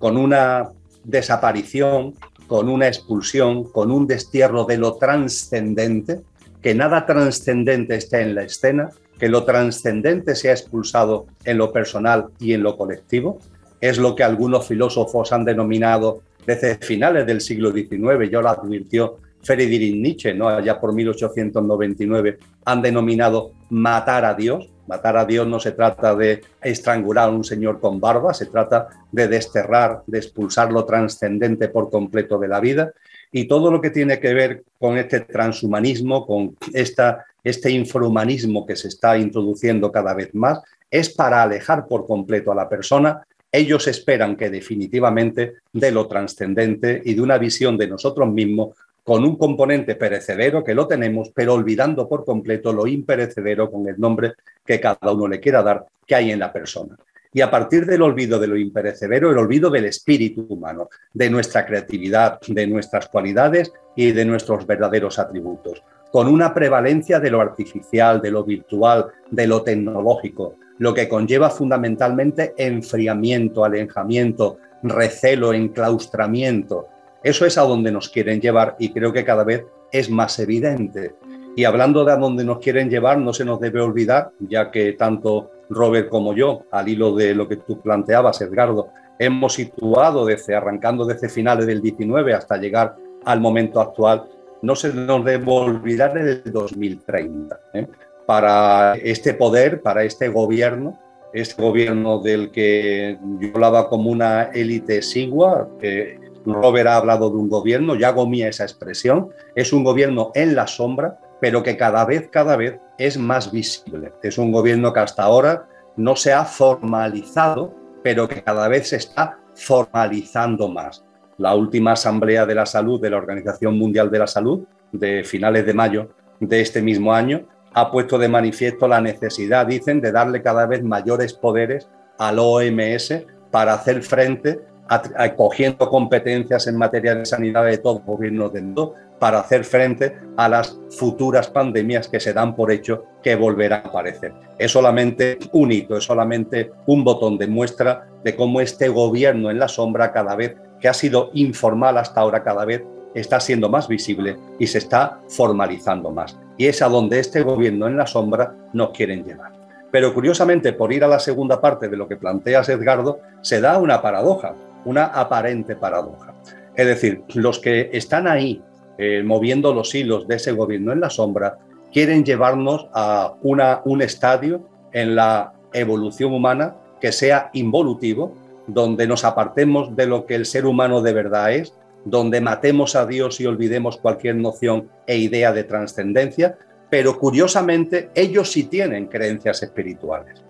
con 0.00 0.16
una 0.16 0.70
desaparición, 1.04 2.14
con 2.48 2.68
una 2.68 2.88
expulsión, 2.88 3.70
con 3.70 3.92
un 3.92 4.08
destierro 4.08 4.64
de 4.64 4.78
lo 4.78 4.96
trascendente, 4.96 6.22
que 6.60 6.74
nada 6.74 7.06
trascendente 7.06 7.94
esté 7.94 8.22
en 8.22 8.34
la 8.34 8.42
escena, 8.42 8.90
que 9.16 9.28
lo 9.28 9.44
trascendente 9.44 10.34
sea 10.34 10.54
expulsado 10.54 11.26
en 11.44 11.58
lo 11.58 11.72
personal 11.72 12.30
y 12.40 12.54
en 12.54 12.64
lo 12.64 12.76
colectivo, 12.76 13.38
es 13.80 13.96
lo 13.96 14.16
que 14.16 14.24
algunos 14.24 14.66
filósofos 14.66 15.30
han 15.30 15.44
denominado 15.44 16.22
desde 16.44 16.78
finales 16.78 17.24
del 17.26 17.40
siglo 17.40 17.70
XIX, 17.70 18.28
ya 18.28 18.40
lo 18.40 18.48
advirtió 18.48 19.18
Friedrich 19.42 19.94
Nietzsche, 19.94 20.34
¿no? 20.34 20.48
allá 20.48 20.78
por 20.80 20.92
1899, 20.92 22.38
han 22.64 22.82
denominado 22.82 23.52
matar 23.70 24.24
a 24.24 24.34
Dios. 24.34 24.68
Matar 24.86 25.18
a 25.18 25.24
Dios 25.26 25.46
no 25.46 25.60
se 25.60 25.72
trata 25.72 26.14
de 26.14 26.40
estrangular 26.62 27.28
a 27.28 27.32
un 27.32 27.44
señor 27.44 27.78
con 27.78 28.00
barba, 28.00 28.32
se 28.32 28.46
trata 28.46 28.88
de 29.12 29.28
desterrar, 29.28 30.02
de 30.06 30.18
expulsar 30.18 30.72
lo 30.72 30.84
trascendente 30.86 31.68
por 31.68 31.90
completo 31.90 32.38
de 32.38 32.48
la 32.48 32.58
vida. 32.58 32.92
Y 33.30 33.46
todo 33.46 33.70
lo 33.70 33.82
que 33.82 33.90
tiene 33.90 34.18
que 34.18 34.32
ver 34.32 34.64
con 34.78 34.96
este 34.96 35.20
transhumanismo, 35.20 36.26
con 36.26 36.56
esta, 36.72 37.26
este 37.44 37.70
infrahumanismo 37.70 38.64
que 38.64 38.76
se 38.76 38.88
está 38.88 39.18
introduciendo 39.18 39.92
cada 39.92 40.14
vez 40.14 40.34
más, 40.34 40.60
es 40.90 41.10
para 41.10 41.42
alejar 41.42 41.86
por 41.86 42.06
completo 42.06 42.50
a 42.50 42.54
la 42.54 42.68
persona. 42.68 43.22
Ellos 43.52 43.86
esperan 43.88 44.36
que 44.36 44.48
definitivamente 44.48 45.56
de 45.72 45.90
lo 45.90 46.06
trascendente 46.06 47.02
y 47.04 47.12
de 47.12 47.20
una 47.20 47.36
visión 47.36 47.76
de 47.76 47.88
nosotros 47.88 48.30
mismos 48.30 48.70
con 49.08 49.24
un 49.24 49.38
componente 49.38 49.94
perecedero 49.94 50.62
que 50.62 50.74
lo 50.74 50.86
tenemos, 50.86 51.30
pero 51.34 51.54
olvidando 51.54 52.06
por 52.06 52.26
completo 52.26 52.74
lo 52.74 52.86
imperecedero 52.86 53.70
con 53.70 53.88
el 53.88 53.98
nombre 53.98 54.34
que 54.66 54.78
cada 54.78 55.12
uno 55.12 55.26
le 55.26 55.40
quiera 55.40 55.62
dar 55.62 55.86
que 56.06 56.14
hay 56.14 56.30
en 56.30 56.38
la 56.38 56.52
persona. 56.52 56.94
Y 57.32 57.40
a 57.40 57.50
partir 57.50 57.86
del 57.86 58.02
olvido 58.02 58.38
de 58.38 58.48
lo 58.48 58.58
imperecedero, 58.58 59.30
el 59.30 59.38
olvido 59.38 59.70
del 59.70 59.86
espíritu 59.86 60.44
humano, 60.50 60.90
de 61.14 61.30
nuestra 61.30 61.64
creatividad, 61.64 62.38
de 62.48 62.66
nuestras 62.66 63.08
cualidades 63.08 63.72
y 63.96 64.12
de 64.12 64.26
nuestros 64.26 64.66
verdaderos 64.66 65.18
atributos, 65.18 65.82
con 66.12 66.28
una 66.28 66.52
prevalencia 66.52 67.18
de 67.18 67.30
lo 67.30 67.40
artificial, 67.40 68.20
de 68.20 68.30
lo 68.30 68.44
virtual, 68.44 69.06
de 69.30 69.46
lo 69.46 69.62
tecnológico, 69.62 70.56
lo 70.76 70.92
que 70.92 71.08
conlleva 71.08 71.48
fundamentalmente 71.48 72.52
enfriamiento, 72.58 73.64
alejamiento, 73.64 74.58
recelo, 74.82 75.54
enclaustramiento, 75.54 76.88
eso 77.22 77.46
es 77.46 77.58
a 77.58 77.62
donde 77.62 77.90
nos 77.90 78.08
quieren 78.08 78.40
llevar 78.40 78.76
y 78.78 78.92
creo 78.92 79.12
que 79.12 79.24
cada 79.24 79.44
vez 79.44 79.64
es 79.92 80.10
más 80.10 80.38
evidente. 80.38 81.14
Y 81.56 81.64
hablando 81.64 82.04
de 82.04 82.12
a 82.12 82.16
dónde 82.16 82.44
nos 82.44 82.58
quieren 82.58 82.88
llevar, 82.88 83.18
no 83.18 83.32
se 83.32 83.44
nos 83.44 83.58
debe 83.58 83.80
olvidar, 83.80 84.30
ya 84.38 84.70
que 84.70 84.92
tanto 84.92 85.50
Robert 85.68 86.08
como 86.08 86.34
yo, 86.34 86.62
al 86.70 86.88
hilo 86.88 87.14
de 87.14 87.34
lo 87.34 87.48
que 87.48 87.56
tú 87.56 87.80
planteabas, 87.80 88.40
Edgardo, 88.40 88.90
hemos 89.18 89.54
situado 89.54 90.24
desde 90.24 90.54
arrancando 90.54 91.04
desde 91.04 91.28
finales 91.28 91.66
del 91.66 91.80
19 91.80 92.32
hasta 92.34 92.56
llegar 92.56 92.96
al 93.24 93.40
momento 93.40 93.80
actual, 93.80 94.24
no 94.62 94.76
se 94.76 94.92
nos 94.92 95.24
debe 95.24 95.50
olvidar 95.50 96.16
el 96.16 96.42
2030. 96.44 97.60
¿eh? 97.74 97.86
Para 98.26 98.94
este 98.94 99.34
poder, 99.34 99.82
para 99.82 100.04
este 100.04 100.28
gobierno, 100.28 100.98
este 101.32 101.60
gobierno 101.60 102.20
del 102.20 102.50
que 102.50 103.18
yo 103.40 103.48
hablaba 103.54 103.88
como 103.88 104.10
una 104.10 104.44
élite 104.44 105.02
sigua, 105.02 105.68
que 105.80 106.17
Robert 106.54 106.88
ha 106.88 106.96
hablado 106.96 107.30
de 107.30 107.36
un 107.36 107.48
gobierno, 107.48 107.94
ya 107.94 108.08
hago 108.08 108.26
mía 108.26 108.48
esa 108.48 108.64
expresión, 108.64 109.28
es 109.54 109.72
un 109.72 109.84
gobierno 109.84 110.30
en 110.34 110.54
la 110.54 110.66
sombra, 110.66 111.18
pero 111.40 111.62
que 111.62 111.76
cada 111.76 112.04
vez, 112.04 112.28
cada 112.30 112.56
vez 112.56 112.78
es 112.98 113.18
más 113.18 113.52
visible. 113.52 114.12
Es 114.22 114.38
un 114.38 114.50
gobierno 114.52 114.92
que 114.92 115.00
hasta 115.00 115.22
ahora 115.22 115.68
no 115.96 116.16
se 116.16 116.32
ha 116.32 116.44
formalizado, 116.44 117.74
pero 118.02 118.28
que 118.28 118.42
cada 118.42 118.68
vez 118.68 118.88
se 118.88 118.96
está 118.96 119.38
formalizando 119.54 120.68
más. 120.68 121.04
La 121.36 121.54
última 121.54 121.92
Asamblea 121.92 122.46
de 122.46 122.54
la 122.54 122.66
Salud 122.66 123.00
de 123.00 123.10
la 123.10 123.16
Organización 123.18 123.78
Mundial 123.78 124.10
de 124.10 124.18
la 124.18 124.26
Salud, 124.26 124.64
de 124.92 125.22
finales 125.24 125.66
de 125.66 125.74
mayo 125.74 126.08
de 126.40 126.60
este 126.60 126.82
mismo 126.82 127.12
año, 127.12 127.46
ha 127.74 127.90
puesto 127.90 128.18
de 128.18 128.28
manifiesto 128.28 128.88
la 128.88 129.00
necesidad, 129.00 129.66
dicen, 129.66 130.00
de 130.00 130.10
darle 130.10 130.42
cada 130.42 130.66
vez 130.66 130.82
mayores 130.82 131.34
poderes 131.34 131.88
al 132.18 132.38
OMS 132.38 133.24
para 133.50 133.74
hacer 133.74 134.02
frente 134.02 134.60
acogiendo 134.88 135.88
competencias 135.88 136.66
en 136.66 136.76
materia 136.76 137.14
de 137.14 137.26
sanidad 137.26 137.64
de 137.64 137.78
todo 137.78 137.98
el 137.98 138.04
gobierno 138.04 138.48
del 138.48 138.64
mundo 138.64 138.94
para 139.18 139.40
hacer 139.40 139.64
frente 139.64 140.16
a 140.36 140.48
las 140.48 140.78
futuras 140.90 141.48
pandemias 141.48 142.08
que 142.08 142.20
se 142.20 142.32
dan 142.32 142.54
por 142.54 142.70
hecho 142.70 143.04
que 143.22 143.34
volverán 143.34 143.82
a 143.84 143.88
aparecer. 143.88 144.32
Es 144.58 144.72
solamente 144.72 145.38
un 145.52 145.72
hito, 145.72 145.96
es 145.96 146.04
solamente 146.04 146.70
un 146.86 147.04
botón 147.04 147.36
de 147.36 147.48
muestra 147.48 148.06
de 148.24 148.36
cómo 148.36 148.60
este 148.60 148.88
gobierno 148.88 149.50
en 149.50 149.58
la 149.58 149.68
sombra 149.68 150.12
cada 150.12 150.36
vez 150.36 150.56
que 150.80 150.88
ha 150.88 150.94
sido 150.94 151.30
informal 151.34 151.98
hasta 151.98 152.20
ahora 152.20 152.42
cada 152.42 152.64
vez 152.64 152.82
está 153.14 153.40
siendo 153.40 153.68
más 153.68 153.88
visible 153.88 154.36
y 154.58 154.66
se 154.66 154.78
está 154.78 155.20
formalizando 155.28 156.10
más. 156.10 156.38
Y 156.56 156.66
es 156.66 156.82
a 156.82 156.88
donde 156.88 157.18
este 157.18 157.42
gobierno 157.42 157.86
en 157.86 157.96
la 157.96 158.06
sombra 158.06 158.54
nos 158.72 158.90
quieren 158.90 159.24
llevar. 159.24 159.52
Pero 159.90 160.12
curiosamente, 160.12 160.72
por 160.72 160.92
ir 160.92 161.02
a 161.02 161.08
la 161.08 161.18
segunda 161.18 161.60
parte 161.60 161.88
de 161.88 161.96
lo 161.96 162.06
que 162.06 162.16
planteas, 162.16 162.68
Edgardo, 162.68 163.20
se 163.40 163.60
da 163.60 163.78
una 163.78 164.02
paradoja 164.02 164.54
una 164.84 165.06
aparente 165.06 165.76
paradoja. 165.76 166.34
Es 166.74 166.86
decir, 166.86 167.22
los 167.34 167.58
que 167.58 167.90
están 167.92 168.26
ahí 168.28 168.62
eh, 168.98 169.22
moviendo 169.24 169.74
los 169.74 169.94
hilos 169.94 170.26
de 170.26 170.36
ese 170.36 170.52
gobierno 170.52 170.92
en 170.92 171.00
la 171.00 171.10
sombra 171.10 171.58
quieren 171.92 172.24
llevarnos 172.24 172.88
a 172.92 173.34
una, 173.42 173.80
un 173.84 174.02
estadio 174.02 174.68
en 174.92 175.14
la 175.14 175.52
evolución 175.72 176.32
humana 176.32 176.76
que 177.00 177.12
sea 177.12 177.50
involutivo, 177.52 178.34
donde 178.66 179.06
nos 179.06 179.24
apartemos 179.24 179.94
de 179.96 180.06
lo 180.06 180.26
que 180.26 180.34
el 180.34 180.46
ser 180.46 180.66
humano 180.66 181.00
de 181.00 181.12
verdad 181.12 181.52
es, 181.52 181.74
donde 182.04 182.40
matemos 182.40 182.96
a 182.96 183.06
Dios 183.06 183.40
y 183.40 183.46
olvidemos 183.46 183.96
cualquier 183.96 184.36
noción 184.36 184.88
e 185.06 185.16
idea 185.16 185.52
de 185.52 185.64
trascendencia, 185.64 186.56
pero 186.90 187.18
curiosamente 187.18 188.10
ellos 188.14 188.50
sí 188.50 188.64
tienen 188.64 189.06
creencias 189.06 189.62
espirituales. 189.62 190.42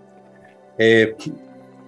Eh, 0.77 1.15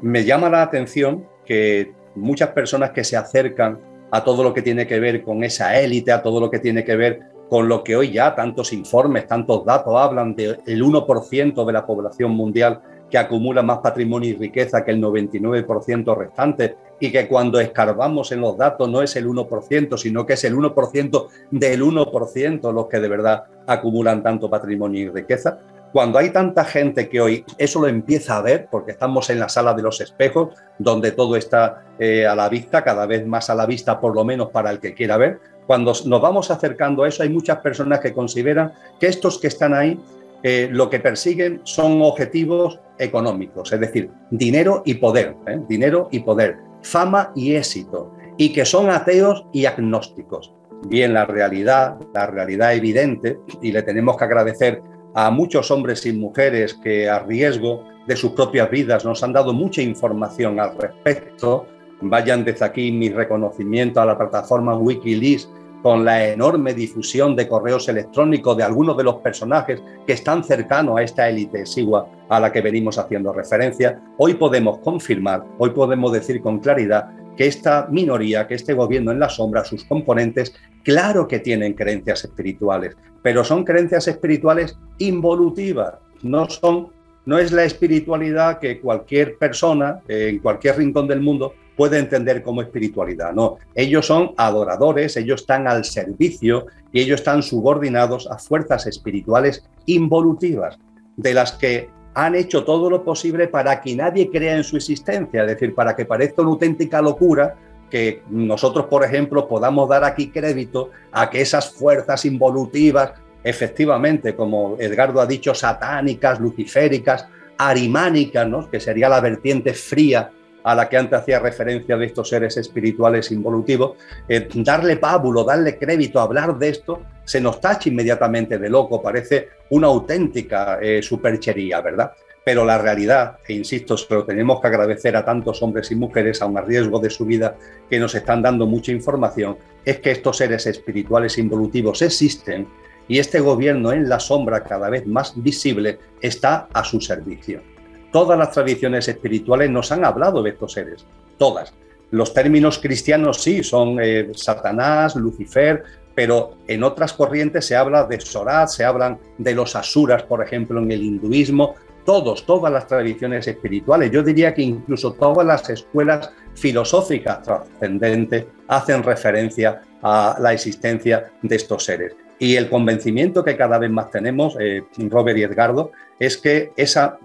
me 0.02 0.26
llama 0.26 0.50
la 0.50 0.64
atención 0.64 1.26
que 1.46 1.92
muchas 2.16 2.50
personas 2.50 2.92
que 2.92 3.04
se 3.04 3.18
acercan 3.18 3.80
a 4.12 4.24
todo 4.24 4.44
lo 4.44 4.54
que 4.54 4.62
tiene 4.62 4.86
que 4.86 5.00
ver 5.00 5.24
con 5.24 5.44
esa 5.44 5.80
élite, 5.80 6.12
a 6.12 6.22
todo 6.22 6.40
lo 6.40 6.50
que 6.50 6.60
tiene 6.60 6.84
que 6.84 6.96
ver 6.96 7.22
con 7.50 7.68
lo 7.68 7.84
que 7.84 7.96
hoy 7.96 8.12
ya 8.12 8.34
tantos 8.34 8.72
informes, 8.72 9.28
tantos 9.28 9.66
datos 9.66 9.94
hablan 9.98 10.36
del 10.36 10.58
1% 10.66 11.66
de 11.66 11.74
la 11.74 11.86
población 11.86 12.32
mundial 12.32 12.82
que 13.10 13.18
acumula 13.18 13.62
más 13.62 13.80
patrimonio 13.80 14.30
y 14.30 14.36
riqueza 14.36 14.84
que 14.86 14.92
el 14.92 15.02
99% 15.02 16.18
restante 16.18 16.78
y 17.00 17.12
que 17.12 17.28
cuando 17.28 17.60
escarbamos 17.60 18.32
en 18.32 18.40
los 18.40 18.58
datos 18.58 18.90
no 18.90 19.02
es 19.02 19.16
el 19.18 19.28
1%, 19.28 19.98
sino 19.98 20.26
que 20.26 20.34
es 20.34 20.44
el 20.46 20.56
1% 20.56 21.28
del 21.52 21.82
1% 21.82 22.74
los 22.74 22.88
que 22.88 23.00
de 23.00 23.10
verdad 23.10 23.44
acumulan 23.68 24.24
tanto 24.24 24.50
patrimonio 24.50 25.02
y 25.02 25.10
riqueza 25.10 25.60
cuando 25.92 26.20
hay 26.20 26.30
tanta 26.30 26.64
gente 26.64 27.10
que 27.10 27.20
hoy 27.20 27.46
eso 27.58 27.82
lo 27.82 27.88
empieza 27.88 28.38
a 28.38 28.42
ver, 28.42 28.68
porque 28.72 28.92
estamos 28.92 29.30
en 29.30 29.40
la 29.40 29.50
sala 29.50 29.74
de 29.74 29.82
los 29.82 30.00
espejos, 30.00 30.56
donde 30.80 31.12
todo 31.12 31.36
está 31.36 31.84
eh, 32.00 32.26
a 32.26 32.36
la 32.36 32.48
vista, 32.50 32.84
cada 32.84 33.06
vez 33.06 33.26
más 33.26 33.50
a 33.50 33.56
la 33.56 33.66
vista, 33.66 34.00
por 34.00 34.16
lo 34.16 34.24
menos 34.24 34.50
para 34.50 34.72
el 34.72 34.80
que 34.80 34.94
quiera 34.94 35.18
ver, 35.18 35.40
cuando 35.68 35.94
nos 36.06 36.22
vamos 36.22 36.50
acercando 36.52 37.04
a 37.04 37.08
eso, 37.08 37.24
hay 37.24 37.30
muchas 37.30 37.60
personas 37.60 38.00
que 38.00 38.14
consideran 38.14 38.74
que 39.00 39.08
estos 39.08 39.38
que 39.38 39.48
están 39.48 39.74
ahí 39.74 40.00
eh, 40.44 40.70
lo 40.72 40.90
que 40.90 41.00
persiguen 41.00 41.62
son 41.64 42.02
objetivos 42.02 42.80
económicos, 42.98 43.72
es 43.72 43.80
decir, 43.80 44.10
dinero 44.32 44.82
y 44.86 44.96
poder, 44.96 45.36
¿eh? 45.48 45.60
dinero 45.68 46.08
y 46.12 46.22
poder, 46.22 46.58
fama 46.82 47.32
y 47.36 47.56
éxito, 47.56 48.12
y 48.38 48.52
que 48.52 48.66
son 48.66 48.90
ateos 48.90 49.46
y 49.54 49.66
agnósticos. 49.66 50.54
Bien, 50.88 51.14
la 51.14 51.26
realidad, 51.26 51.98
la 52.14 52.26
realidad 52.26 52.74
evidente, 52.74 53.40
y 53.62 53.72
le 53.72 53.84
tenemos 53.84 54.18
que 54.18 54.24
agradecer 54.24 54.82
a 55.14 55.32
muchos 55.32 55.72
hombres 55.72 56.06
y 56.06 56.14
mujeres 56.14 56.74
que 56.74 57.10
a 57.10 57.20
riesgo 57.20 57.84
de 58.08 58.16
sus 58.16 58.32
propias 58.32 58.70
vidas 58.70 59.06
nos 59.06 59.24
han 59.24 59.34
dado 59.34 59.54
mucha 59.54 59.82
información 59.82 60.60
al 60.60 60.78
respecto. 60.78 61.66
Vayan 62.02 62.44
desde 62.44 62.66
aquí 62.66 62.92
mi 62.92 63.10
reconocimiento 63.10 64.02
a 64.02 64.06
la 64.06 64.18
plataforma 64.18 64.76
Wikileaks 64.76 65.50
con 65.82 66.06
la 66.06 66.28
enorme 66.28 66.74
difusión 66.74 67.36
de 67.36 67.48
correos 67.48 67.90
electrónicos 67.90 68.56
de 68.56 68.64
algunos 68.64 68.96
de 68.98 69.04
los 69.04 69.16
personajes 69.16 69.82
que 70.06 70.14
están 70.14 70.44
cercanos 70.44 70.98
a 70.98 71.04
esta 71.04 71.28
élite 71.28 71.62
exigua 71.62 72.08
a 72.30 72.40
la 72.40 72.52
que 72.52 72.62
venimos 72.62 72.98
haciendo 72.98 73.34
referencia, 73.34 74.00
hoy 74.18 74.36
podemos 74.36 74.80
confirmar, 74.80 75.44
hoy 75.58 75.72
podemos 75.72 76.12
decir 76.12 76.42
con 76.42 76.60
claridad 76.60 77.10
que 77.38 77.48
esta 77.48 77.88
minoría, 77.90 78.48
que 78.48 78.56
este 78.56 78.74
gobierno 78.74 79.12
en 79.12 79.20
la 79.20 79.30
sombra, 79.30 79.66
sus 79.66 79.84
componentes, 79.86 80.54
claro 80.84 81.28
que 81.28 81.40
tienen 81.40 81.74
creencias 81.74 82.24
espirituales, 82.26 82.96
pero 83.22 83.44
son 83.44 83.64
creencias 83.64 84.08
espirituales 84.08 84.78
involutivas, 84.98 85.96
no 86.22 86.50
son 86.50 86.90
no 87.26 87.38
es 87.38 87.52
la 87.52 87.64
espiritualidad 87.64 88.60
que 88.60 88.80
cualquier 88.80 89.38
persona 89.38 90.02
en 90.08 90.40
cualquier 90.40 90.78
rincón 90.78 91.08
del 91.08 91.22
mundo 91.22 91.54
puede 91.76 92.00
entender 92.00 92.44
como 92.44 92.62
espiritualidad. 92.62 93.34
No, 93.34 93.58
ellos 93.76 94.06
son 94.08 94.34
adoradores, 94.38 95.18
ellos 95.18 95.42
están 95.42 95.68
al 95.68 95.86
servicio 95.86 96.66
y 96.92 97.02
ellos 97.02 97.22
están 97.22 97.44
subordinados 97.44 98.30
a 98.30 98.38
fuerzas 98.38 98.88
espirituales 98.88 99.64
involutivas, 99.86 100.78
de 101.16 101.34
las 101.34 101.54
que 101.54 101.90
han 102.14 102.36
hecho 102.36 102.64
todo 102.64 102.90
lo 102.90 103.04
posible 103.04 103.48
para 103.48 103.82
que 103.82 103.96
nadie 103.96 104.30
crea 104.30 104.56
en 104.56 104.64
su 104.64 104.78
existencia, 104.78 105.42
es 105.42 105.48
decir, 105.48 105.74
para 105.74 105.96
que 105.96 106.06
parezca 106.06 106.42
una 106.42 106.52
auténtica 106.52 107.02
locura 107.02 107.56
que 107.90 108.24
nosotros, 108.30 108.86
por 108.86 109.04
ejemplo, 109.04 109.48
podamos 109.48 109.88
dar 109.90 110.04
aquí 110.04 110.30
crédito 110.30 110.92
a 111.12 111.30
que 111.30 111.42
esas 111.42 111.72
fuerzas 111.72 112.26
involutivas, 112.26 113.14
efectivamente, 113.44 114.36
como 114.36 114.78
Edgardo 114.80 115.20
ha 115.20 115.26
dicho, 115.26 115.54
satánicas, 115.54 116.40
luciféricas, 116.40 117.28
arimánicas, 117.58 118.48
que 118.72 118.80
sería 118.80 119.10
la 119.10 119.20
vertiente 119.20 119.74
fría 119.74 120.32
a 120.64 120.76
la 120.76 120.88
que 120.88 120.98
antes 120.98 121.20
hacía 121.20 121.40
referencia 121.40 121.98
de 121.98 122.06
estos 122.06 122.30
seres 122.30 122.58
espirituales 122.58 123.32
involutivos, 123.32 123.98
eh, 124.28 124.48
darle 124.56 124.98
pábulo, 124.98 125.44
darle 125.44 125.78
crédito, 125.78 126.20
hablar 126.20 126.58
de 126.58 126.70
esto, 126.70 127.02
se 127.24 127.42
nos 127.42 127.60
tacha 127.60 127.90
inmediatamente 127.90 128.58
de 128.58 128.70
loco, 128.70 129.02
parece 129.02 129.50
una 129.70 129.88
auténtica 129.88 130.80
eh, 130.82 131.02
superchería, 131.02 131.82
¿verdad? 131.82 132.12
Pero 132.44 132.66
la 132.66 132.78
realidad, 132.78 133.38
e 133.48 133.54
insisto, 133.54 133.96
se 133.96 134.14
lo 134.14 134.26
tenemos 134.26 134.60
que 134.60 134.68
agradecer 134.68 135.16
a 135.16 135.24
tantos 135.24 135.62
hombres 135.62 135.92
y 135.92 135.96
mujeres, 135.96 136.42
aun 136.42 136.58
a 136.58 136.62
riesgo 136.62 137.00
de 137.00 137.10
su 137.10 137.26
vida, 137.26 137.56
que 137.90 138.00
nos 138.00 138.16
están 138.16 138.42
dando 138.42 138.66
mucha 138.66 138.92
información, 138.92 139.58
es 139.86 140.00
que 140.00 140.12
estos 140.12 140.38
seres 140.38 140.66
espirituales 140.66 141.38
involutivos 141.38 142.02
existen 142.02 142.68
y 143.08 143.20
este 143.20 143.40
gobierno 143.40 143.92
en 143.92 144.10
la 144.10 144.20
sombra 144.20 144.64
cada 144.64 144.90
vez 144.90 145.06
más 145.06 145.34
visible 145.36 146.00
está 146.22 146.68
a 146.74 146.84
su 146.84 147.00
servicio. 147.00 147.71
Todas 148.12 148.38
las 148.38 148.52
tradiciones 148.52 149.08
espirituales 149.08 149.70
nos 149.70 149.92
han 149.92 150.06
hablado 150.06 150.44
de 150.44 150.52
estos 150.52 150.74
seres, 150.74 151.06
todas. 151.38 151.74
Los 152.12 152.34
términos 152.34 152.78
cristianos 152.80 153.42
sí, 153.42 153.64
son 153.64 153.98
eh, 154.02 154.32
Satanás, 154.34 155.16
Lucifer, 155.16 155.84
pero 156.14 156.56
en 156.68 156.84
otras 156.84 157.14
corrientes 157.14 157.66
se 157.66 157.76
habla 157.76 158.04
de 158.04 158.20
Sorat, 158.20 158.68
se 158.68 158.84
hablan 158.84 159.18
de 159.38 159.56
los 159.56 159.76
asuras, 159.76 160.24
por 160.24 160.44
ejemplo, 160.44 160.80
en 160.82 160.92
el 160.92 161.02
hinduismo, 161.02 161.76
todos, 162.06 162.46
todas 162.46 162.74
las 162.74 162.88
tradiciones 162.88 163.48
espirituales, 163.48 164.12
yo 164.12 164.24
diría 164.24 164.54
que 164.54 164.64
incluso 164.64 165.14
todas 165.14 165.46
las 165.46 165.70
escuelas 165.70 166.32
filosóficas 166.56 167.44
trascendentes 167.44 168.46
hacen 168.68 169.04
referencia 169.04 169.82
a 170.02 170.36
la 170.40 170.52
existencia 170.52 171.32
de 171.42 171.56
estos 171.56 171.86
seres. 171.86 172.14
Y 172.40 172.56
el 172.56 172.70
convencimiento 172.70 173.44
que 173.44 173.56
cada 173.56 173.78
vez 173.78 173.92
más 173.92 174.10
tenemos, 174.10 174.58
eh, 174.60 174.84
Robert 175.10 175.38
y 175.38 175.44
Edgardo, 175.44 175.92
es 176.20 176.38
que 176.38 176.72
esa 176.76 177.20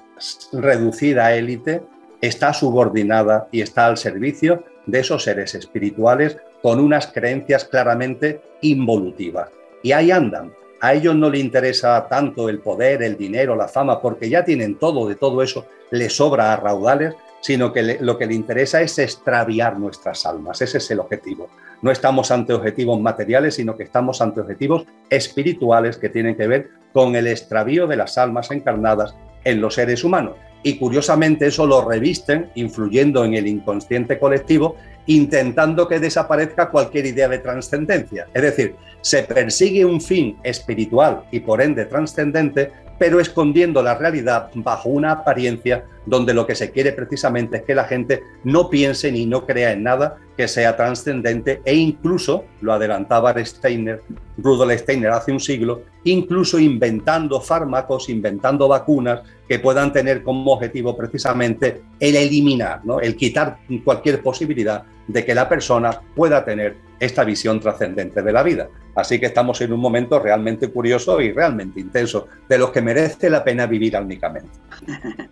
reducida 0.53 1.35
élite 1.35 1.83
está 2.21 2.53
subordinada 2.53 3.49
y 3.53 3.61
está 3.61 3.87
al 3.87 3.97
servicio 3.97 4.65
de 4.87 5.01
esos 5.01 5.25
seres 5.25 5.55
espirituales 5.55 6.39
con 6.63 6.81
unas 6.81 7.09
creencias 7.09 7.65
claramente 7.65 8.41
involutivas. 8.63 9.51
Y 9.83 9.93
ahí 9.93 10.11
andan. 10.11 10.53
A 10.81 10.95
ellos 10.95 11.15
no 11.15 11.31
les 11.31 11.41
interesa 11.41 12.07
tanto 12.09 12.49
el 12.49 12.61
poder, 12.61 13.03
el 13.03 13.17
dinero, 13.17 13.57
la 13.57 13.69
fama, 13.69 14.01
porque 14.01 14.29
ya 14.29 14.45
tienen 14.45 14.79
todo, 14.79 15.09
de 15.09 15.15
todo 15.15 15.43
eso 15.43 15.67
les 15.91 16.17
sobra 16.17 16.53
a 16.53 16.57
raudales, 16.57 17.15
sino 17.41 17.73
que 17.73 17.99
lo 18.01 18.19
que 18.19 18.27
le 18.27 18.35
interesa 18.35 18.83
es 18.83 18.99
extraviar 18.99 19.79
nuestras 19.79 20.27
almas. 20.27 20.61
Ese 20.61 20.79
es 20.79 20.91
el 20.91 21.01
objetivo. 21.01 21.49
No 21.83 21.91
estamos 21.91 22.31
ante 22.31 22.53
objetivos 22.53 23.01
materiales, 23.01 23.55
sino 23.55 23.77
que 23.77 23.85
estamos 23.85 24.21
ante 24.21 24.41
objetivos 24.41 24.85
espirituales 25.11 25.97
que 25.97 26.09
tienen 26.09 26.37
que 26.37 26.47
ver 26.47 26.71
con 26.93 27.15
el 27.15 27.27
extravío 27.27 27.87
de 27.87 27.97
las 27.97 28.19
almas 28.19 28.51
encarnadas 28.51 29.15
en 29.47 29.61
los 29.61 29.75
seres 29.75 30.03
humanos. 30.03 30.35
Y 30.63 30.77
curiosamente 30.77 31.47
eso 31.47 31.67
lo 31.67 31.89
revisten, 31.89 32.51
influyendo 32.57 33.25
en 33.25 33.35
el 33.35 33.47
inconsciente 33.47 34.19
colectivo, 34.19 34.75
intentando 35.07 35.87
que 35.87 36.01
desaparezca 36.01 36.71
cualquier 36.71 37.07
idea 37.07 37.29
de 37.29 37.39
trascendencia. 37.39 38.27
Es 38.35 38.43
decir, 38.43 38.75
se 39.01 39.23
persigue 39.23 39.85
un 39.85 40.01
fin 40.01 40.37
espiritual 40.43 41.23
y 41.31 41.39
por 41.39 41.63
ende 41.63 41.85
trascendente, 41.85 42.73
pero 42.99 43.21
escondiendo 43.21 43.81
la 43.81 43.95
realidad 43.95 44.51
bajo 44.55 44.89
una 44.89 45.13
apariencia 45.13 45.85
donde 46.07 46.35
lo 46.35 46.45
que 46.45 46.57
se 46.57 46.73
quiere 46.73 46.91
precisamente 46.93 47.59
es 47.59 47.63
que 47.63 47.75
la 47.75 47.85
gente 47.85 48.23
no 48.43 48.69
piense 48.69 49.13
ni 49.13 49.27
no 49.27 49.47
crea 49.47 49.71
en 49.71 49.85
nada 49.85 50.17
que 50.37 50.49
sea 50.49 50.77
trascendente 50.77 51.63
e 51.65 51.75
incluso, 51.75 52.45
lo 52.61 52.73
adelantaba 52.73 53.35
Steiner, 53.45 54.03
Rudolf 54.37 54.81
Steiner 54.81 55.11
hace 55.11 55.33
un 55.33 55.41
siglo, 55.41 55.83
incluso 56.05 56.59
inventando 56.59 57.41
fármacos, 57.41 58.09
inventando 58.09 58.69
vacunas 58.69 59.23
que 59.49 59.59
puedan 59.59 59.93
tener 59.93 60.23
como 60.23 60.53
objetivo 60.53 60.97
precisamente 60.97 61.83
el 61.99 62.17
eliminar, 62.17 62.85
¿no? 62.85 63.01
el 63.01 63.17
quitar 63.17 63.59
cualquier 63.85 64.23
posibilidad 64.23 64.85
de 65.07 65.25
que 65.25 65.35
la 65.35 65.49
persona 65.49 66.01
pueda 66.15 66.45
tener 66.45 66.77
esta 66.99 67.25
visión 67.25 67.61
trascendente 67.61 68.23
de 68.23 68.33
la 68.33 68.43
vida. 68.43 68.69
Así 68.95 69.21
que 69.21 69.27
estamos 69.27 69.61
en 69.61 69.73
un 69.73 69.81
momento 69.81 70.19
realmente 70.19 70.69
curioso 70.69 71.21
y 71.21 71.33
realmente 71.33 71.81
intenso, 71.81 72.29
de 72.49 72.59
los 72.59 72.71
que 72.71 72.83
merece 72.83 73.31
la 73.31 73.45
pena 73.45 73.67
vivir 73.67 73.97
únicamente. 73.97 74.51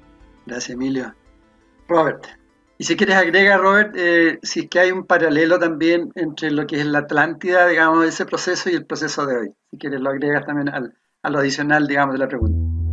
Gracias, 0.47 0.71
Emilio. 0.71 1.15
Robert. 1.89 2.27
Y 2.85 2.87
si 2.87 2.97
quieres 2.97 3.17
agrega, 3.17 3.57
Robert, 3.57 3.97
eh, 3.97 4.39
si 4.43 4.61
es 4.61 4.69
que 4.69 4.79
hay 4.79 4.91
un 4.91 5.07
paralelo 5.07 5.59
también 5.59 6.13
entre 6.17 6.51
lo 6.51 6.67
que 6.67 6.81
es 6.81 6.85
la 6.85 6.99
Atlántida, 6.99 7.67
digamos, 7.67 8.05
ese 8.05 8.27
proceso 8.27 8.69
y 8.69 8.75
el 8.75 8.85
proceso 8.85 9.25
de 9.25 9.39
hoy. 9.39 9.49
Si 9.71 9.79
quieres 9.79 10.03
lo 10.03 10.11
agregas 10.11 10.45
también 10.45 10.69
al, 10.69 10.93
a 11.23 11.31
lo 11.31 11.39
adicional, 11.39 11.87
digamos, 11.87 12.13
de 12.13 12.19
la 12.19 12.29
pregunta. 12.29 12.84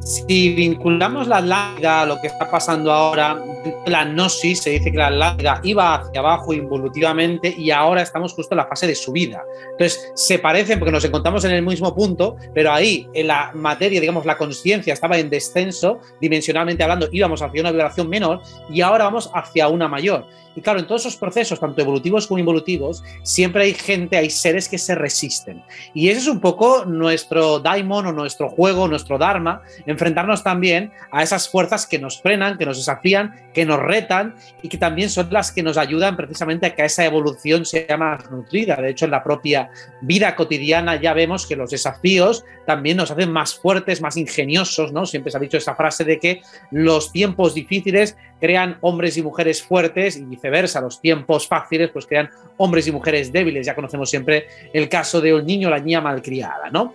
Si 0.00 0.54
vinculamos 0.54 1.28
la 1.28 1.38
Atlántida 1.38 2.02
a 2.02 2.06
lo 2.06 2.20
que 2.20 2.28
está 2.28 2.50
pasando 2.50 2.90
ahora, 2.92 3.42
la 3.86 4.04
gnosis, 4.04 4.62
se 4.62 4.70
dice 4.70 4.90
que 4.90 4.96
la 4.96 5.08
Atlántida 5.08 5.60
iba 5.64 5.94
hacia 5.96 6.20
abajo 6.20 6.52
involutivamente 6.52 7.54
y 7.56 7.70
ahora 7.70 8.02
estamos 8.02 8.32
justo 8.32 8.54
en 8.54 8.58
la 8.58 8.66
fase 8.66 8.86
de 8.86 8.94
subida. 8.94 9.42
Entonces, 9.72 10.10
se 10.14 10.38
parecen 10.38 10.78
porque 10.78 10.92
nos 10.92 11.04
encontramos 11.04 11.44
en 11.44 11.50
el 11.50 11.62
mismo 11.62 11.94
punto, 11.94 12.36
pero 12.54 12.72
ahí 12.72 13.06
en 13.12 13.26
la 13.26 13.50
materia, 13.54 14.00
digamos, 14.00 14.24
la 14.24 14.38
conciencia 14.38 14.94
estaba 14.94 15.18
en 15.18 15.28
descenso, 15.28 16.00
dimensionalmente 16.20 16.82
hablando, 16.82 17.08
íbamos 17.12 17.42
hacia 17.42 17.60
una 17.60 17.72
vibración 17.72 18.08
menor 18.08 18.40
y 18.70 18.80
ahora 18.80 19.04
vamos 19.04 19.30
hacia 19.34 19.68
una 19.68 19.88
mayor. 19.88 20.26
Y 20.58 20.60
claro, 20.60 20.80
en 20.80 20.88
todos 20.88 21.02
esos 21.02 21.16
procesos, 21.16 21.60
tanto 21.60 21.80
evolutivos 21.80 22.26
como 22.26 22.40
involutivos, 22.40 23.04
siempre 23.22 23.62
hay 23.62 23.74
gente, 23.74 24.16
hay 24.16 24.28
seres 24.28 24.68
que 24.68 24.76
se 24.76 24.96
resisten. 24.96 25.62
Y 25.94 26.08
ese 26.08 26.18
es 26.18 26.26
un 26.26 26.40
poco 26.40 26.84
nuestro 26.84 27.60
daimon 27.60 28.06
o 28.06 28.12
nuestro 28.12 28.48
juego, 28.48 28.88
nuestro 28.88 29.18
dharma, 29.18 29.62
enfrentarnos 29.88 30.44
también 30.44 30.92
a 31.10 31.22
esas 31.22 31.48
fuerzas 31.48 31.86
que 31.86 31.98
nos 31.98 32.20
frenan, 32.20 32.58
que 32.58 32.66
nos 32.66 32.76
desafían, 32.76 33.34
que 33.54 33.64
nos 33.64 33.80
retan 33.80 34.34
y 34.62 34.68
que 34.68 34.76
también 34.76 35.08
son 35.08 35.28
las 35.30 35.50
que 35.50 35.62
nos 35.62 35.78
ayudan 35.78 36.14
precisamente 36.14 36.66
a 36.66 36.74
que 36.74 36.84
esa 36.84 37.04
evolución 37.04 37.64
sea 37.64 37.96
más 37.96 38.30
nutrida. 38.30 38.76
De 38.76 38.90
hecho, 38.90 39.06
en 39.06 39.10
la 39.10 39.24
propia 39.24 39.70
vida 40.02 40.36
cotidiana 40.36 40.96
ya 40.96 41.14
vemos 41.14 41.46
que 41.46 41.56
los 41.56 41.70
desafíos 41.70 42.44
también 42.66 42.98
nos 42.98 43.10
hacen 43.10 43.32
más 43.32 43.54
fuertes, 43.54 44.02
más 44.02 44.18
ingeniosos, 44.18 44.92
¿no? 44.92 45.06
Siempre 45.06 45.32
se 45.32 45.38
ha 45.38 45.40
dicho 45.40 45.56
esa 45.56 45.74
frase 45.74 46.04
de 46.04 46.18
que 46.18 46.42
los 46.70 47.10
tiempos 47.10 47.54
difíciles 47.54 48.16
crean 48.40 48.76
hombres 48.82 49.16
y 49.16 49.22
mujeres 49.22 49.62
fuertes 49.62 50.16
y 50.16 50.24
viceversa, 50.24 50.80
los 50.82 51.00
tiempos 51.00 51.48
fáciles 51.48 51.90
pues 51.90 52.06
crean 52.06 52.28
hombres 52.58 52.86
y 52.86 52.92
mujeres 52.92 53.32
débiles. 53.32 53.66
Ya 53.66 53.74
conocemos 53.74 54.10
siempre 54.10 54.48
el 54.72 54.88
caso 54.88 55.22
de 55.22 55.34
un 55.34 55.46
niño 55.46 55.68
o 55.68 55.70
la 55.70 55.80
niña 55.80 56.02
malcriada, 56.02 56.70
¿no? 56.70 56.94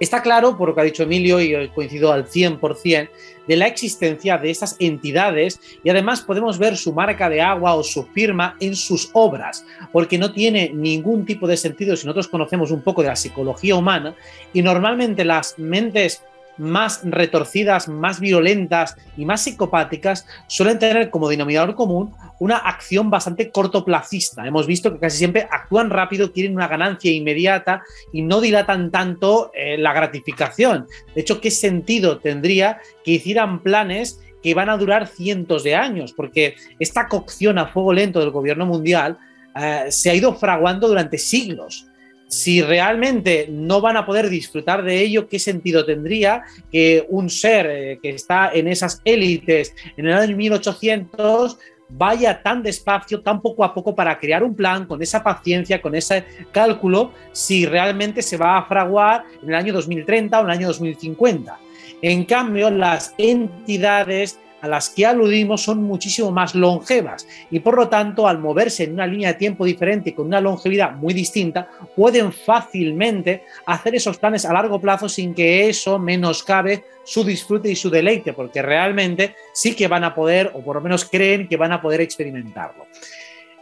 Está 0.00 0.22
claro, 0.22 0.56
por 0.56 0.70
lo 0.70 0.74
que 0.74 0.80
ha 0.80 0.84
dicho 0.84 1.02
Emilio, 1.02 1.38
y 1.40 1.68
coincido 1.68 2.10
al 2.10 2.26
100%, 2.26 3.10
de 3.46 3.56
la 3.56 3.66
existencia 3.66 4.38
de 4.38 4.50
estas 4.50 4.76
entidades 4.78 5.60
y 5.82 5.90
además 5.90 6.20
podemos 6.20 6.56
ver 6.56 6.76
su 6.76 6.92
marca 6.92 7.28
de 7.28 7.40
agua 7.40 7.74
o 7.74 7.82
su 7.82 8.04
firma 8.04 8.56
en 8.60 8.76
sus 8.76 9.10
obras, 9.12 9.66
porque 9.92 10.18
no 10.18 10.32
tiene 10.32 10.70
ningún 10.72 11.26
tipo 11.26 11.46
de 11.46 11.56
sentido 11.56 11.96
si 11.96 12.06
nosotros 12.06 12.28
conocemos 12.28 12.70
un 12.70 12.80
poco 12.80 13.02
de 13.02 13.08
la 13.08 13.16
psicología 13.16 13.74
humana 13.74 14.14
y 14.52 14.62
normalmente 14.62 15.24
las 15.24 15.58
mentes 15.58 16.22
más 16.60 17.00
retorcidas, 17.04 17.88
más 17.88 18.20
violentas 18.20 18.96
y 19.16 19.24
más 19.24 19.42
psicopáticas 19.42 20.26
suelen 20.46 20.78
tener 20.78 21.10
como 21.10 21.28
denominador 21.28 21.74
común 21.74 22.12
una 22.38 22.56
acción 22.56 23.10
bastante 23.10 23.50
cortoplacista. 23.50 24.46
Hemos 24.46 24.66
visto 24.66 24.92
que 24.92 24.98
casi 24.98 25.18
siempre 25.18 25.48
actúan 25.50 25.90
rápido, 25.90 26.32
quieren 26.32 26.54
una 26.54 26.68
ganancia 26.68 27.10
inmediata 27.10 27.82
y 28.12 28.22
no 28.22 28.40
dilatan 28.40 28.90
tanto 28.90 29.50
eh, 29.54 29.78
la 29.78 29.92
gratificación. 29.92 30.86
De 31.14 31.22
hecho, 31.22 31.40
¿qué 31.40 31.50
sentido 31.50 32.18
tendría 32.18 32.80
que 33.04 33.12
hicieran 33.12 33.62
planes 33.62 34.20
que 34.42 34.54
van 34.54 34.70
a 34.70 34.76
durar 34.76 35.06
cientos 35.06 35.64
de 35.64 35.74
años? 35.74 36.12
Porque 36.12 36.56
esta 36.78 37.08
cocción 37.08 37.58
a 37.58 37.66
fuego 37.66 37.92
lento 37.92 38.20
del 38.20 38.30
gobierno 38.30 38.66
mundial 38.66 39.18
eh, 39.56 39.86
se 39.88 40.10
ha 40.10 40.14
ido 40.14 40.34
fraguando 40.34 40.88
durante 40.88 41.18
siglos 41.18 41.89
si 42.30 42.62
realmente 42.62 43.48
no 43.50 43.80
van 43.80 43.96
a 43.96 44.06
poder 44.06 44.30
disfrutar 44.30 44.84
de 44.84 45.00
ello, 45.00 45.28
¿qué 45.28 45.40
sentido 45.40 45.84
tendría 45.84 46.44
que 46.70 47.04
un 47.08 47.28
ser 47.28 47.66
eh, 47.68 47.98
que 48.00 48.10
está 48.10 48.52
en 48.54 48.68
esas 48.68 49.02
élites 49.04 49.74
en 49.96 50.06
el 50.06 50.14
año 50.14 50.36
1800 50.36 51.58
vaya 51.88 52.40
tan 52.40 52.62
despacio, 52.62 53.20
tan 53.20 53.40
poco 53.40 53.64
a 53.64 53.74
poco 53.74 53.96
para 53.96 54.16
crear 54.16 54.44
un 54.44 54.54
plan 54.54 54.86
con 54.86 55.02
esa 55.02 55.24
paciencia, 55.24 55.82
con 55.82 55.96
ese 55.96 56.24
cálculo, 56.52 57.12
si 57.32 57.66
realmente 57.66 58.22
se 58.22 58.36
va 58.36 58.58
a 58.58 58.64
fraguar 58.64 59.24
en 59.42 59.48
el 59.48 59.54
año 59.56 59.72
2030 59.72 60.38
o 60.38 60.42
en 60.42 60.50
el 60.50 60.56
año 60.56 60.66
2050? 60.68 61.58
En 62.02 62.24
cambio, 62.24 62.70
las 62.70 63.12
entidades 63.18 64.38
a 64.60 64.68
las 64.68 64.90
que 64.90 65.06
aludimos 65.06 65.62
son 65.62 65.82
muchísimo 65.82 66.30
más 66.30 66.54
longevas 66.54 67.26
y 67.50 67.60
por 67.60 67.76
lo 67.76 67.88
tanto 67.88 68.26
al 68.26 68.38
moverse 68.38 68.84
en 68.84 68.94
una 68.94 69.06
línea 69.06 69.32
de 69.32 69.38
tiempo 69.38 69.64
diferente 69.64 70.10
y 70.10 70.12
con 70.12 70.26
una 70.26 70.40
longevidad 70.40 70.92
muy 70.92 71.14
distinta 71.14 71.68
pueden 71.96 72.32
fácilmente 72.32 73.44
hacer 73.66 73.94
esos 73.94 74.18
planes 74.18 74.44
a 74.44 74.52
largo 74.52 74.80
plazo 74.80 75.08
sin 75.08 75.34
que 75.34 75.68
eso 75.68 75.98
menoscabe 75.98 76.84
su 77.04 77.24
disfrute 77.24 77.70
y 77.70 77.76
su 77.76 77.90
deleite 77.90 78.32
porque 78.32 78.62
realmente 78.62 79.34
sí 79.52 79.74
que 79.74 79.88
van 79.88 80.04
a 80.04 80.14
poder 80.14 80.52
o 80.54 80.60
por 80.62 80.76
lo 80.76 80.82
menos 80.82 81.04
creen 81.04 81.48
que 81.48 81.56
van 81.56 81.72
a 81.72 81.82
poder 81.82 82.00
experimentarlo. 82.00 82.86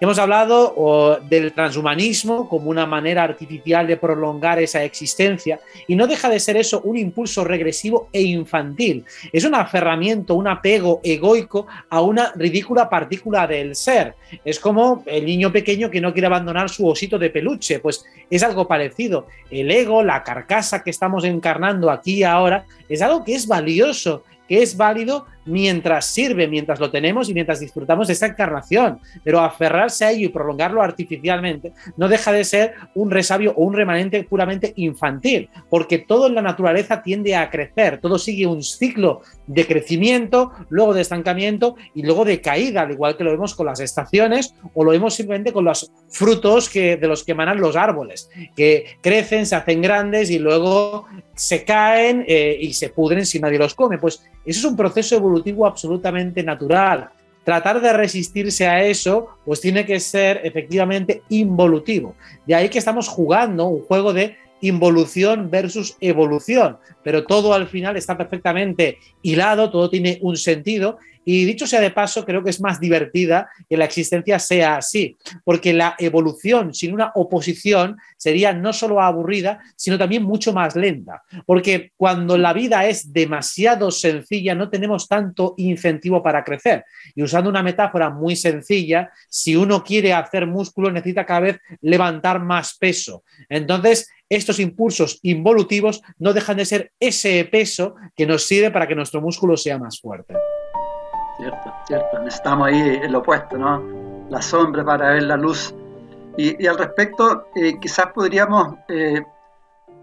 Hemos 0.00 0.18
hablado 0.20 1.18
del 1.28 1.52
transhumanismo 1.52 2.48
como 2.48 2.70
una 2.70 2.86
manera 2.86 3.24
artificial 3.24 3.84
de 3.84 3.96
prolongar 3.96 4.60
esa 4.60 4.84
existencia 4.84 5.58
y 5.88 5.96
no 5.96 6.06
deja 6.06 6.28
de 6.28 6.38
ser 6.38 6.56
eso 6.56 6.80
un 6.82 6.96
impulso 6.96 7.42
regresivo 7.42 8.08
e 8.12 8.22
infantil. 8.22 9.04
Es 9.32 9.44
un 9.44 9.56
aferramiento, 9.56 10.36
un 10.36 10.46
apego 10.46 11.00
egoico 11.02 11.66
a 11.90 12.00
una 12.00 12.32
ridícula 12.36 12.88
partícula 12.88 13.48
del 13.48 13.74
ser. 13.74 14.14
Es 14.44 14.60
como 14.60 15.02
el 15.04 15.26
niño 15.26 15.50
pequeño 15.50 15.90
que 15.90 16.00
no 16.00 16.12
quiere 16.12 16.26
abandonar 16.26 16.70
su 16.70 16.86
osito 16.86 17.18
de 17.18 17.30
peluche, 17.30 17.80
pues 17.80 18.04
es 18.30 18.44
algo 18.44 18.68
parecido. 18.68 19.26
El 19.50 19.68
ego, 19.68 20.04
la 20.04 20.22
carcasa 20.22 20.84
que 20.84 20.90
estamos 20.90 21.24
encarnando 21.24 21.90
aquí 21.90 22.18
y 22.18 22.22
ahora, 22.22 22.66
es 22.88 23.02
algo 23.02 23.24
que 23.24 23.34
es 23.34 23.48
valioso, 23.48 24.22
que 24.46 24.62
es 24.62 24.76
válido 24.76 25.26
mientras 25.48 26.06
sirve, 26.06 26.46
mientras 26.46 26.78
lo 26.78 26.90
tenemos 26.90 27.28
y 27.28 27.34
mientras 27.34 27.60
disfrutamos 27.60 28.06
de 28.06 28.12
esta 28.12 28.26
encarnación. 28.26 29.00
Pero 29.24 29.40
aferrarse 29.40 30.04
a 30.04 30.10
ello 30.12 30.26
y 30.26 30.28
prolongarlo 30.28 30.82
artificialmente 30.82 31.72
no 31.96 32.08
deja 32.08 32.32
de 32.32 32.44
ser 32.44 32.74
un 32.94 33.10
resabio 33.10 33.52
o 33.56 33.64
un 33.64 33.74
remanente 33.74 34.22
puramente 34.24 34.72
infantil, 34.76 35.48
porque 35.70 35.98
todo 35.98 36.26
en 36.26 36.34
la 36.34 36.42
naturaleza 36.42 37.02
tiende 37.02 37.34
a 37.34 37.50
crecer, 37.50 38.00
todo 38.00 38.18
sigue 38.18 38.46
un 38.46 38.62
ciclo 38.62 39.22
de 39.46 39.66
crecimiento, 39.66 40.52
luego 40.68 40.94
de 40.94 41.00
estancamiento 41.00 41.76
y 41.94 42.02
luego 42.02 42.24
de 42.24 42.40
caída, 42.40 42.82
al 42.82 42.92
igual 42.92 43.16
que 43.16 43.24
lo 43.24 43.30
vemos 43.30 43.54
con 43.54 43.66
las 43.66 43.80
estaciones 43.80 44.54
o 44.74 44.84
lo 44.84 44.90
vemos 44.90 45.14
simplemente 45.14 45.52
con 45.52 45.64
los 45.64 45.90
frutos 46.08 46.68
que, 46.68 46.96
de 46.96 47.08
los 47.08 47.24
que 47.24 47.32
emanan 47.32 47.60
los 47.60 47.76
árboles, 47.76 48.30
que 48.54 48.98
crecen, 49.00 49.46
se 49.46 49.56
hacen 49.56 49.82
grandes 49.82 50.30
y 50.30 50.38
luego 50.38 51.06
se 51.34 51.64
caen 51.64 52.24
eh, 52.26 52.56
y 52.60 52.72
se 52.72 52.90
pudren 52.90 53.24
si 53.24 53.38
nadie 53.38 53.58
los 53.58 53.74
come. 53.74 53.98
Pues 53.98 54.22
eso 54.44 54.58
es 54.60 54.64
un 54.64 54.76
proceso 54.76 55.16
evolutivo 55.16 55.37
absolutamente 55.66 56.42
natural. 56.42 57.10
Tratar 57.44 57.80
de 57.80 57.92
resistirse 57.92 58.66
a 58.66 58.84
eso, 58.84 59.28
pues 59.44 59.60
tiene 59.60 59.86
que 59.86 60.00
ser 60.00 60.40
efectivamente 60.44 61.22
involutivo. 61.30 62.14
De 62.46 62.54
ahí 62.54 62.68
que 62.68 62.78
estamos 62.78 63.08
jugando 63.08 63.66
un 63.66 63.82
juego 63.82 64.12
de 64.12 64.36
involución 64.60 65.50
versus 65.50 65.96
evolución, 66.00 66.78
pero 67.02 67.24
todo 67.24 67.54
al 67.54 67.68
final 67.68 67.96
está 67.96 68.16
perfectamente 68.16 68.98
hilado, 69.22 69.70
todo 69.70 69.88
tiene 69.88 70.18
un 70.20 70.36
sentido 70.36 70.98
y 71.30 71.44
dicho 71.44 71.66
sea 71.66 71.82
de 71.82 71.90
paso, 71.90 72.24
creo 72.24 72.42
que 72.42 72.48
es 72.48 72.58
más 72.58 72.80
divertida 72.80 73.50
que 73.68 73.76
la 73.76 73.84
existencia 73.84 74.38
sea 74.38 74.76
así, 74.76 75.14
porque 75.44 75.74
la 75.74 75.94
evolución 75.98 76.72
sin 76.72 76.94
una 76.94 77.12
oposición 77.16 77.98
sería 78.16 78.54
no 78.54 78.72
solo 78.72 79.02
aburrida, 79.02 79.60
sino 79.76 79.98
también 79.98 80.22
mucho 80.22 80.54
más 80.54 80.74
lenta. 80.74 81.22
Porque 81.44 81.92
cuando 81.98 82.38
la 82.38 82.54
vida 82.54 82.86
es 82.86 83.12
demasiado 83.12 83.90
sencilla, 83.90 84.54
no 84.54 84.70
tenemos 84.70 85.06
tanto 85.06 85.52
incentivo 85.58 86.22
para 86.22 86.42
crecer. 86.42 86.86
Y 87.14 87.22
usando 87.22 87.50
una 87.50 87.62
metáfora 87.62 88.08
muy 88.08 88.34
sencilla, 88.34 89.10
si 89.28 89.54
uno 89.54 89.84
quiere 89.84 90.14
hacer 90.14 90.46
músculo, 90.46 90.90
necesita 90.90 91.26
cada 91.26 91.40
vez 91.40 91.60
levantar 91.82 92.40
más 92.40 92.78
peso. 92.78 93.22
Entonces, 93.50 94.08
estos 94.30 94.58
impulsos 94.60 95.18
involutivos 95.22 96.00
no 96.18 96.32
dejan 96.32 96.56
de 96.56 96.64
ser 96.64 96.92
ese 96.98 97.44
peso 97.44 97.96
que 98.16 98.24
nos 98.24 98.46
sirve 98.46 98.70
para 98.70 98.88
que 98.88 98.94
nuestro 98.94 99.20
músculo 99.20 99.58
sea 99.58 99.76
más 99.76 100.00
fuerte. 100.00 100.32
Cierto, 101.38 101.72
cierto. 101.86 102.18
Necesitamos 102.18 102.68
ahí 102.68 103.00
el 103.02 103.14
opuesto, 103.14 103.56
¿no? 103.56 103.82
La 104.28 104.42
sombra 104.42 104.84
para 104.84 105.10
ver 105.10 105.22
la 105.22 105.36
luz. 105.36 105.74
Y, 106.36 106.66
al 106.66 106.78
respecto, 106.78 107.46
eh, 107.54 107.78
quizás 107.80 108.12
podríamos, 108.12 108.76
eh, 108.88 109.22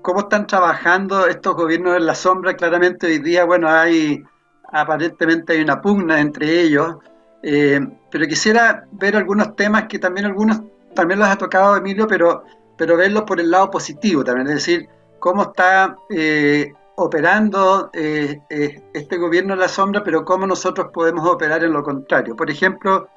¿cómo 0.01 0.21
están 0.21 0.47
trabajando 0.47 1.27
estos 1.27 1.55
gobiernos 1.55 1.97
en 1.97 2.05
la 2.05 2.15
sombra? 2.15 2.55
Claramente 2.55 3.07
hoy 3.07 3.19
día, 3.19 3.45
bueno, 3.45 3.69
hay, 3.69 4.23
aparentemente 4.71 5.53
hay 5.53 5.61
una 5.61 5.81
pugna 5.81 6.19
entre 6.19 6.61
ellos, 6.61 6.97
eh, 7.43 7.79
pero 8.09 8.27
quisiera 8.27 8.85
ver 8.91 9.15
algunos 9.15 9.55
temas 9.55 9.83
que 9.83 9.99
también 9.99 10.25
algunos, 10.25 10.61
también 10.93 11.19
los 11.19 11.29
ha 11.29 11.37
tocado 11.37 11.77
Emilio, 11.77 12.07
pero, 12.07 12.43
pero 12.77 12.97
verlos 12.97 13.23
por 13.23 13.39
el 13.39 13.51
lado 13.51 13.69
positivo 13.71 14.23
también, 14.23 14.47
es 14.47 14.55
decir, 14.55 14.89
cómo 15.19 15.43
está 15.43 15.97
operando 16.95 17.89
eh, 17.93 18.39
eh, 18.49 18.81
este 18.93 19.17
gobierno 19.17 19.53
en 19.53 19.59
la 19.59 19.67
sombra, 19.67 20.03
pero 20.03 20.23
cómo 20.23 20.47
nosotros 20.47 20.87
podemos 20.93 21.27
operar 21.27 21.63
en 21.63 21.73
lo 21.73 21.83
contrario. 21.83 22.35
Por 22.35 22.49
ejemplo, 22.49 23.09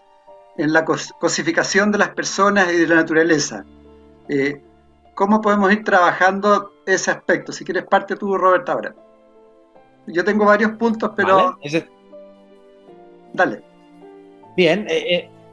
en 0.57 0.73
la 0.73 0.85
cosificación 0.85 1.93
de 1.93 1.99
las 1.99 2.11
personas 2.11 2.73
y 2.73 2.79
de 2.79 2.87
la 2.87 2.97
naturaleza. 2.97 3.65
Eh, 4.29 4.61
¿Cómo 5.15 5.41
podemos 5.41 5.73
ir 5.73 5.85
trabajando 5.85 6.73
ese 6.87 7.11
aspecto? 7.11 7.53
Si 7.53 7.65
quieres 7.65 7.85
parte 7.85 8.17
tú, 8.17 8.37
Robert, 8.37 8.69
ahora. 8.69 8.95
Yo 10.07 10.25
tengo 10.25 10.45
varios 10.45 10.73
puntos, 10.73 11.13
pero... 11.17 11.59
Dale. 13.35 13.63
Bien, 14.57 14.87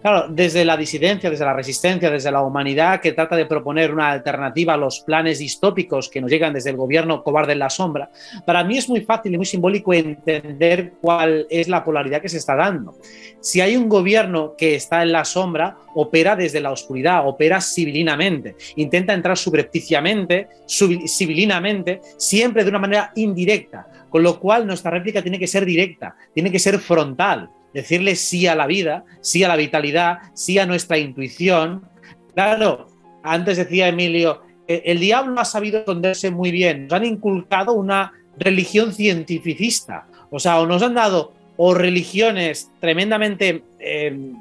Claro, 0.06 0.28
desde 0.30 0.64
la 0.64 0.78
disidencia, 0.78 1.32
desde 1.32 1.46
la 1.46 1.54
resistencia, 1.56 2.12
desde 2.12 2.32
la 2.32 2.44
humanidad 2.44 3.02
que 3.02 3.14
trata 3.14 3.36
de 3.36 3.48
proponer 3.48 3.92
una 3.92 4.12
alternativa 4.12 4.76
a 4.76 4.78
los 4.78 5.00
planes 5.00 5.40
distópicos 5.40 6.10
que 6.10 6.22
nos 6.22 6.30
llegan 6.30 6.54
desde 6.54 6.70
el 6.70 6.78
gobierno 6.78 7.24
cobarde 7.24 7.54
en 7.54 7.58
la 7.58 7.72
sombra, 7.72 8.12
para 8.46 8.64
mí 8.64 8.78
es 8.78 8.88
muy 8.88 9.02
fácil 9.02 9.34
y 9.34 9.38
muy 9.38 9.48
simbólico 9.48 9.96
entender 9.96 10.94
cuál 11.02 11.48
es 11.50 11.68
la 11.68 11.84
polaridad 11.84 12.22
que 12.22 12.30
se 12.30 12.38
está 12.38 12.56
dando. 12.56 13.00
Si 13.42 13.62
hay 13.62 13.76
un 13.76 13.90
gobierno 13.90 14.54
que 14.56 14.76
está 14.76 15.02
en 15.02 15.12
la 15.12 15.26
sombra, 15.26 15.76
opera 15.96 16.36
desde 16.36 16.62
la 16.62 16.70
oscuridad, 16.70 17.28
opera 17.28 17.60
civilinamente, 17.60 18.56
intenta 18.76 19.12
entrar 19.12 19.36
subrepticiamente, 19.36 20.50
civilinamente, 20.68 22.02
siempre 22.18 22.64
de 22.64 22.70
una 22.70 22.78
manera 22.78 23.12
indirecta, 23.16 23.88
con 24.08 24.22
lo 24.22 24.40
cual 24.40 24.68
nuestra 24.68 24.92
réplica 24.92 25.24
tiene 25.24 25.40
que 25.40 25.48
ser 25.48 25.66
directa, 25.66 26.16
tiene 26.32 26.52
que 26.52 26.60
ser 26.60 26.78
frontal 26.78 27.50
decirle 27.76 28.16
sí 28.16 28.48
a 28.48 28.56
la 28.56 28.68
vida, 28.68 29.04
sí 29.20 29.44
a 29.44 29.50
la 29.50 29.58
vitalidad, 29.58 30.20
sí 30.34 30.58
a 30.58 30.66
nuestra 30.66 30.98
intuición. 30.98 31.84
Claro, 32.34 32.88
antes 33.22 33.58
decía 33.58 33.90
Emilio, 33.90 34.42
eh, 34.66 34.84
el 34.86 35.02
diablo 35.02 35.40
ha 35.42 35.46
sabido 35.46 35.80
esconderse 35.80 36.32
muy 36.32 36.52
bien, 36.52 36.84
nos 36.84 36.94
han 36.94 37.06
inculcado 37.06 37.74
una 37.74 38.14
religión 38.38 38.94
cientificista, 38.94 40.08
o 40.32 40.40
sea, 40.40 40.62
o 40.62 40.66
nos 40.66 40.82
han 40.82 40.94
dado 40.94 41.34
o 41.58 41.74
religiones 41.74 42.72
tremendamente 42.80 43.64
eh, 43.80 44.32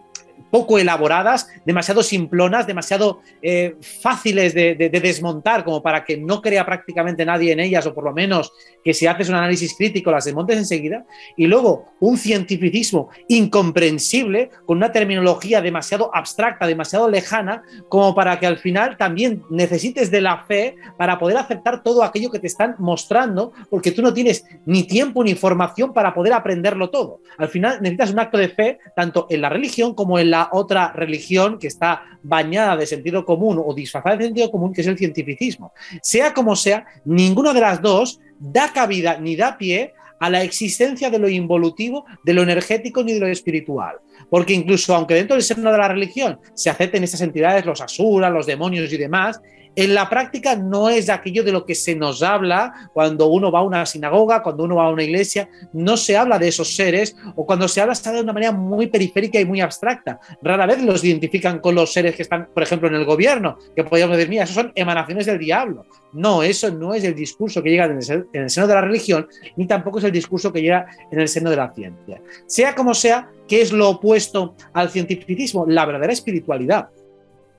poco 0.54 0.78
elaboradas, 0.78 1.48
demasiado 1.66 2.04
simplonas, 2.04 2.64
demasiado 2.64 3.18
eh, 3.42 3.74
fáciles 4.00 4.54
de, 4.54 4.76
desmontar 5.02 5.64
como 5.64 5.82
para 5.82 6.04
que 6.04 6.16
no 6.16 6.40
crea 6.40 6.64
prácticamente 6.64 7.24
nadie 7.24 7.50
en 7.50 7.58
ellas 7.58 7.84
o 7.86 7.92
por 7.92 8.04
lo 8.04 8.12
menos 8.12 8.52
que 8.84 8.94
si 8.94 9.08
haces 9.08 9.28
un 9.28 9.34
análisis 9.34 9.74
crítico 9.76 10.12
las 10.12 10.26
desmontes 10.26 10.56
enseguida. 10.56 11.06
Y 11.36 11.48
luego 11.48 11.86
un 11.98 12.16
cientificismo 12.16 13.08
incomprensible 13.26 14.50
con 14.64 14.76
una 14.76 14.92
terminología 14.92 15.60
demasiado 15.60 16.14
abstracta, 16.14 16.68
demasiado 16.68 17.10
lejana, 17.10 17.64
como 17.88 18.14
para 18.14 18.38
que 18.38 18.46
al 18.46 18.58
final 18.58 18.96
también 18.96 19.42
necesites 19.50 20.12
de 20.12 20.20
la 20.20 20.44
fe 20.44 20.76
para 20.96 21.18
poder 21.18 21.36
aceptar 21.36 21.82
todo 21.82 22.04
aquello 22.04 22.30
que 22.30 22.38
te 22.38 22.46
están 22.46 22.76
mostrando, 22.78 23.52
porque 23.70 23.90
tú 23.90 24.02
no 24.02 24.14
tienes 24.14 24.44
ni 24.66 24.84
tiempo 24.84 25.24
ni 25.24 25.34
formación 25.34 25.92
para 25.92 26.14
poder 26.14 26.32
aprenderlo 26.32 26.90
todo. 26.90 27.18
Al 27.38 27.48
final 27.48 27.78
necesitas 27.82 28.12
un 28.12 28.20
acto 28.20 28.38
de 28.38 28.50
fe 28.50 28.78
tanto 28.94 29.26
en 29.30 29.40
la 29.40 29.48
religión 29.48 29.96
como 29.96 30.20
en 30.20 30.30
la 30.30 30.43
otra 30.52 30.92
religión 30.92 31.58
que 31.58 31.68
está 31.68 32.02
bañada 32.22 32.76
de 32.76 32.86
sentido 32.86 33.24
común 33.24 33.62
o 33.64 33.74
disfrazada 33.74 34.16
de 34.16 34.26
sentido 34.26 34.50
común, 34.50 34.72
que 34.72 34.80
es 34.80 34.86
el 34.86 34.98
cientificismo. 34.98 35.72
Sea 36.02 36.32
como 36.32 36.56
sea, 36.56 36.86
ninguna 37.04 37.52
de 37.52 37.60
las 37.60 37.80
dos 37.80 38.20
da 38.38 38.72
cabida 38.72 39.18
ni 39.18 39.36
da 39.36 39.56
pie 39.56 39.94
a 40.20 40.30
la 40.30 40.42
existencia 40.42 41.10
de 41.10 41.18
lo 41.18 41.28
involutivo, 41.28 42.06
de 42.24 42.32
lo 42.32 42.42
energético 42.42 43.02
ni 43.02 43.12
de 43.12 43.20
lo 43.20 43.26
espiritual. 43.26 43.96
Porque 44.30 44.54
incluso 44.54 44.94
aunque 44.94 45.14
dentro 45.14 45.36
del 45.36 45.42
seno 45.42 45.70
de 45.70 45.78
la 45.78 45.88
religión 45.88 46.38
se 46.54 46.70
acepten 46.70 47.04
estas 47.04 47.20
entidades, 47.20 47.66
los 47.66 47.80
asuras, 47.80 48.32
los 48.32 48.46
demonios 48.46 48.92
y 48.92 48.96
demás, 48.96 49.40
en 49.76 49.94
la 49.94 50.08
práctica 50.08 50.56
no 50.56 50.88
es 50.88 51.08
aquello 51.08 51.42
de 51.42 51.52
lo 51.52 51.64
que 51.64 51.74
se 51.74 51.94
nos 51.96 52.22
habla 52.22 52.90
cuando 52.92 53.26
uno 53.26 53.50
va 53.50 53.60
a 53.60 53.62
una 53.62 53.86
sinagoga, 53.86 54.42
cuando 54.42 54.64
uno 54.64 54.76
va 54.76 54.86
a 54.86 54.90
una 54.90 55.02
iglesia, 55.02 55.48
no 55.72 55.96
se 55.96 56.16
habla 56.16 56.38
de 56.38 56.48
esos 56.48 56.74
seres 56.74 57.16
o 57.34 57.44
cuando 57.44 57.66
se 57.68 57.80
habla 57.80 57.94
habla 57.94 58.18
de 58.18 58.24
una 58.24 58.32
manera 58.32 58.52
muy 58.52 58.86
periférica 58.86 59.40
y 59.40 59.44
muy 59.44 59.60
abstracta. 59.60 60.20
Rara 60.42 60.66
vez 60.66 60.82
los 60.82 61.02
identifican 61.04 61.58
con 61.58 61.74
los 61.74 61.92
seres 61.92 62.14
que 62.14 62.22
están, 62.22 62.48
por 62.52 62.62
ejemplo, 62.62 62.88
en 62.88 62.94
el 62.94 63.04
gobierno, 63.04 63.58
que 63.74 63.84
podríamos 63.84 64.16
decir, 64.16 64.30
mira, 64.30 64.44
esos 64.44 64.54
son 64.54 64.72
emanaciones 64.74 65.26
del 65.26 65.38
diablo. 65.38 65.86
No, 66.12 66.42
eso 66.42 66.70
no 66.70 66.94
es 66.94 67.04
el 67.04 67.14
discurso 67.14 67.62
que 67.62 67.70
llega 67.70 67.86
en 67.86 67.98
el 68.32 68.50
seno 68.50 68.66
de 68.66 68.74
la 68.74 68.80
religión, 68.80 69.26
ni 69.56 69.66
tampoco 69.66 69.98
es 69.98 70.04
el 70.04 70.12
discurso 70.12 70.52
que 70.52 70.62
llega 70.62 70.86
en 71.10 71.20
el 71.20 71.28
seno 71.28 71.50
de 71.50 71.56
la 71.56 71.72
ciencia. 71.72 72.20
Sea 72.46 72.74
como 72.74 72.94
sea, 72.94 73.28
¿qué 73.48 73.62
es 73.62 73.72
lo 73.72 73.90
opuesto 73.90 74.54
al 74.72 74.90
cientificismo? 74.90 75.66
La 75.66 75.84
verdadera 75.84 76.12
espiritualidad, 76.12 76.88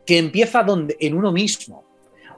que 0.05 0.17
empieza 0.17 0.65
en 0.99 1.13
uno 1.15 1.31
mismo 1.31 1.83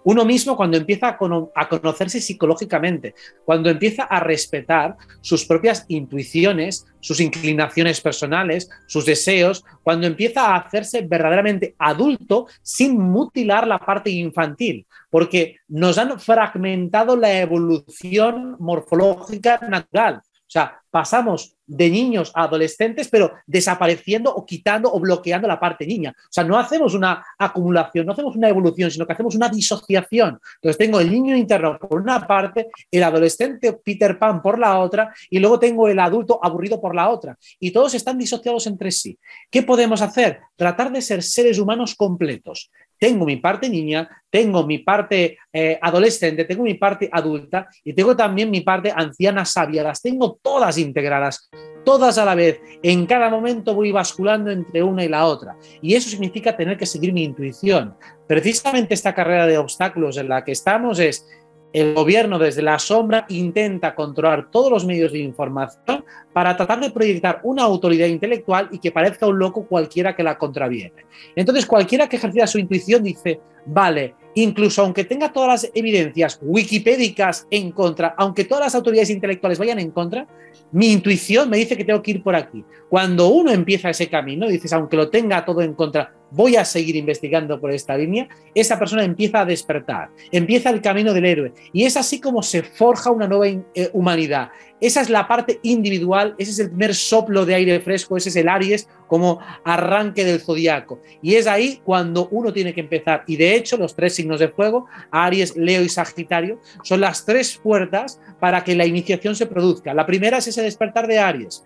uno 0.07 0.23
mismo 0.23 0.55
cuando 0.55 0.77
empieza 0.77 1.17
a, 1.53 1.67
conocerse 1.67 2.21
psicológicamente, 2.21 3.13
cuando 3.43 3.69
empieza 3.69 4.03
a 4.03 4.21
respetar 4.21 4.95
sus 5.19 5.43
propias 5.43 5.83
intuiciones, 5.89 6.87
sus 7.01 7.19
inclinaciones 7.19 7.99
personales, 7.99 8.69
sus 8.85 9.05
deseos, 9.05 9.65
cuando 9.83 10.07
empieza 10.07 10.47
a 10.47 10.55
hacerse 10.55 11.01
verdaderamente 11.01 11.75
adulto 11.77 12.47
sin 12.61 12.97
mutilar 12.97 13.67
la 13.67 13.79
parte 13.79 14.09
infantil, 14.09 14.87
porque 15.09 15.57
nos 15.67 15.97
han 15.97 16.17
fragmentado 16.21 17.17
la 17.17 17.41
evolución 17.41 18.55
morfológica 18.59 19.59
natural. 19.69 20.21
O 20.23 20.49
sea, 20.49 20.81
pasamos 20.97 21.53
de 21.67 21.91
niños 21.91 22.31
a 22.33 22.45
adolescentes, 22.45 23.07
pero 23.07 23.33
desapareciendo 23.45 24.33
o 24.33 24.43
quitando 24.43 24.91
o 24.91 24.99
bloqueando 24.99 25.47
la 25.47 25.59
parte 25.59 25.85
niña. 25.85 26.11
O 26.17 26.31
sea, 26.31 26.43
no 26.43 26.57
hacemos 26.57 26.95
una 26.95 27.23
acumulación, 27.37 28.07
no 28.07 28.13
hacemos 28.13 28.35
una 28.35 28.49
evolución, 28.49 28.89
sino 28.89 29.05
que 29.05 29.13
hacemos 29.13 29.35
una 29.35 29.47
disociación. 29.47 30.39
Entonces 30.55 30.77
tengo 30.79 30.99
el 30.99 31.11
niño 31.11 31.35
interno 31.35 31.77
por 31.77 32.01
una 32.01 32.25
parte, 32.25 32.69
el 32.89 33.03
adolescente 33.03 33.73
Peter 33.73 34.17
Pan 34.17 34.41
por 34.41 34.57
la 34.57 34.79
otra, 34.79 35.13
y 35.29 35.37
luego 35.37 35.59
tengo 35.59 35.87
el 35.87 35.99
adulto 35.99 36.39
aburrido 36.41 36.81
por 36.81 36.95
la 36.95 37.09
otra. 37.09 37.37
Y 37.59 37.69
todos 37.69 37.93
están 37.93 38.17
disociados 38.17 38.65
entre 38.65 38.89
sí. 38.89 39.19
¿Qué 39.51 39.61
podemos 39.61 40.01
hacer? 40.01 40.39
Tratar 40.55 40.91
de 40.91 41.03
ser 41.03 41.21
seres 41.21 41.59
humanos 41.59 41.93
completos 41.93 42.71
tengo 42.99 43.25
mi 43.25 43.37
parte 43.37 43.69
niña, 43.69 44.09
tengo 44.29 44.65
mi 44.65 44.79
parte 44.79 45.37
eh, 45.53 45.79
adolescente, 45.81 46.45
tengo 46.45 46.63
mi 46.63 46.75
parte 46.75 47.09
adulta 47.11 47.67
y 47.83 47.93
tengo 47.93 48.15
también 48.15 48.49
mi 48.49 48.61
parte 48.61 48.91
anciana 48.95 49.45
sabia. 49.45 49.83
Las 49.83 50.01
tengo 50.01 50.39
todas 50.41 50.77
integradas, 50.77 51.49
todas 51.85 52.17
a 52.17 52.25
la 52.25 52.35
vez. 52.35 52.59
En 52.83 53.05
cada 53.05 53.29
momento 53.29 53.73
voy 53.73 53.91
basculando 53.91 54.51
entre 54.51 54.83
una 54.83 55.03
y 55.03 55.09
la 55.09 55.25
otra. 55.25 55.55
Y 55.81 55.95
eso 55.95 56.09
significa 56.09 56.55
tener 56.55 56.77
que 56.77 56.85
seguir 56.85 57.13
mi 57.13 57.23
intuición. 57.23 57.95
Precisamente 58.27 58.93
esta 58.93 59.15
carrera 59.15 59.47
de 59.47 59.57
obstáculos 59.57 60.17
en 60.17 60.29
la 60.29 60.43
que 60.43 60.51
estamos 60.51 60.99
es 60.99 61.25
el 61.73 61.93
gobierno 61.93 62.39
desde 62.39 62.61
la 62.61 62.79
sombra 62.79 63.25
intenta 63.29 63.93
controlar 63.93 64.49
todos 64.49 64.71
los 64.71 64.85
medios 64.85 65.11
de 65.11 65.19
información 65.19 66.03
para 66.33 66.55
tratar 66.55 66.79
de 66.79 66.91
proyectar 66.91 67.41
una 67.43 67.63
autoridad 67.63 68.07
intelectual 68.07 68.69
y 68.71 68.79
que 68.79 68.91
parezca 68.91 69.27
un 69.27 69.37
loco 69.37 69.65
cualquiera 69.65 70.15
que 70.15 70.23
la 70.23 70.37
contraviene. 70.37 71.05
Entonces, 71.35 71.65
cualquiera 71.65 72.07
que 72.07 72.15
ejercita 72.15 72.47
su 72.47 72.59
intuición 72.59 73.03
dice, 73.03 73.39
vale, 73.65 74.15
incluso 74.35 74.81
aunque 74.81 75.03
tenga 75.03 75.33
todas 75.33 75.63
las 75.63 75.71
evidencias 75.73 76.39
wikipédicas 76.41 77.47
en 77.49 77.71
contra, 77.71 78.15
aunque 78.17 78.45
todas 78.45 78.65
las 78.65 78.75
autoridades 78.75 79.09
intelectuales 79.09 79.59
vayan 79.59 79.79
en 79.79 79.91
contra, 79.91 80.27
mi 80.71 80.91
intuición 80.91 81.49
me 81.49 81.57
dice 81.57 81.77
que 81.77 81.85
tengo 81.85 82.01
que 82.01 82.11
ir 82.11 82.23
por 82.23 82.35
aquí. 82.35 82.63
Cuando 82.89 83.29
uno 83.29 83.51
empieza 83.51 83.89
ese 83.89 84.09
camino, 84.09 84.47
dices, 84.47 84.71
aunque 84.73 84.97
lo 84.97 85.09
tenga 85.09 85.43
todo 85.43 85.61
en 85.61 85.73
contra, 85.73 86.13
voy 86.31 86.55
a 86.55 86.65
seguir 86.65 86.95
investigando 86.95 87.59
por 87.59 87.71
esta 87.71 87.97
línea, 87.97 88.27
esa 88.53 88.77
persona 88.77 89.03
empieza 89.03 89.41
a 89.41 89.45
despertar, 89.45 90.09
empieza 90.31 90.69
el 90.69 90.81
camino 90.81 91.13
del 91.13 91.25
héroe. 91.25 91.53
Y 91.73 91.85
es 91.85 91.97
así 91.97 92.19
como 92.19 92.43
se 92.43 92.63
forja 92.63 93.11
una 93.11 93.27
nueva 93.27 93.47
eh, 93.47 93.89
humanidad. 93.93 94.49
Esa 94.79 95.01
es 95.01 95.09
la 95.09 95.27
parte 95.27 95.59
individual, 95.63 96.35
ese 96.37 96.51
es 96.51 96.59
el 96.59 96.69
primer 96.69 96.93
soplo 96.93 97.45
de 97.45 97.55
aire 97.55 97.79
fresco, 97.79 98.15
ese 98.15 98.29
es 98.29 98.35
el 98.35 98.47
Aries 98.47 98.87
como 99.07 99.39
arranque 99.63 100.23
del 100.23 100.39
zodiaco. 100.39 101.01
Y 101.21 101.33
es 101.35 101.47
ahí 101.47 101.81
cuando 101.83 102.27
uno 102.29 102.53
tiene 102.53 102.73
que 102.73 102.81
empezar. 102.81 103.23
Y 103.25 103.37
de 103.37 103.55
hecho, 103.55 103.77
los 103.77 103.95
tres 103.95 104.13
signos 104.13 104.39
de 104.39 104.49
fuego, 104.49 104.85
Aries, 105.09 105.55
Leo 105.55 105.81
y 105.81 105.89
Sagitario, 105.89 106.59
son 106.83 107.01
las 107.01 107.25
tres 107.25 107.57
puertas 107.57 108.21
para 108.39 108.63
que 108.63 108.75
la 108.75 108.85
iniciación 108.85 109.35
se 109.35 109.47
produzca. 109.47 109.95
La 109.95 110.05
primera 110.05 110.37
es 110.37 110.47
ese 110.47 110.61
despertar 110.61 111.07
de 111.07 111.17
Aries. 111.17 111.65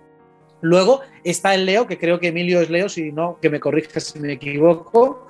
Luego 0.61 1.01
está 1.23 1.53
el 1.55 1.65
Leo, 1.65 1.87
que 1.87 1.97
creo 1.97 2.19
que 2.19 2.27
Emilio 2.27 2.61
es 2.61 2.69
Leo, 2.69 2.87
si 2.89 3.11
no, 3.11 3.37
que 3.41 3.49
me 3.49 3.59
corrija 3.59 3.99
si 3.99 4.19
me 4.19 4.33
equivoco. 4.33 5.27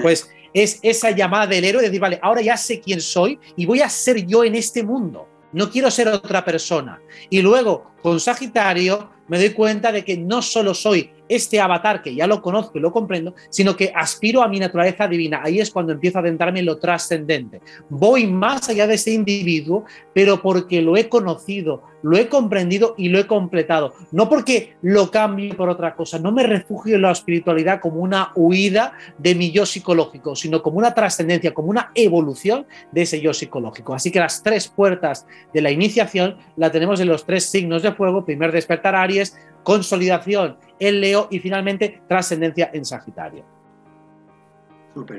Pues 0.00 0.30
es 0.54 0.78
esa 0.82 1.10
llamada 1.10 1.46
del 1.46 1.64
héroe 1.64 1.82
de 1.82 1.88
decir, 1.88 2.00
vale, 2.00 2.18
ahora 2.22 2.42
ya 2.42 2.56
sé 2.56 2.80
quién 2.80 3.00
soy 3.00 3.38
y 3.56 3.66
voy 3.66 3.80
a 3.80 3.88
ser 3.88 4.26
yo 4.26 4.44
en 4.44 4.54
este 4.54 4.82
mundo. 4.82 5.28
No 5.52 5.70
quiero 5.70 5.90
ser 5.90 6.08
otra 6.08 6.44
persona. 6.44 7.00
Y 7.28 7.42
luego, 7.42 7.92
con 8.02 8.18
Sagitario, 8.18 9.10
me 9.28 9.38
doy 9.38 9.50
cuenta 9.50 9.92
de 9.92 10.04
que 10.04 10.16
no 10.16 10.42
solo 10.42 10.74
soy 10.74 11.10
este 11.28 11.60
avatar 11.60 12.02
que 12.02 12.14
ya 12.14 12.26
lo 12.26 12.42
conozco 12.42 12.78
y 12.78 12.80
lo 12.80 12.92
comprendo, 12.92 13.34
sino 13.50 13.76
que 13.76 13.92
aspiro 13.94 14.42
a 14.42 14.48
mi 14.48 14.58
naturaleza 14.58 15.06
divina. 15.08 15.40
Ahí 15.42 15.60
es 15.60 15.70
cuando 15.70 15.92
empiezo 15.92 16.18
a 16.18 16.20
adentrarme 16.20 16.60
en 16.60 16.66
lo 16.66 16.78
trascendente. 16.78 17.60
Voy 17.88 18.26
más 18.26 18.68
allá 18.68 18.86
de 18.86 18.94
ese 18.94 19.12
individuo, 19.12 19.84
pero 20.14 20.40
porque 20.42 20.82
lo 20.82 20.96
he 20.96 21.08
conocido, 21.08 21.82
lo 22.02 22.16
he 22.16 22.28
comprendido 22.28 22.94
y 22.98 23.08
lo 23.08 23.18
he 23.18 23.26
completado. 23.26 23.94
No 24.10 24.28
porque 24.28 24.76
lo 24.82 25.10
cambie 25.10 25.54
por 25.54 25.68
otra 25.68 25.94
cosa. 25.94 26.18
No 26.18 26.32
me 26.32 26.42
refugio 26.42 26.96
en 26.96 27.02
la 27.02 27.12
espiritualidad 27.12 27.80
como 27.80 28.00
una 28.00 28.32
huida 28.34 28.92
de 29.18 29.34
mi 29.34 29.50
yo 29.50 29.66
psicológico, 29.66 30.36
sino 30.36 30.62
como 30.62 30.78
una 30.78 30.94
trascendencia, 30.94 31.54
como 31.54 31.70
una 31.70 31.92
evolución 31.94 32.66
de 32.90 33.02
ese 33.02 33.20
yo 33.20 33.32
psicológico. 33.32 33.94
Así 33.94 34.10
que 34.10 34.20
las 34.20 34.42
tres 34.42 34.68
puertas 34.68 35.26
de 35.52 35.62
la 35.62 35.70
iniciación 35.70 36.36
la 36.56 36.70
tenemos 36.70 37.00
en 37.00 37.08
los 37.08 37.24
tres 37.24 37.46
signos 37.46 37.82
de 37.82 37.92
fuego. 37.92 38.24
Primer 38.24 38.52
despertar 38.52 38.94
Aries, 38.94 39.36
consolidación 39.62 40.56
en 40.78 41.00
Leo 41.00 41.28
y 41.30 41.38
finalmente 41.38 42.02
trascendencia 42.08 42.70
en 42.72 42.84
Sagitario. 42.84 43.44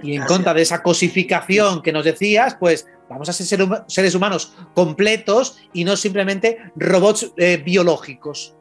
y 0.03 0.15
en 0.15 0.23
contra 0.25 0.53
de 0.53 0.61
esa 0.61 0.83
cosificación 0.83 1.81
que 1.81 1.91
nos 1.91 2.05
decías, 2.05 2.55
pues 2.59 2.87
vamos 3.13 3.29
a 3.29 3.33
ser 3.33 3.59
seres 3.87 4.15
humanos 4.15 4.53
completos 4.73 5.59
y 5.71 5.83
no 5.83 5.95
simplemente 5.95 6.57
robots 6.75 7.33
eh, 7.37 7.57
biológicos. 7.57 8.55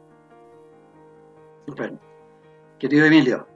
Super. 1.67 1.93
Querido 2.79 3.05
Emilio. 3.05 3.47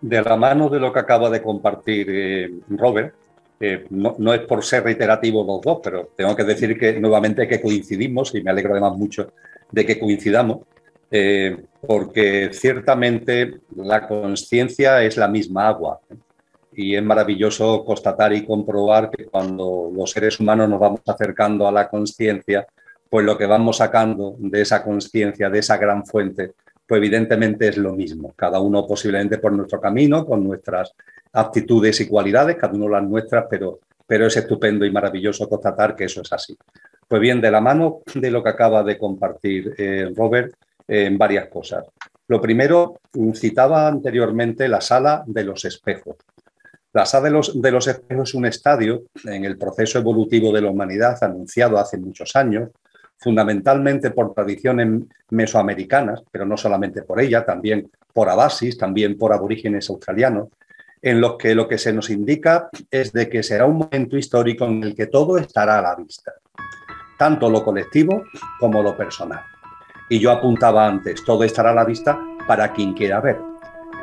De 0.00 0.22
la 0.22 0.36
mano 0.36 0.68
de 0.68 0.78
lo 0.78 0.92
que 0.92 1.00
acaba 1.00 1.28
de 1.28 1.42
compartir 1.42 2.06
eh, 2.08 2.50
Robert, 2.68 3.14
eh, 3.60 3.86
no, 3.90 4.14
no, 4.18 4.32
es 4.32 4.40
por 4.42 4.64
ser 4.64 4.84
reiterativo 4.84 5.44
los 5.44 5.60
dos, 5.60 5.80
pero 5.82 6.10
tengo 6.14 6.36
que 6.36 6.44
decir 6.44 6.78
que 6.78 7.00
nuevamente 7.00 7.48
que 7.48 7.60
coincidimos 7.60 8.32
y 8.34 8.42
me 8.42 8.50
alegro 8.50 8.72
además 8.72 8.96
mucho 8.96 9.32
de 9.72 9.84
que 9.84 9.98
coincidamos, 9.98 10.58
eh, 11.10 11.56
porque 11.84 12.50
ciertamente 12.52 13.60
la 13.74 14.06
conciencia 14.06 15.02
es 15.02 15.16
la 15.16 15.26
misma 15.26 15.68
agua. 15.68 16.00
¿Eh? 16.78 16.82
Y 16.82 16.96
es 16.96 17.02
maravilloso 17.02 17.84
constatar 17.84 18.32
y 18.32 18.46
comprobar 18.46 19.10
que 19.10 19.26
cuando 19.26 19.90
los 19.94 20.10
seres 20.10 20.38
humanos 20.40 20.68
nos 20.68 20.80
vamos 20.80 21.00
acercando 21.06 21.66
a 21.66 21.72
la 21.72 21.88
conciencia, 21.88 22.66
pues 23.10 23.24
lo 23.24 23.36
que 23.36 23.46
vamos 23.46 23.78
sacando 23.78 24.36
de 24.38 24.62
esa 24.62 24.82
conciencia, 24.82 25.50
de 25.50 25.58
esa 25.58 25.76
gran 25.76 26.04
fuente, 26.04 26.52
pues 26.86 26.98
evidentemente 26.98 27.68
es 27.68 27.76
lo 27.76 27.94
mismo. 27.94 28.32
Cada 28.36 28.60
uno 28.60 28.86
posiblemente 28.86 29.38
por 29.38 29.52
nuestro 29.52 29.80
camino, 29.80 30.24
con 30.24 30.44
nuestras 30.44 30.94
aptitudes 31.32 32.00
y 32.00 32.08
cualidades, 32.08 32.56
cada 32.56 32.74
uno 32.74 32.88
las 32.88 33.02
nuestras, 33.02 33.46
pero, 33.50 33.80
pero 34.06 34.26
es 34.26 34.36
estupendo 34.36 34.84
y 34.84 34.90
maravilloso 34.90 35.48
constatar 35.48 35.94
que 35.94 36.04
eso 36.04 36.22
es 36.22 36.32
así. 36.32 36.56
Pues 37.06 37.20
bien, 37.20 37.40
de 37.40 37.50
la 37.50 37.60
mano 37.60 38.00
de 38.14 38.30
lo 38.30 38.42
que 38.42 38.50
acaba 38.50 38.82
de 38.82 38.98
compartir 38.98 39.74
eh, 39.78 40.12
Robert, 40.14 40.54
eh, 40.86 41.04
en 41.04 41.18
varias 41.18 41.48
cosas. 41.48 41.84
Lo 42.28 42.40
primero, 42.40 43.00
citaba 43.34 43.88
anteriormente 43.88 44.68
la 44.68 44.82
sala 44.82 45.22
de 45.26 45.44
los 45.44 45.64
espejos. 45.64 46.16
La 46.92 47.04
sala 47.06 47.24
de 47.24 47.30
los, 47.30 47.60
de 47.60 47.70
los 47.70 47.86
espejos 47.86 48.30
es 48.30 48.34
un 48.34 48.46
estadio 48.46 49.02
en 49.24 49.44
el 49.44 49.58
proceso 49.58 49.98
evolutivo 49.98 50.52
de 50.52 50.62
la 50.62 50.70
humanidad 50.70 51.22
anunciado 51.22 51.78
hace 51.78 51.98
muchos 51.98 52.34
años, 52.34 52.70
fundamentalmente 53.18 54.10
por 54.10 54.32
tradiciones 54.32 55.02
mesoamericanas, 55.30 56.22
pero 56.30 56.46
no 56.46 56.56
solamente 56.56 57.02
por 57.02 57.20
ella, 57.20 57.44
también 57.44 57.90
por 58.12 58.28
abasis, 58.28 58.78
también 58.78 59.18
por 59.18 59.32
aborígenes 59.32 59.90
australianos, 59.90 60.48
en 61.02 61.20
los 61.20 61.36
que 61.36 61.54
lo 61.54 61.68
que 61.68 61.78
se 61.78 61.92
nos 61.92 62.10
indica 62.10 62.70
es 62.90 63.12
de 63.12 63.28
que 63.28 63.42
será 63.42 63.66
un 63.66 63.78
momento 63.78 64.16
histórico 64.16 64.64
en 64.64 64.82
el 64.82 64.94
que 64.94 65.06
todo 65.06 65.38
estará 65.38 65.78
a 65.78 65.82
la 65.82 65.94
vista 65.94 66.32
tanto 67.18 67.50
lo 67.50 67.62
colectivo 67.62 68.24
como 68.58 68.82
lo 68.82 68.96
personal. 68.96 69.42
Y 70.08 70.18
yo 70.20 70.30
apuntaba 70.30 70.86
antes, 70.86 71.22
todo 71.24 71.44
estará 71.44 71.72
a 71.72 71.74
la 71.74 71.84
vista 71.84 72.18
para 72.46 72.72
quien 72.72 72.94
quiera 72.94 73.20
ver. 73.20 73.36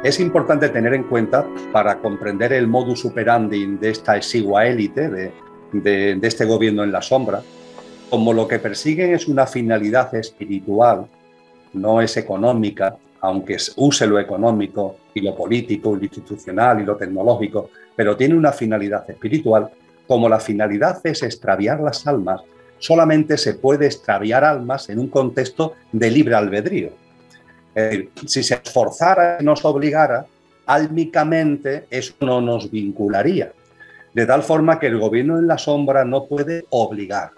Es 0.04 0.20
importante 0.20 0.70
tener 0.70 0.94
en 0.94 1.04
cuenta, 1.04 1.48
para 1.72 2.00
comprender 2.00 2.54
el 2.54 2.68
modus 2.68 3.06
operandi 3.06 3.66
de 3.78 3.90
esta 3.90 4.16
exigua 4.18 4.68
élite, 4.68 5.10
de, 5.72 6.20
este 6.22 6.46
gobierno 6.46 6.84
en 6.84 6.92
la 6.92 7.02
sombra, 7.02 7.42
como 8.10 8.34
lo 8.34 8.48
que 8.48 8.60
persiguen 8.60 9.14
es 9.14 9.28
una 9.28 9.48
finalidad 9.48 10.14
espiritual, 10.16 11.08
no 11.74 12.02
es 12.02 12.18
económica, 12.18 12.96
aunque 13.22 13.58
use 13.78 14.06
lo 14.06 14.20
económico 14.20 14.98
y 15.14 15.22
lo 15.22 15.36
político, 15.36 15.96
lo 15.96 16.04
institucional 16.04 16.82
y 16.82 16.86
lo 16.86 16.96
tecnológico, 16.96 17.72
pero 17.96 18.16
tiene 18.16 18.36
una 18.36 18.52
finalidad 18.52 19.10
espiritual, 19.10 19.70
como 20.08 20.30
la 20.30 20.40
finalidad 20.40 21.00
es 21.04 21.24
extraviar 21.24 21.80
las 21.80 22.06
almas 22.06 22.42
solamente 22.80 23.38
se 23.38 23.54
puede 23.54 23.86
extraviar 23.86 24.44
almas 24.44 24.90
en 24.90 25.00
un 25.00 25.08
contexto 25.08 25.74
de 25.92 26.12
libre 26.12 26.36
albedrío. 26.36 26.92
Si 28.26 28.44
se 28.44 28.56
esforzara 28.56 29.38
y 29.40 29.44
nos 29.44 29.66
obligara, 29.66 30.26
álmicamente 30.66 31.86
eso 31.90 32.14
no 32.22 32.42
nos 32.42 32.72
vincularía. 32.72 33.52
De 34.14 34.26
tal 34.26 34.44
forma 34.44 34.80
que 34.80 34.88
el 34.88 34.98
gobierno 34.98 35.38
en 35.38 35.48
la 35.48 35.58
sombra 35.58 36.06
no 36.06 36.26
puede 36.26 36.66
obligar. 36.70 37.32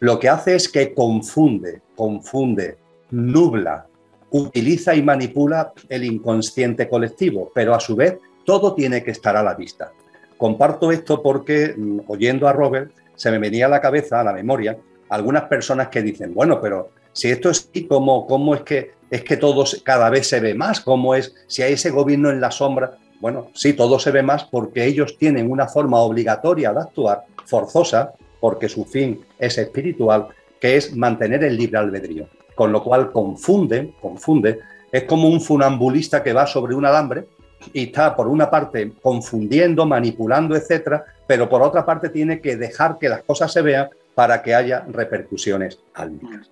Lo 0.00 0.18
que 0.18 0.28
hace 0.28 0.56
es 0.56 0.68
que 0.68 0.92
confunde, 0.92 1.80
confunde, 1.94 2.76
nubla, 3.10 3.86
utiliza 4.30 4.94
y 4.94 5.02
manipula 5.02 5.72
el 5.88 6.04
inconsciente 6.04 6.88
colectivo, 6.88 7.52
pero 7.54 7.74
a 7.74 7.80
su 7.80 7.94
vez 7.94 8.18
todo 8.44 8.74
tiene 8.74 9.04
que 9.04 9.12
estar 9.12 9.36
a 9.36 9.42
la 9.42 9.54
vista. 9.54 9.92
Comparto 10.36 10.90
esto 10.90 11.22
porque, 11.22 11.74
mm, 11.76 12.00
oyendo 12.08 12.48
a 12.48 12.52
Robert, 12.52 12.90
se 13.14 13.30
me 13.30 13.38
venía 13.38 13.66
a 13.66 13.68
la 13.68 13.80
cabeza, 13.80 14.20
a 14.20 14.24
la 14.24 14.32
memoria, 14.32 14.76
algunas 15.08 15.44
personas 15.44 15.88
que 15.88 16.02
dicen, 16.02 16.34
bueno, 16.34 16.60
pero 16.60 16.90
si 17.12 17.30
esto 17.30 17.50
es 17.50 17.68
así, 17.70 17.86
¿cómo, 17.86 18.26
cómo 18.26 18.56
es 18.56 18.62
que 18.62 18.93
es 19.10 19.22
que 19.22 19.36
todo 19.36 19.64
cada 19.82 20.10
vez 20.10 20.28
se 20.28 20.40
ve 20.40 20.54
más? 20.54 20.80
¿Cómo 20.80 21.14
es 21.14 21.34
si 21.46 21.62
hay 21.62 21.74
ese 21.74 21.90
gobierno 21.90 22.30
en 22.30 22.40
la 22.40 22.50
sombra? 22.50 22.98
Bueno, 23.20 23.48
sí, 23.54 23.72
todo 23.72 23.98
se 23.98 24.10
ve 24.10 24.22
más 24.22 24.44
porque 24.44 24.84
ellos 24.84 25.16
tienen 25.18 25.50
una 25.50 25.66
forma 25.66 25.98
obligatoria 25.98 26.72
de 26.72 26.80
actuar, 26.80 27.24
forzosa, 27.44 28.12
porque 28.40 28.68
su 28.68 28.84
fin 28.84 29.24
es 29.38 29.56
espiritual, 29.56 30.28
que 30.60 30.76
es 30.76 30.94
mantener 30.94 31.44
el 31.44 31.56
libre 31.56 31.78
albedrío, 31.78 32.28
con 32.54 32.72
lo 32.72 32.82
cual 32.82 33.12
confunde, 33.12 33.94
confunde, 34.00 34.60
es 34.92 35.04
como 35.04 35.28
un 35.28 35.40
funambulista 35.40 36.22
que 36.22 36.32
va 36.32 36.46
sobre 36.46 36.74
un 36.74 36.84
alambre 36.84 37.26
y 37.72 37.84
está 37.84 38.14
por 38.14 38.28
una 38.28 38.50
parte 38.50 38.92
confundiendo, 39.00 39.86
manipulando, 39.86 40.54
etcétera, 40.54 41.04
pero 41.26 41.48
por 41.48 41.62
otra 41.62 41.86
parte 41.86 42.10
tiene 42.10 42.40
que 42.40 42.56
dejar 42.56 42.98
que 42.98 43.08
las 43.08 43.22
cosas 43.22 43.52
se 43.52 43.62
vean 43.62 43.88
para 44.14 44.42
que 44.42 44.54
haya 44.54 44.84
repercusiones 44.88 45.78
álmicas. 45.94 46.50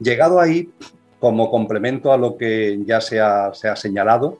Llegado 0.00 0.40
ahí, 0.40 0.70
como 1.18 1.50
complemento 1.50 2.12
a 2.12 2.16
lo 2.16 2.36
que 2.36 2.78
ya 2.84 3.00
se 3.00 3.20
ha, 3.20 3.52
se 3.52 3.68
ha 3.68 3.76
señalado, 3.76 4.38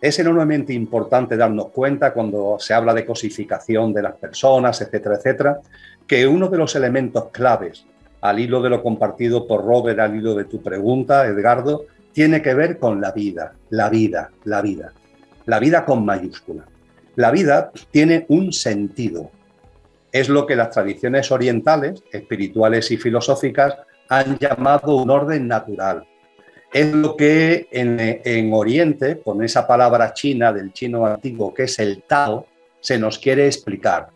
es 0.00 0.18
enormemente 0.18 0.72
importante 0.72 1.36
darnos 1.36 1.68
cuenta 1.68 2.12
cuando 2.12 2.56
se 2.58 2.72
habla 2.72 2.94
de 2.94 3.04
cosificación 3.04 3.92
de 3.92 4.02
las 4.02 4.14
personas, 4.14 4.80
etcétera, 4.80 5.16
etcétera, 5.16 5.60
que 6.06 6.26
uno 6.26 6.48
de 6.48 6.58
los 6.58 6.74
elementos 6.74 7.28
claves, 7.30 7.84
al 8.22 8.38
hilo 8.38 8.62
de 8.62 8.70
lo 8.70 8.82
compartido 8.82 9.46
por 9.46 9.64
Robert, 9.64 9.98
al 10.00 10.16
hilo 10.16 10.34
de 10.34 10.44
tu 10.44 10.62
pregunta, 10.62 11.26
Edgardo, 11.26 11.84
tiene 12.12 12.42
que 12.42 12.54
ver 12.54 12.78
con 12.78 13.00
la 13.00 13.12
vida, 13.12 13.52
la 13.70 13.88
vida, 13.88 14.30
la 14.44 14.62
vida. 14.62 14.92
La 15.46 15.58
vida 15.58 15.84
con 15.84 16.04
mayúscula. 16.04 16.64
La 17.16 17.30
vida 17.30 17.70
tiene 17.90 18.24
un 18.28 18.52
sentido. 18.52 19.30
Es 20.12 20.28
lo 20.28 20.46
que 20.46 20.56
las 20.56 20.70
tradiciones 20.70 21.30
orientales, 21.30 22.02
espirituales 22.12 22.90
y 22.90 22.96
filosóficas 22.96 23.76
han 24.08 24.38
llamado 24.38 24.96
un 24.96 25.10
orden 25.10 25.46
natural, 25.46 26.04
es 26.72 26.92
lo 26.92 27.16
que 27.16 27.68
en, 27.70 28.52
Oriente, 28.52 29.20
con 29.20 29.42
esa 29.42 29.66
palabra 29.66 30.12
china 30.14 30.52
del 30.52 30.72
chino 30.72 31.04
antiguo 31.06 31.52
que 31.52 31.64
es 31.64 31.78
el 31.78 32.02
Tao, 32.02 32.46
se 32.80 32.98
nos 32.98 33.18
quiere 33.18 33.46
explicar. 33.46 34.08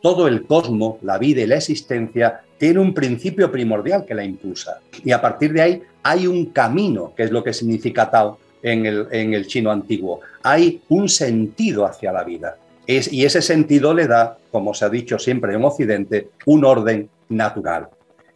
Todo 0.00 0.28
el 0.28 0.46
cosmos, 0.46 0.96
la 1.02 1.18
vida 1.18 1.42
y 1.42 1.46
la 1.46 1.56
existencia 1.56 2.40
tiene 2.58 2.78
un 2.78 2.94
principio 2.94 3.50
primordial 3.50 4.04
que 4.04 4.14
la 4.14 4.24
impulsa. 4.24 4.80
Y 5.04 5.12
a 5.12 5.20
partir 5.20 5.52
de 5.52 5.62
ahí 5.62 5.82
hay 6.02 6.26
un 6.26 6.46
camino, 6.46 7.12
que 7.14 7.24
es 7.24 7.30
lo 7.30 7.42
que 7.42 7.52
significa 7.52 8.10
Tao 8.10 8.38
en 8.62 8.86
el, 8.86 9.46
chino 9.46 9.70
antiguo. 9.70 10.20
Hay 10.42 10.80
un 10.88 11.08
sentido 11.08 11.84
hacia 11.84 12.12
la 12.12 12.24
vida. 12.24 12.56
Y 12.86 13.24
ese 13.24 13.42
sentido 13.42 13.94
le 13.94 14.06
da, 14.06 14.38
como 14.50 14.74
se 14.74 14.84
ha 14.84 14.88
dicho 14.88 15.18
siempre 15.18 15.54
en 15.54 15.64
Occidente, 15.64 16.30
un 16.46 16.64
orden 16.64 17.08
natural. 17.28 17.88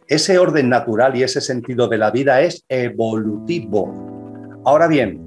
Ese 0.07 0.37
orden 0.37 0.69
natural 0.69 1.15
y 1.15 1.23
ese 1.23 1.41
sentido 1.41 1.87
de 1.87 1.97
la 1.97 2.11
vida 2.11 2.39
es 2.41 2.63
evolutivo. 2.69 4.61
Ahora 4.63 4.87
bien, 4.87 5.19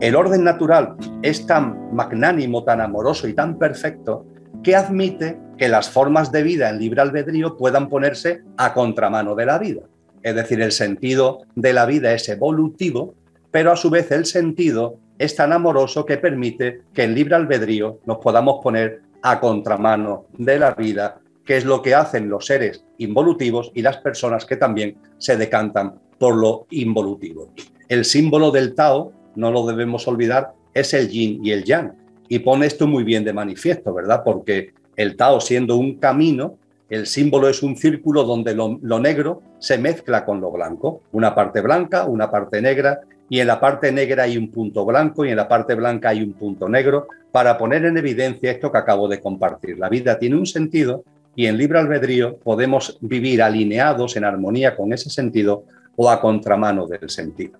el 0.00 0.14
orden 0.14 0.44
natural 0.44 0.94
es 1.22 1.46
tan 1.46 1.92
magnánimo, 1.92 2.62
tan 2.62 2.80
amoroso 2.80 3.26
y 3.26 3.34
tan 3.34 3.58
perfecto 3.58 4.24
que 4.62 4.76
admite 4.76 5.36
que 5.58 5.68
las 5.68 5.90
formas 5.90 6.30
de 6.30 6.44
vida 6.44 6.70
en 6.70 6.78
libre 6.78 7.00
albedrío 7.00 7.56
puedan 7.56 7.88
ponerse 7.88 8.42
a 8.56 8.72
contramano 8.72 9.34
de 9.34 9.46
la 9.46 9.58
vida. 9.58 9.82
Es 10.22 10.36
decir, 10.36 10.60
el 10.60 10.70
sentido 10.70 11.40
de 11.56 11.72
la 11.72 11.84
vida 11.84 12.12
es 12.12 12.28
evolutivo, 12.28 13.14
pero 13.50 13.72
a 13.72 13.76
su 13.76 13.90
vez 13.90 14.12
el 14.12 14.26
sentido 14.26 15.00
es 15.18 15.34
tan 15.34 15.52
amoroso 15.52 16.06
que 16.06 16.18
permite 16.18 16.82
que 16.94 17.02
en 17.02 17.16
libre 17.16 17.34
albedrío 17.34 17.98
nos 18.06 18.18
podamos 18.18 18.60
poner 18.62 19.02
a 19.22 19.40
contramano 19.40 20.26
de 20.38 20.58
la 20.60 20.70
vida 20.70 21.20
que 21.50 21.56
es 21.56 21.64
lo 21.64 21.82
que 21.82 21.96
hacen 21.96 22.28
los 22.28 22.46
seres 22.46 22.84
involutivos 22.98 23.72
y 23.74 23.82
las 23.82 23.96
personas 23.96 24.46
que 24.46 24.54
también 24.54 24.94
se 25.18 25.36
decantan 25.36 25.96
por 26.16 26.36
lo 26.36 26.68
involutivo. 26.70 27.50
El 27.88 28.04
símbolo 28.04 28.52
del 28.52 28.76
Tao, 28.76 29.10
no 29.34 29.50
lo 29.50 29.66
debemos 29.66 30.06
olvidar, 30.06 30.52
es 30.72 30.94
el 30.94 31.08
yin 31.08 31.44
y 31.44 31.50
el 31.50 31.64
yang. 31.64 31.92
Y 32.28 32.38
pone 32.38 32.66
esto 32.66 32.86
muy 32.86 33.02
bien 33.02 33.24
de 33.24 33.32
manifiesto, 33.32 33.92
¿verdad? 33.92 34.22
Porque 34.24 34.74
el 34.94 35.16
Tao 35.16 35.40
siendo 35.40 35.74
un 35.74 35.96
camino, 35.96 36.54
el 36.88 37.08
símbolo 37.08 37.48
es 37.48 37.64
un 37.64 37.76
círculo 37.76 38.22
donde 38.22 38.54
lo, 38.54 38.78
lo, 38.80 39.00
negro 39.00 39.42
se 39.58 39.76
mezcla 39.76 40.24
con 40.24 40.40
lo 40.40 40.52
blanco. 40.52 41.02
Una 41.10 41.34
parte 41.34 41.62
blanca, 41.62 42.04
una 42.04 42.30
parte 42.30 42.62
negra, 42.62 43.00
y 43.28 43.40
en 43.40 43.48
la 43.48 43.58
parte 43.58 43.90
negra 43.90 44.22
hay 44.22 44.38
un 44.38 44.52
punto 44.52 44.84
blanco 44.84 45.24
y 45.24 45.30
en 45.30 45.36
la 45.36 45.48
parte 45.48 45.74
blanca 45.74 46.10
hay 46.10 46.22
un 46.22 46.34
punto 46.34 46.68
negro, 46.68 47.08
para 47.32 47.58
poner 47.58 47.86
en 47.86 47.96
evidencia 47.96 48.52
esto 48.52 48.70
que 48.70 48.78
acabo 48.78 49.08
de 49.08 49.20
compartir. 49.20 49.80
La 49.80 49.88
vida 49.88 50.16
tiene 50.16 50.36
un 50.36 50.46
sentido 50.46 51.02
y 51.36 51.46
en 51.46 51.56
libre 51.56 51.78
albedrío 51.78 52.38
podemos 52.38 52.98
vivir 53.00 53.42
alineados 53.42 54.16
en 54.16 54.24
armonía 54.24 54.76
con 54.76 54.92
ese 54.92 55.10
sentido 55.10 55.64
o 55.96 56.10
a 56.10 56.20
contramano 56.20 56.86
del 56.86 57.08
sentido. 57.10 57.58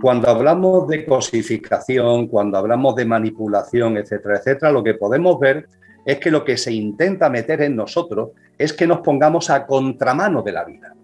Cuando 0.00 0.28
hablamos 0.28 0.88
de 0.88 1.04
cosificación, 1.04 2.26
cuando 2.26 2.58
hablamos 2.58 2.96
de 2.96 3.04
manipulación, 3.04 3.98
etcétera, 3.98 4.38
etcétera, 4.38 4.72
lo 4.72 4.82
que 4.82 4.94
podemos 4.94 5.38
ver 5.38 5.68
es 6.04 6.18
que 6.18 6.30
lo 6.30 6.44
que 6.44 6.56
se 6.56 6.72
intenta 6.72 7.28
meter 7.28 7.62
en 7.62 7.76
nosotros 7.76 8.30
es 8.58 8.72
que 8.72 8.86
nos 8.86 9.00
pongamos 9.00 9.50
a 9.50 9.66
contramano 9.66 10.42
de 10.42 10.52
la 10.52 10.64
vida 10.64 10.94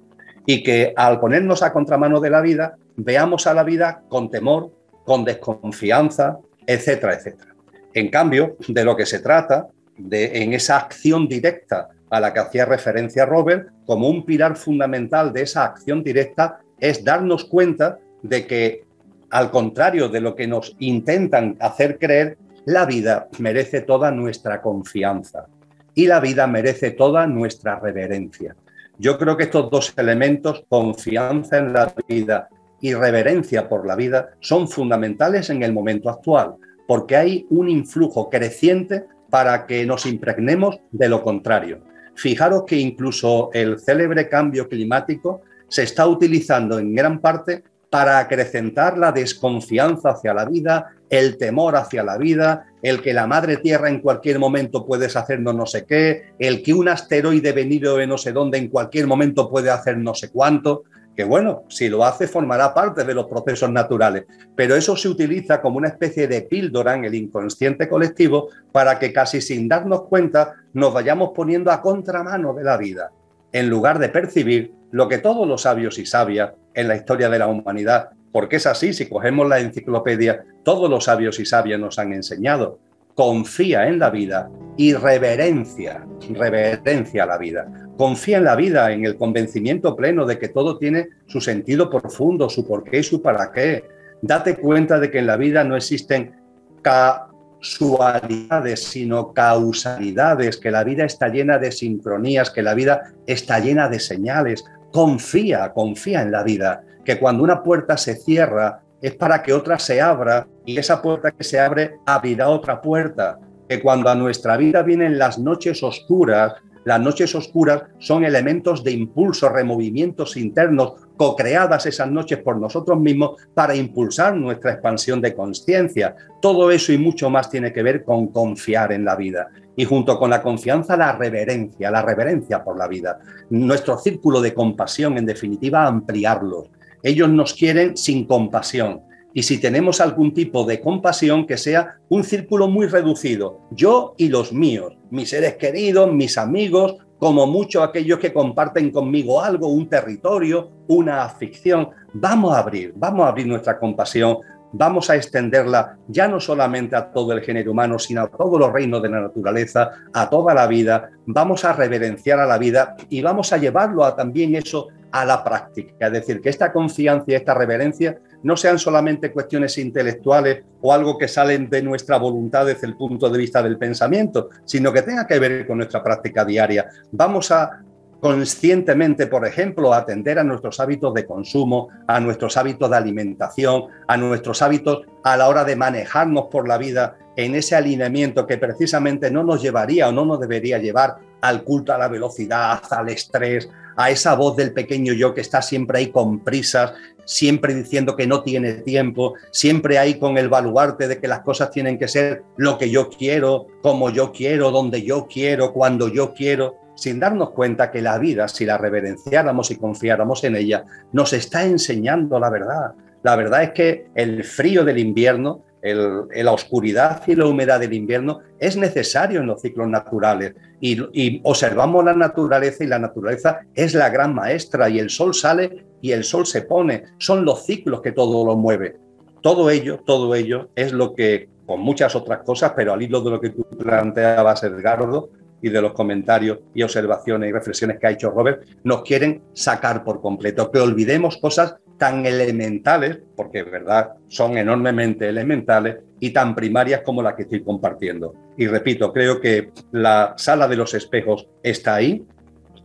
y 0.47 0.63
que 0.63 0.93
al 0.97 1.21
ponernos 1.21 1.63
a 1.63 1.73
contramano 1.73 2.21
de 2.21 2.31
la 2.31 2.41
vida 2.41 2.77
veamos 2.97 3.47
a 3.47 3.55
la 3.55 3.63
vida 3.63 4.03
con 4.09 4.31
temor, 4.31 4.73
con 5.05 5.25
desconfianza, 5.25 6.39
etcétera, 6.67 7.15
etcétera. 7.15 7.55
En 7.93 8.09
cambio, 8.09 8.57
de 8.69 8.85
lo 8.85 8.97
que 8.97 9.07
se 9.07 9.21
trata, 9.21 9.69
de, 9.97 10.43
en 10.43 10.53
esa 10.53 10.77
acción 10.77 11.29
directa 11.29 11.89
a 12.11 12.21
la 12.21 12.33
que 12.33 12.41
hacía 12.41 12.65
referencia 12.65 13.25
Robert, 13.25 13.69
como 13.87 14.09
un 14.09 14.25
pilar 14.25 14.57
fundamental 14.57 15.33
de 15.33 15.43
esa 15.43 15.65
acción 15.65 16.03
directa 16.03 16.61
es 16.79 17.05
darnos 17.05 17.45
cuenta 17.45 17.99
de 18.23 18.47
que, 18.47 18.85
al 19.31 19.51
contrario 19.51 20.09
de 20.09 20.21
lo 20.21 20.35
que 20.35 20.47
nos 20.47 20.77
intentan 20.81 21.57
hacer 21.61 21.99
creer, 21.99 22.37
la 22.67 22.85
vida 22.85 23.29
merece 23.39 23.81
toda 23.81 24.11
nuestra 24.11 24.61
confianza 24.61 25.47
y 25.95 26.07
la 26.07 26.21
vida 26.21 26.47
merece 26.47 26.91
toda 26.91 27.27
nuestra 27.27 27.79
reverencia. 27.79 28.55
Yo 28.99 29.19
creo 29.19 29.37
que 29.37 29.45
estos 29.45 29.71
dos 29.71 29.95
elementos, 29.97 30.65
confianza 30.69 31.59
en 31.59 31.73
la 31.73 31.93
vida 32.07 32.49
y 32.81 32.95
reverencia 32.95 33.69
por 33.69 33.87
la 33.87 33.97
vida, 33.97 34.31
son 34.41 34.69
fundamentales 34.69 35.49
en 35.51 35.63
el 35.63 35.73
momento 35.73 36.11
actual, 36.11 36.55
porque 36.87 37.17
hay 37.17 37.47
un 37.51 37.69
influjo 37.69 38.29
creciente 38.29 39.05
para 39.31 39.67
que 39.67 39.87
nos 39.87 40.07
impregnemos 40.07 40.81
de 40.91 41.09
lo 41.09 41.23
contrario. 41.23 41.90
Fijaros 42.15 42.65
que 42.67 42.77
incluso 42.77 43.51
el 43.53 43.79
célebre 43.79 44.29
cambio 44.29 44.69
climático 44.69 45.43
se 45.69 45.85
está 45.85 46.07
utilizando 46.07 46.79
en 46.79 46.95
gran 46.95 47.21
parte 47.21 47.63
para 47.91 48.19
acrecentar 48.21 48.97
la 48.97 49.11
desconfianza 49.11 50.11
hacia 50.11 50.33
la 50.33 50.45
vida, 50.45 50.95
el 51.09 51.37
temor 51.37 51.75
hacia 51.75 52.05
la 52.05 52.19
vida, 52.19 52.67
el 52.83 53.03
que 53.03 53.13
la 53.13 53.27
madre 53.27 53.57
tierra 53.57 53.89
en 53.89 54.01
cualquier 54.01 54.39
momento 54.39 54.87
puede 54.87 55.07
hacernos 55.07 55.55
no 55.55 55.67
sé 55.67 55.85
qué, 55.85 56.33
el 56.39 56.63
que 56.63 56.73
un 56.73 56.89
asteroide 56.89 57.53
venido 57.53 57.97
de 57.97 58.07
no 58.07 58.17
sé 58.17 58.33
dónde 58.33 58.59
en 58.59 58.69
cualquier 58.69 59.09
momento 59.09 59.51
puede 59.51 59.71
hacer 59.71 59.99
no 59.99 60.15
sé 60.15 60.31
cuánto 60.31 60.85
que 61.21 61.25
bueno, 61.25 61.65
si 61.69 61.91
lo 61.91 62.03
hace 62.03 62.27
formará 62.27 62.73
parte 62.73 63.05
de 63.05 63.13
los 63.13 63.27
procesos 63.27 63.71
naturales, 63.71 64.25
pero 64.57 64.75
eso 64.75 64.97
se 64.97 65.07
utiliza 65.07 65.61
como 65.61 65.77
una 65.77 65.89
especie 65.89 66.27
de 66.27 66.41
píldora 66.41 66.95
en 66.95 67.05
el 67.05 67.15
inconsciente 67.15 67.91
colectivo 67.91 68.49
para 68.73 68.99
que 68.99 69.13
casi 69.13 69.43
sin 69.43 69.69
darnos 69.69 70.05
cuenta 70.05 70.55
nos 70.73 70.95
vayamos 70.95 71.33
poniendo 71.35 71.71
a 71.71 71.83
contramano 71.83 72.55
de 72.55 72.65
la 72.65 72.79
vida, 72.79 73.11
en 73.53 73.69
lugar 73.69 73.99
de 73.99 74.09
percibir 74.09 74.73
lo 74.93 75.09
que 75.09 75.19
todos 75.19 75.47
los 75.47 75.61
sabios 75.61 75.99
y 75.99 76.07
sabias 76.07 76.53
en 76.73 76.89
la 76.89 76.97
historia 76.97 77.29
de 77.29 77.39
la 77.39 77.49
humanidad, 77.49 78.09
porque 78.33 78.57
es 78.57 78.65
así, 78.65 78.95
si 78.95 79.07
cogemos 79.07 79.47
la 79.47 79.61
enciclopedia, 79.61 80.47
todos 80.65 80.89
los 80.89 81.05
sabios 81.05 81.39
y 81.39 81.45
sabias 81.45 81.79
nos 81.79 81.99
han 81.99 82.15
enseñado, 82.15 82.79
confía 83.21 83.87
en 83.87 83.99
la 83.99 84.09
vida 84.09 84.51
y 84.79 84.95
reverencia, 84.95 86.07
reverencia 86.31 87.25
a 87.25 87.27
la 87.27 87.37
vida. 87.37 87.71
Confía 87.99 88.39
en 88.39 88.45
la 88.45 88.57
vida, 88.57 88.91
en 88.93 89.05
el 89.05 89.19
convencimiento 89.19 89.95
pleno 89.95 90.25
de 90.25 90.39
que 90.39 90.49
todo 90.49 90.79
tiene 90.79 91.11
su 91.27 91.39
sentido 91.39 91.91
profundo, 91.91 92.49
su 92.49 92.67
porqué 92.67 93.01
y 93.01 93.03
su 93.03 93.21
para 93.21 93.53
qué. 93.53 93.85
Date 94.23 94.57
cuenta 94.57 94.99
de 94.99 95.11
que 95.11 95.19
en 95.19 95.27
la 95.27 95.37
vida 95.37 95.65
no 95.65 95.77
existen 95.77 96.35
casualidades, 96.81 98.85
sino 98.85 99.35
causalidades, 99.35 100.57
que 100.57 100.71
la 100.71 100.83
vida 100.83 101.05
está 101.05 101.29
llena 101.29 101.59
de 101.59 101.73
sincronías, 101.73 102.49
que 102.49 102.63
la 102.63 102.73
vida 102.73 103.13
está 103.27 103.59
llena 103.59 103.91
de 103.91 104.01
señales. 104.01 104.65
Confía, 104.93 105.75
confía 105.75 106.23
en 106.23 106.33
la 106.33 106.43
vida, 106.43 106.85
que 107.05 107.19
cuando 107.19 107.43
una 107.43 107.63
puerta 107.63 107.99
se 107.99 108.17
cierra 108.17 108.81
es 109.03 109.15
para 109.15 109.43
que 109.43 109.53
otra 109.53 109.79
se 109.79 110.01
abra 110.01 110.47
y 110.71 110.79
esa 110.79 111.03
puerta 111.03 111.33
que 111.33 111.43
se 111.43 111.59
abre 111.59 111.97
abrirá 112.07 112.49
otra 112.49 112.81
puerta. 112.81 113.41
Que 113.69 113.81
cuando 113.81 114.09
a 114.09 114.15
nuestra 114.15 114.57
vida 114.57 114.83
vienen 114.85 115.19
las 115.19 115.37
noches 115.37 115.83
oscuras, 115.83 116.55
las 116.85 117.01
noches 117.01 117.35
oscuras 117.35 117.83
son 117.99 118.25
elementos 118.25 118.85
de 118.85 118.93
impulso, 118.93 119.49
removimientos 119.49 120.37
internos, 120.37 120.93
co-creadas 121.17 121.87
esas 121.87 122.09
noches 122.09 122.39
por 122.39 122.57
nosotros 122.57 123.01
mismos 123.01 123.33
para 123.53 123.75
impulsar 123.75 124.37
nuestra 124.37 124.73
expansión 124.73 125.21
de 125.21 125.35
conciencia. 125.35 126.15
Todo 126.41 126.71
eso 126.71 126.93
y 126.93 126.99
mucho 126.99 127.31
más 127.31 127.51
tiene 127.51 127.73
que 127.73 127.83
ver 127.83 128.05
con 128.05 128.29
confiar 128.29 128.93
en 128.93 129.05
la 129.05 129.17
vida. 129.17 129.49
Y 129.75 129.85
junto 129.85 130.21
con 130.21 130.31
la 130.31 130.41
confianza, 130.41 130.97
la 130.97 131.17
reverencia, 131.17 131.91
la 131.91 132.03
reverencia 132.03 132.63
por 132.63 132.79
la 132.79 132.87
vida. 132.87 133.19
Nuestro 133.51 133.99
círculo 133.99 134.41
de 134.41 134.55
compasión, 134.55 135.19
en 135.19 135.27
definitiva, 135.27 135.85
ampliarlo. 135.85 136.69
Ellos 137.03 137.29
nos 137.29 137.55
quieren 137.55 137.97
sin 137.97 138.25
compasión 138.25 139.10
y 139.33 139.43
si 139.43 139.59
tenemos 139.59 140.01
algún 140.01 140.35
tipo 140.35 140.65
de 140.65 140.81
compasión 140.81 141.47
que 141.47 141.57
sea 141.57 141.99
un 142.09 142.25
círculo 142.25 142.69
muy 142.69 142.87
reducido, 142.87 143.61
yo 143.71 144.15
y 144.17 144.29
los 144.29 144.53
míos, 144.53 144.97
mis 145.11 145.31
seres 145.31 145.57
queridos, 145.57 146.13
mis 146.13 146.37
amigos, 146.37 146.97
como 147.19 147.47
mucho 147.47 147.83
aquellos 147.83 148.19
que 148.19 148.33
comparten 148.33 148.91
conmigo 148.91 149.43
algo, 149.43 149.69
un 149.69 149.89
territorio, 149.89 150.71
una 150.89 151.23
afición. 151.23 151.91
Vamos 152.15 152.55
a 152.55 152.61
abrir, 152.61 152.95
vamos 152.97 153.27
a 153.27 153.29
abrir 153.29 153.47
nuestra 153.47 153.79
compasión, 153.79 154.39
vamos 154.73 155.11
a 155.11 155.17
extenderla 155.17 155.99
ya 156.09 156.29
no 156.29 156.41
solamente 156.41 156.97
a 156.97 157.11
todo 157.11 157.33
el 157.33 157.43
género 157.43 157.73
humano, 157.73 157.99
sino 157.99 158.23
a 158.23 158.29
todos 158.29 158.59
los 158.59 158.73
reinos 158.73 159.03
de 159.03 159.11
la 159.11 159.21
naturaleza, 159.21 159.91
a 160.13 160.31
toda 160.31 160.55
la 160.55 160.67
vida, 160.67 161.11
vamos 161.27 161.65
a 161.65 161.73
reverenciar 161.73 162.41
a 162.41 162.47
la 162.47 162.59
vida 162.59 162.97
y 163.09 163.21
vamos 163.21 163.53
a 163.53 163.59
llevarlo 163.59 164.05
a 164.05 164.17
también 164.17 164.55
eso 164.55 164.89
a 165.13 165.25
la 165.25 165.43
práctica. 165.45 166.07
Es 166.07 166.13
decir, 166.13 166.41
que 166.41 166.49
esta 166.49 166.73
confianza 166.73 167.25
y 167.29 167.35
esta 167.35 167.55
reverencia 167.55 168.19
no 168.43 168.57
sean 168.57 168.79
solamente 168.79 169.33
cuestiones 169.33 169.77
intelectuales 169.79 170.65
o 170.81 170.93
algo 170.93 171.19
que 171.19 171.29
salen 171.29 171.69
de 171.69 171.83
nuestra 171.83 172.19
voluntad 172.19 172.67
desde 172.67 172.87
el 172.87 172.97
punto 172.97 173.29
de 173.29 173.39
vista 173.39 173.63
del 173.63 173.79
pensamiento, 173.79 174.51
sino 174.65 174.93
que 174.93 175.03
tenga 175.03 175.27
que 175.27 175.39
ver 175.39 175.67
con 175.67 175.79
nuestra 175.79 176.03
práctica 176.03 176.45
diaria. 176.45 176.89
Vamos 177.13 177.51
a 177.51 177.83
conscientemente, 178.21 179.27
por 179.27 179.47
ejemplo, 179.47 179.95
atender 179.95 180.39
a 180.39 180.45
nuestros 180.45 180.79
hábitos 180.79 181.15
de 181.15 181.25
consumo, 181.25 181.89
a 182.07 182.21
nuestros 182.21 182.57
hábitos 182.57 182.91
de 182.91 182.97
alimentación, 182.97 183.85
a 184.07 184.17
nuestros 184.17 184.61
hábitos 184.63 185.07
a 185.25 185.37
la 185.37 185.49
hora 185.49 185.65
de 185.65 185.77
manejarnos 185.77 186.47
por 186.51 186.69
la 186.69 186.79
vida 186.79 187.17
en 187.37 187.55
ese 187.55 187.77
alineamiento 187.77 188.47
que 188.47 188.59
precisamente 188.59 189.31
no 189.31 189.43
nos 189.43 189.63
llevaría 189.63 190.09
o 190.09 190.13
no 190.13 190.27
nos 190.27 190.41
debería 190.41 190.79
llevar 190.79 191.17
al 191.41 191.65
culto 191.65 191.95
a 191.95 191.99
la 191.99 192.09
velocidad, 192.09 192.83
al 192.91 193.09
estrés, 193.09 193.71
a 194.03 194.11
esa 194.11 194.35
voz 194.35 194.57
del 194.57 194.73
pequeño 194.73 195.13
yo 195.13 195.35
que 195.35 195.41
está 195.41 195.63
siempre 195.63 195.99
ahí 195.99 196.11
con 196.11 196.41
prisas, 196.41 196.93
siempre 197.25 197.75
diciendo 197.75 198.17
que 198.17 198.27
no 198.27 198.43
tiene 198.43 198.73
tiempo, 198.75 199.35
siempre 199.53 199.99
ahí 199.99 200.19
con 200.19 200.39
el 200.39 200.49
baluarte 200.49 201.07
de 201.07 201.21
que 201.21 201.29
las 201.29 201.41
cosas 201.41 201.71
tienen 201.71 201.99
que 201.99 202.09
ser 202.09 202.43
lo 202.57 202.79
que 202.79 202.91
yo 202.91 203.09
quiero, 203.11 203.67
como 203.83 204.11
yo 204.11 204.33
quiero, 204.33 204.71
donde 204.71 205.03
yo 205.03 205.29
quiero, 205.31 205.73
cuando 205.73 206.09
yo 206.09 206.35
quiero 206.35 206.77
sin 206.95 207.19
darnos 207.19 207.51
cuenta 207.51 207.91
que 207.91 208.03
la 208.03 208.19
vida, 208.19 208.47
si 208.47 208.67
la 208.67 208.77
reverenciáramos 208.77 209.71
y 209.71 209.77
confiáramos 209.77 210.45
en 210.45 210.57
ella, 210.57 210.85
nos 211.13 211.33
está 211.33 211.65
enseñando 211.65 212.39
la 212.39 212.51
verdad. 212.51 212.93
La 213.23 213.37
verdad 213.37 213.63
es 213.63 213.71
que 213.71 214.07
el 214.15 214.45
frío 214.45 214.85
del 214.85 214.99
invierno, 214.99 215.63
la 215.83 216.53
oscuridad 216.53 217.23
y 217.27 217.35
la 217.35 217.47
humedad 217.47 217.81
del 217.81 217.95
invierno 217.95 218.41
es 218.59 218.77
necesario 218.77 219.41
en 219.41 219.47
los 219.47 219.61
ciclos 219.61 219.89
naturales. 219.89 220.55
Y, 220.81 221.01
y, 221.13 221.41
observamos 221.45 222.05
la 222.05 222.15
naturaleza 222.15 222.85
y 222.85 222.87
la 222.87 222.99
naturaleza 222.99 223.61
es 223.75 223.95
la 223.95 224.11
gran 224.11 224.35
maestra 224.35 224.89
y 224.89 224.99
el 224.99 225.11
sol 225.11 225.35
sale 225.35 225.85
y 226.03 226.13
el 226.13 226.25
sol 226.25 226.47
se 226.47 226.63
pone. 226.63 227.05
Son 227.19 227.45
los 227.45 227.65
ciclos 227.65 228.01
que 228.03 228.13
todo 228.13 228.45
lo 228.45 228.57
mueve. 228.57 228.97
Todo 229.43 229.71
ello, 229.71 230.01
todo 230.05 230.35
ello 230.35 230.69
es 230.75 230.93
lo 230.93 231.15
que, 231.15 231.49
con 231.67 231.81
muchas 231.81 232.15
otras 232.15 232.41
cosas, 232.43 232.73
pero 232.77 232.93
al 232.93 233.03
hilo 233.03 233.21
de 233.23 233.31
lo 233.31 233.41
que 233.41 233.51
tú 233.51 233.65
planteabas, 233.79 234.63
Edgardo, 234.65 235.31
y 235.63 235.69
de 235.69 235.83
los 235.83 235.93
comentarios 235.93 236.59
y 236.75 236.83
observaciones 236.83 237.51
y 237.51 237.53
reflexiones 237.53 237.99
que 237.99 238.07
ha 238.07 238.11
hecho 238.11 238.31
Robert, 238.31 238.65
nos 238.85 239.03
quieren 239.03 239.43
sacar 239.53 240.05
por 240.05 240.21
completo, 240.21 240.71
que 240.71 240.81
olvidemos 240.81 241.37
cosas 241.37 241.77
tan 241.99 242.25
elementales, 242.25 243.19
porque 243.37 243.63
verdad, 243.63 244.15
son 244.29 244.57
enormemente 244.57 245.29
elementales 245.29 245.99
y 246.19 246.31
tan 246.31 246.55
primarias 246.55 247.03
como 247.05 247.23
la 247.23 247.37
que 247.37 247.43
estoy 247.43 247.63
compartiendo. 247.63 248.35
Y 248.57 248.67
repito, 248.67 249.13
creo 249.13 249.39
que 249.39 249.71
la 249.93 250.35
sala 250.39 250.67
de 250.67 250.77
los 250.77 250.95
espejos 250.95 251.47
está 251.63 251.97
ahí. 251.97 252.25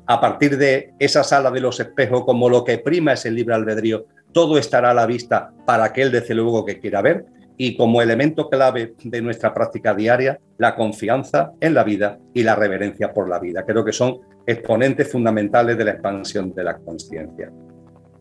A 0.06 0.20
partir 0.20 0.58
de 0.58 0.94
esa 1.00 1.24
sala 1.24 1.50
de 1.50 1.62
los 1.62 1.80
espejos, 1.80 2.26
como 2.26 2.50
lo 2.50 2.66
que 2.66 2.78
prima 2.78 3.14
es 3.14 3.26
el 3.26 3.36
libre 3.36 3.56
albedrío, 3.56 4.06
todo 4.34 4.58
estará 4.58 4.92
a 4.92 4.94
la 4.94 5.06
vista 5.06 5.52
para 5.66 5.86
aquel, 5.86 6.12
desde 6.12 6.36
luego, 6.36 6.66
que 6.66 6.80
quiera 6.80 7.02
ver 7.02 7.26
y 7.58 7.78
como 7.78 8.02
elemento 8.02 8.50
clave 8.50 8.96
de 9.04 9.22
nuestra 9.22 9.54
práctica 9.54 9.94
diaria, 9.94 10.40
la 10.58 10.76
confianza 10.76 11.54
en 11.60 11.74
la 11.74 11.84
vida 11.84 12.20
y 12.34 12.44
la 12.44 12.56
reverencia 12.56 13.14
por 13.14 13.30
la 13.30 13.40
vida. 13.40 13.66
Creo 13.66 13.86
que 13.86 13.94
son 13.94 14.20
exponentes 14.46 15.12
fundamentales 15.12 15.78
de 15.78 15.86
la 15.86 15.92
expansión 15.92 16.54
de 16.54 16.64
la 16.64 16.78
conciencia. 16.78 17.52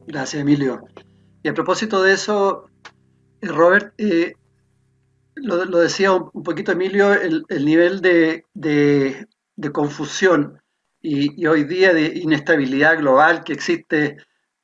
Gracias, 0.07 0.41
Emilio. 0.41 0.83
Y 1.43 1.49
a 1.49 1.55
propósito 1.55 2.03
de 2.03 2.13
eso, 2.13 2.67
eh, 3.41 3.49
Robert, 3.49 3.93
eh, 3.99 4.35
lo, 5.37 5.79
decía 5.79 6.13
un, 6.13 6.43
poquito 6.43 6.73
Emilio, 6.73 7.13
el, 7.13 7.65
nivel 7.65 8.01
de, 8.01 9.27
confusión 9.73 10.61
y, 11.03 11.43
y, 11.43 11.47
hoy 11.47 11.65
día 11.65 11.93
de 11.93 12.07
inestabilidad 12.19 12.99
global 12.99 13.43
que 13.43 13.53
existe, 13.53 14.17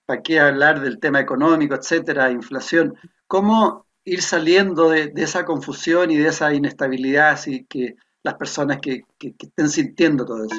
¿para 0.07 0.23
qué 0.23 0.39
hablar 0.41 0.81
del 0.81 1.01
tema 1.01 1.21
económico, 1.21 1.75
etcétera, 1.75 2.31
inflación? 2.31 2.95
¿Cómo 3.27 3.87
ir 4.05 4.23
saliendo 4.23 4.91
de, 4.91 5.13
esa 5.17 5.45
confusión 5.45 6.11
y 6.11 6.17
de 6.17 6.29
esa 6.29 6.53
inestabilidad, 6.55 7.31
así 7.31 7.67
que 7.69 7.97
las 8.23 8.35
personas 8.35 8.79
que, 8.81 9.03
estén 9.19 9.69
sintiendo 9.69 10.25
todo 10.25 10.45
eso. 10.45 10.57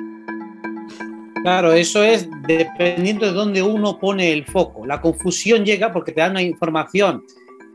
Claro, 1.44 1.74
eso 1.74 2.04
es 2.04 2.30
dependiendo 2.48 3.26
de 3.26 3.32
dónde 3.32 3.64
uno 3.64 4.00
pone 4.00 4.32
el 4.32 4.46
foco. 4.46 4.86
La 4.86 5.02
confusión 5.02 5.66
llega 5.66 5.92
porque 5.92 6.12
te 6.12 6.22
dan 6.22 6.32
una 6.32 6.42
información 6.44 7.24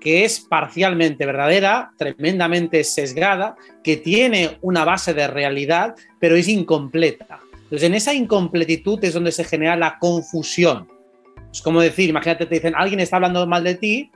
que 0.01 0.25
es 0.25 0.39
parcialmente 0.39 1.27
verdadera, 1.27 1.91
tremendamente 1.99 2.85
sesgada, 2.85 3.57
que 3.83 3.97
tiene 3.97 4.59
una 4.61 4.85
base 4.85 5.14
de 5.14 5.27
realidad, 5.27 5.97
pero 6.21 6.37
es 6.37 6.47
incompleta. 6.47 7.41
Entonces, 7.55 7.83
en 7.83 7.95
esa 7.95 8.14
incompletitud 8.14 9.03
es 9.03 9.14
donde 9.14 9.33
se 9.33 9.43
genera 9.43 9.75
la 9.75 9.99
confusión. 9.99 10.87
Es 11.53 11.61
como 11.61 11.81
decir, 11.81 12.09
imagínate, 12.09 12.47
te 12.47 12.55
dicen, 12.57 12.75
alguien 12.77 13.01
está 13.01 13.17
hablando 13.17 13.45
mal 13.49 13.64
de 13.64 13.75
ti, 13.75 14.12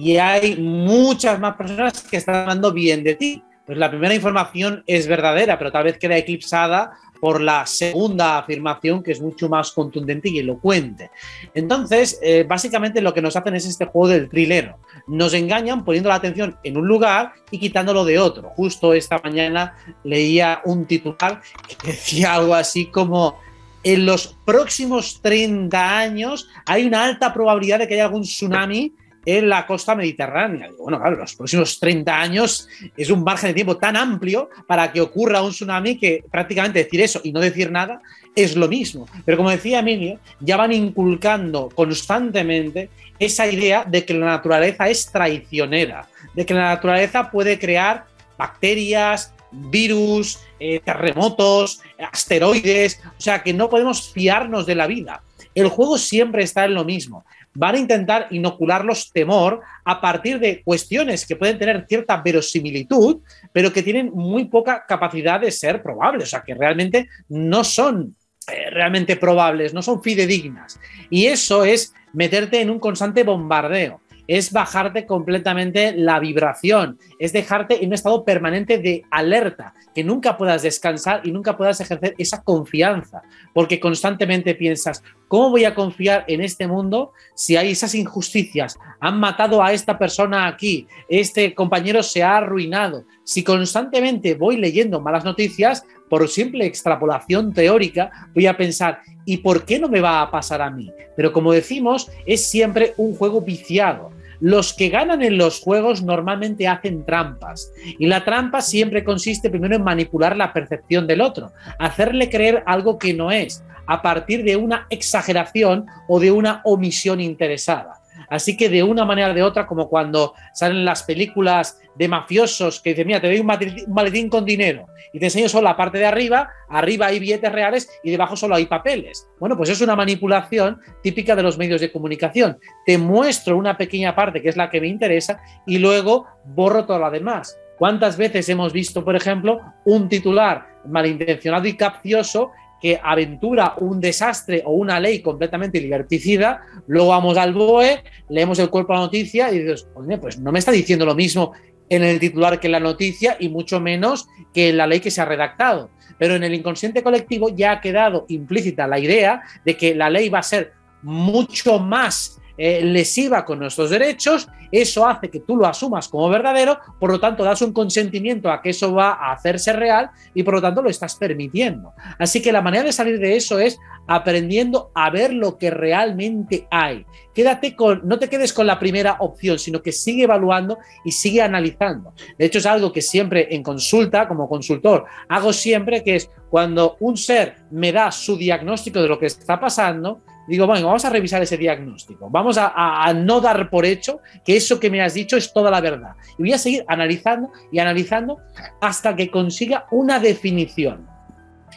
y 0.00 0.16
hay 0.16 0.56
muchas 0.56 1.40
más 1.40 1.56
personas 1.56 2.02
que 2.02 2.18
están 2.18 2.36
hablando 2.36 2.72
bien 2.72 3.02
de 3.02 3.16
ti. 3.16 3.42
Pues 3.66 3.76
la 3.76 3.90
primera 3.90 4.14
información 4.14 4.82
es 4.86 5.08
verdadera, 5.08 5.58
pero 5.58 5.72
tal 5.72 5.84
vez 5.84 5.98
queda 5.98 6.16
eclipsada 6.16 6.92
por 7.20 7.40
la 7.40 7.66
segunda 7.66 8.38
afirmación 8.38 9.02
que 9.02 9.10
es 9.10 9.20
mucho 9.20 9.48
más 9.48 9.72
contundente 9.72 10.28
y 10.28 10.38
elocuente. 10.38 11.10
Entonces, 11.52 12.18
eh, 12.22 12.46
básicamente 12.48 13.02
lo 13.02 13.12
que 13.12 13.20
nos 13.20 13.34
hacen 13.34 13.56
es 13.56 13.66
este 13.66 13.86
juego 13.86 14.08
del 14.08 14.28
trilero. 14.28 14.78
Nos 15.08 15.34
engañan 15.34 15.84
poniendo 15.84 16.08
la 16.08 16.14
atención 16.14 16.56
en 16.62 16.76
un 16.76 16.86
lugar 16.86 17.32
y 17.50 17.58
quitándolo 17.58 18.04
de 18.04 18.20
otro. 18.20 18.50
Justo 18.50 18.94
esta 18.94 19.20
mañana 19.22 19.74
leía 20.04 20.62
un 20.64 20.86
titular 20.86 21.42
que 21.66 21.76
decía 21.88 22.34
algo 22.34 22.54
así 22.54 22.86
como 22.86 23.40
en 23.82 24.06
los 24.06 24.38
próximos 24.44 25.20
30 25.22 25.98
años 25.98 26.48
hay 26.66 26.86
una 26.86 27.04
alta 27.04 27.34
probabilidad 27.34 27.80
de 27.80 27.88
que 27.88 27.94
haya 27.94 28.04
algún 28.04 28.22
tsunami 28.22 28.94
en 29.36 29.46
la 29.46 29.66
costa 29.66 29.94
mediterránea. 29.94 30.70
bueno, 30.78 30.98
claro, 30.98 31.16
los 31.16 31.34
próximos 31.34 31.78
30 31.78 32.18
años 32.18 32.66
es 32.96 33.10
un 33.10 33.22
margen 33.22 33.50
de 33.50 33.54
tiempo 33.54 33.76
tan 33.76 33.94
amplio 33.94 34.48
para 34.66 34.90
que 34.90 35.02
ocurra 35.02 35.42
un 35.42 35.50
tsunami 35.50 35.98
que 35.98 36.24
prácticamente 36.30 36.82
decir 36.82 37.02
eso 37.02 37.20
y 37.22 37.30
no 37.30 37.40
decir 37.40 37.70
nada 37.70 38.00
es 38.34 38.56
lo 38.56 38.68
mismo. 38.68 39.06
Pero 39.26 39.36
como 39.36 39.50
decía 39.50 39.80
Emilio, 39.80 40.18
ya 40.40 40.56
van 40.56 40.72
inculcando 40.72 41.68
constantemente 41.74 42.88
esa 43.18 43.46
idea 43.46 43.84
de 43.84 44.02
que 44.06 44.14
la 44.14 44.24
naturaleza 44.24 44.88
es 44.88 45.12
traicionera, 45.12 46.08
de 46.32 46.46
que 46.46 46.54
la 46.54 46.70
naturaleza 46.70 47.30
puede 47.30 47.58
crear 47.58 48.06
bacterias, 48.38 49.34
virus, 49.52 50.38
eh, 50.58 50.80
terremotos, 50.82 51.82
asteroides, 51.98 53.02
o 53.04 53.20
sea 53.20 53.42
que 53.42 53.52
no 53.52 53.68
podemos 53.68 54.10
fiarnos 54.10 54.64
de 54.64 54.74
la 54.74 54.86
vida. 54.86 55.20
El 55.54 55.68
juego 55.68 55.98
siempre 55.98 56.44
está 56.44 56.64
en 56.64 56.72
lo 56.72 56.84
mismo 56.84 57.26
van 57.58 57.74
a 57.74 57.78
intentar 57.78 58.28
inocularlos 58.30 59.10
temor 59.12 59.60
a 59.84 60.00
partir 60.00 60.38
de 60.38 60.62
cuestiones 60.62 61.26
que 61.26 61.34
pueden 61.34 61.58
tener 61.58 61.84
cierta 61.88 62.16
verosimilitud, 62.18 63.18
pero 63.52 63.72
que 63.72 63.82
tienen 63.82 64.12
muy 64.14 64.44
poca 64.44 64.84
capacidad 64.86 65.40
de 65.40 65.50
ser 65.50 65.82
probables, 65.82 66.22
o 66.22 66.26
sea, 66.26 66.42
que 66.42 66.54
realmente 66.54 67.08
no 67.28 67.64
son 67.64 68.14
eh, 68.46 68.70
realmente 68.70 69.16
probables, 69.16 69.74
no 69.74 69.82
son 69.82 70.00
fidedignas. 70.00 70.78
Y 71.10 71.26
eso 71.26 71.64
es 71.64 71.92
meterte 72.12 72.60
en 72.60 72.70
un 72.70 72.78
constante 72.78 73.24
bombardeo 73.24 74.00
es 74.28 74.52
bajarte 74.52 75.06
completamente 75.06 75.92
la 75.96 76.20
vibración, 76.20 76.98
es 77.18 77.32
dejarte 77.32 77.82
en 77.82 77.88
un 77.88 77.94
estado 77.94 78.24
permanente 78.24 78.78
de 78.78 79.02
alerta, 79.10 79.74
que 79.94 80.04
nunca 80.04 80.36
puedas 80.36 80.62
descansar 80.62 81.22
y 81.24 81.32
nunca 81.32 81.56
puedas 81.56 81.80
ejercer 81.80 82.14
esa 82.18 82.42
confianza, 82.42 83.22
porque 83.54 83.80
constantemente 83.80 84.54
piensas, 84.54 85.02
¿cómo 85.26 85.50
voy 85.50 85.64
a 85.64 85.74
confiar 85.74 86.24
en 86.28 86.42
este 86.42 86.68
mundo 86.68 87.12
si 87.34 87.56
hay 87.56 87.70
esas 87.70 87.94
injusticias? 87.94 88.78
Han 89.00 89.18
matado 89.18 89.62
a 89.62 89.72
esta 89.72 89.98
persona 89.98 90.46
aquí, 90.46 90.86
este 91.08 91.54
compañero 91.54 92.02
se 92.02 92.22
ha 92.22 92.36
arruinado. 92.36 93.04
Si 93.24 93.42
constantemente 93.42 94.34
voy 94.34 94.58
leyendo 94.58 95.00
malas 95.00 95.24
noticias, 95.24 95.84
por 96.08 96.28
simple 96.28 96.66
extrapolación 96.66 97.52
teórica, 97.52 98.10
voy 98.34 98.46
a 98.46 98.56
pensar, 98.56 99.00
¿y 99.24 99.38
por 99.38 99.64
qué 99.64 99.78
no 99.78 99.88
me 99.88 100.00
va 100.00 100.22
a 100.22 100.30
pasar 100.30 100.62
a 100.62 100.70
mí? 100.70 100.90
Pero 101.16 101.32
como 101.32 101.52
decimos, 101.52 102.10
es 102.26 102.46
siempre 102.46 102.94
un 102.96 103.14
juego 103.14 103.40
viciado. 103.40 104.10
Los 104.40 104.72
que 104.72 104.88
ganan 104.88 105.22
en 105.22 105.36
los 105.36 105.60
juegos 105.60 106.02
normalmente 106.02 106.68
hacen 106.68 107.04
trampas. 107.04 107.72
Y 107.98 108.06
la 108.06 108.24
trampa 108.24 108.60
siempre 108.60 109.04
consiste 109.04 109.50
primero 109.50 109.76
en 109.76 109.82
manipular 109.82 110.36
la 110.36 110.52
percepción 110.52 111.06
del 111.06 111.20
otro, 111.20 111.52
hacerle 111.78 112.30
creer 112.30 112.62
algo 112.66 112.98
que 112.98 113.14
no 113.14 113.32
es, 113.32 113.64
a 113.86 114.02
partir 114.02 114.44
de 114.44 114.56
una 114.56 114.86
exageración 114.90 115.86
o 116.08 116.20
de 116.20 116.30
una 116.30 116.60
omisión 116.64 117.20
interesada. 117.20 117.97
Así 118.30 118.56
que 118.56 118.68
de 118.68 118.82
una 118.82 119.04
manera 119.04 119.30
o 119.30 119.34
de 119.34 119.42
otra, 119.42 119.66
como 119.66 119.88
cuando 119.88 120.34
salen 120.52 120.84
las 120.84 121.02
películas 121.02 121.80
de 121.94 122.08
mafiosos 122.08 122.80
que 122.80 122.90
dicen, 122.90 123.06
mira, 123.06 123.20
te 123.20 123.26
doy 123.26 123.40
un 123.40 123.94
maletín 123.94 124.28
con 124.28 124.44
dinero 124.44 124.86
y 125.12 125.18
te 125.18 125.26
enseño 125.26 125.48
solo 125.48 125.64
la 125.64 125.76
parte 125.76 125.98
de 125.98 126.06
arriba, 126.06 126.48
arriba 126.68 127.06
hay 127.06 127.18
billetes 127.18 127.50
reales 127.50 127.90
y 128.04 128.10
debajo 128.10 128.36
solo 128.36 128.54
hay 128.54 128.66
papeles. 128.66 129.28
Bueno, 129.40 129.56
pues 129.56 129.70
es 129.70 129.80
una 129.80 129.96
manipulación 129.96 130.80
típica 131.02 131.34
de 131.34 131.42
los 131.42 131.58
medios 131.58 131.80
de 131.80 131.90
comunicación. 131.90 132.58
Te 132.86 132.98
muestro 132.98 133.56
una 133.56 133.76
pequeña 133.76 134.14
parte 134.14 134.42
que 134.42 134.48
es 134.48 134.56
la 134.56 134.70
que 134.70 134.80
me 134.80 134.88
interesa 134.88 135.40
y 135.66 135.78
luego 135.78 136.26
borro 136.44 136.84
toda 136.84 136.98
la 136.98 137.10
demás. 137.10 137.58
¿Cuántas 137.78 138.16
veces 138.16 138.48
hemos 138.48 138.72
visto, 138.72 139.04
por 139.04 139.14
ejemplo, 139.14 139.60
un 139.84 140.08
titular 140.08 140.66
malintencionado 140.84 141.66
y 141.66 141.76
capcioso 141.76 142.50
que 142.80 143.00
aventura 143.02 143.74
un 143.78 144.00
desastre 144.00 144.62
o 144.64 144.72
una 144.72 145.00
ley 145.00 145.20
completamente 145.20 145.80
liberticida, 145.80 146.62
luego 146.86 147.08
vamos 147.08 147.36
al 147.36 147.52
BOE, 147.52 148.02
leemos 148.28 148.58
el 148.58 148.70
cuerpo 148.70 148.92
de 148.92 148.98
la 148.98 149.04
noticia 149.04 149.52
y 149.52 149.60
dices, 149.60 149.88
pues 150.20 150.38
no 150.38 150.52
me 150.52 150.58
está 150.58 150.72
diciendo 150.72 151.04
lo 151.04 151.14
mismo 151.14 151.52
en 151.88 152.04
el 152.04 152.20
titular 152.20 152.60
que 152.60 152.68
en 152.68 152.72
la 152.72 152.80
noticia 152.80 153.36
y 153.38 153.48
mucho 153.48 153.80
menos 153.80 154.28
que 154.52 154.70
en 154.70 154.76
la 154.76 154.86
ley 154.86 155.00
que 155.00 155.10
se 155.10 155.20
ha 155.20 155.24
redactado. 155.24 155.90
Pero 156.18 156.34
en 156.34 156.44
el 156.44 156.54
inconsciente 156.54 157.02
colectivo 157.02 157.48
ya 157.54 157.72
ha 157.72 157.80
quedado 157.80 158.26
implícita 158.28 158.86
la 158.86 158.98
idea 158.98 159.42
de 159.64 159.76
que 159.76 159.94
la 159.94 160.10
ley 160.10 160.28
va 160.28 160.40
a 160.40 160.42
ser 160.42 160.72
mucho 161.02 161.78
más 161.78 162.40
eh, 162.56 162.82
lesiva 162.82 163.44
con 163.44 163.60
nuestros 163.60 163.90
derechos, 163.90 164.48
eso 164.70 165.06
hace 165.06 165.30
que 165.30 165.40
tú 165.40 165.56
lo 165.56 165.66
asumas 165.66 166.08
como 166.08 166.28
verdadero, 166.28 166.78
por 166.98 167.10
lo 167.10 167.20
tanto 167.20 167.44
das 167.44 167.62
un 167.62 167.72
consentimiento 167.72 168.50
a 168.50 168.60
que 168.60 168.70
eso 168.70 168.92
va 168.92 169.12
a 169.12 169.32
hacerse 169.32 169.72
real 169.72 170.10
y 170.34 170.42
por 170.42 170.54
lo 170.54 170.62
tanto 170.62 170.82
lo 170.82 170.90
estás 170.90 171.16
permitiendo. 171.16 171.92
Así 172.18 172.42
que 172.42 172.52
la 172.52 172.62
manera 172.62 172.84
de 172.84 172.92
salir 172.92 173.18
de 173.18 173.36
eso 173.36 173.58
es 173.58 173.78
aprendiendo 174.06 174.90
a 174.94 175.10
ver 175.10 175.32
lo 175.32 175.58
que 175.58 175.70
realmente 175.70 176.66
hay. 176.70 177.04
Quédate 177.34 177.76
con, 177.76 178.00
no 178.04 178.18
te 178.18 178.28
quedes 178.28 178.52
con 178.52 178.66
la 178.66 178.78
primera 178.78 179.16
opción, 179.20 179.58
sino 179.58 179.82
que 179.82 179.92
sigue 179.92 180.24
evaluando 180.24 180.78
y 181.04 181.12
sigue 181.12 181.42
analizando. 181.42 182.14
De 182.36 182.46
hecho, 182.46 182.58
es 182.58 182.66
algo 182.66 182.92
que 182.92 183.02
siempre 183.02 183.54
en 183.54 183.62
consulta, 183.62 184.26
como 184.26 184.48
consultor, 184.48 185.04
hago 185.28 185.52
siempre, 185.52 186.02
que 186.02 186.16
es 186.16 186.30
cuando 186.50 186.96
un 187.00 187.16
ser 187.16 187.56
me 187.70 187.92
da 187.92 188.10
su 188.10 188.36
diagnóstico 188.36 189.02
de 189.02 189.08
lo 189.08 189.18
que 189.18 189.26
está 189.26 189.60
pasando, 189.60 190.22
digo, 190.48 190.66
bueno, 190.66 190.86
vamos 190.86 191.04
a 191.04 191.10
revisar 191.10 191.42
ese 191.42 191.56
diagnóstico, 191.56 192.30
vamos 192.30 192.56
a, 192.58 193.12
no 193.14 193.40
dar 193.40 193.68
por 193.68 193.84
hecho 193.84 194.20
que 194.44 194.56
eso 194.56 194.80
que 194.80 194.90
me 194.90 195.02
has 195.02 195.14
dicho 195.14 195.36
es 195.36 195.52
toda 195.52 195.70
la 195.70 195.80
verdad. 195.80 196.12
Y 196.38 196.42
voy 196.42 196.52
a 196.52 196.58
seguir 196.58 196.84
analizando 196.88 197.52
y 197.70 197.78
analizando 197.78 198.38
hasta 198.80 199.14
que 199.14 199.30
consiga 199.30 199.86
una 199.90 200.18
definición 200.18 201.06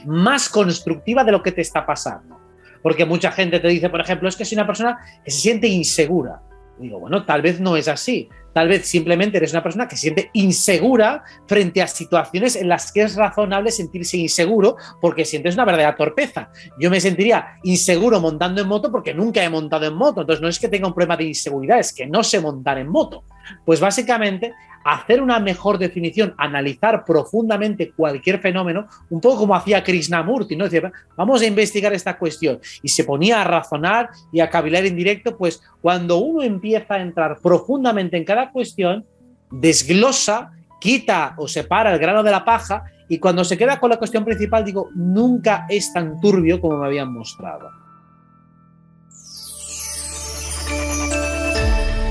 más 0.05 0.49
constructiva 0.49 1.24
de 1.24 1.32
lo 1.34 1.43
que 1.43 1.51
te 1.51 1.61
está 1.61 1.86
pasando. 1.86 2.39
Porque 2.82 3.05
mucha 3.05 3.32
gente 3.32 3.59
te 3.59 3.67
dice, 3.67 3.89
por 3.89 4.01
ejemplo, 4.01 4.28
es 4.28 4.36
que 4.36 4.45
soy 4.45 4.55
una 4.55 4.65
persona 4.65 4.97
que 5.24 5.30
se 5.30 5.39
siente 5.39 5.67
insegura. 5.67 6.41
digo, 6.80 6.99
bueno, 6.99 7.26
tal 7.26 7.41
vez 7.41 7.59
no 7.59 7.76
es 7.78 7.88
así. 7.88 8.30
Tal 8.54 8.68
vez 8.68 8.86
simplemente 8.86 9.38
eres 9.38 9.52
una 9.52 9.64
persona 9.64 9.88
que 9.88 9.95
se 9.95 10.02
siente 10.02 10.30
insegura 10.34 11.24
frente 11.47 11.82
a 11.82 11.88
situaciones 11.88 12.56
en 12.56 12.68
las 12.68 12.91
que 12.91 13.04
es 13.04 13.16
razonable 13.16 13.72
sentirse 13.72 14.18
inseguro 14.18 14.76
porque 14.99 15.26
sientes 15.26 15.56
una 15.56 15.66
verdadera 15.66 15.95
torpeza. 15.95 16.52
Yo 16.80 16.89
me 16.89 16.99
sentiría 16.99 17.60
inseguro 17.64 18.20
montando 18.20 18.62
en 18.62 18.68
moto 18.68 18.91
porque 18.91 19.14
nunca 19.14 19.43
he 19.43 19.49
montado 19.49 19.86
en 19.86 19.93
moto. 19.93 20.22
Entonces 20.22 20.41
no 20.41 20.47
es 20.47 20.60
que 20.60 20.68
tenga 20.68 20.88
un 20.88 20.93
problema 20.93 21.18
de 21.18 21.26
inseguridad, 21.26 21.80
es 21.80 21.93
que 21.93 22.08
no 22.08 22.24
sé 22.24 22.39
montar 22.39 22.78
en 22.78 22.89
moto. 22.89 23.24
Pues 23.66 23.80
básicamente 23.80 24.54
hacer 24.84 25.21
una 25.21 25.39
mejor 25.39 25.77
definición, 25.77 26.34
analizar 26.38 27.05
profundamente 27.05 27.91
cualquier 27.91 28.39
fenómeno, 28.39 28.88
un 29.09 29.21
poco 29.21 29.39
como 29.39 29.55
hacía 29.55 29.84
Krishnamurti, 29.84 30.55
¿no? 30.55 30.65
Decía, 30.65 30.91
vamos 31.15 31.41
a 31.41 31.45
investigar 31.45 31.93
esta 31.93 32.17
cuestión. 32.17 32.59
Y 32.82 32.89
se 32.89 33.03
ponía 33.03 33.41
a 33.41 33.43
razonar 33.43 34.09
y 34.32 34.39
a 34.39 34.49
cavilar 34.49 34.86
en 34.86 34.95
directo, 34.95 35.38
pues 35.38 35.61
cuando 35.82 36.17
uno 36.17 36.41
empieza 36.43 36.95
a 36.95 37.01
entrar 37.01 37.39
profundamente 37.39 38.17
en 38.17 38.25
cada 38.25 38.51
cuestión, 38.51 39.05
desglosa, 39.51 40.51
quita 40.79 41.36
o 41.38 41.47
separa 41.47 41.93
el 41.93 41.99
grano 41.99 42.23
de 42.23 42.32
la 42.32 42.43
paja 42.43 42.84
y 43.07 43.19
cuando 43.19 43.43
se 43.43 43.57
queda 43.57 43.79
con 43.79 43.89
la 43.89 43.97
cuestión 43.97 44.23
principal, 44.23 44.63
digo, 44.63 44.89
nunca 44.95 45.65
es 45.69 45.91
tan 45.93 46.19
turbio 46.21 46.61
como 46.61 46.77
me 46.77 46.88
habían 46.88 47.11
mostrado. 47.11 47.69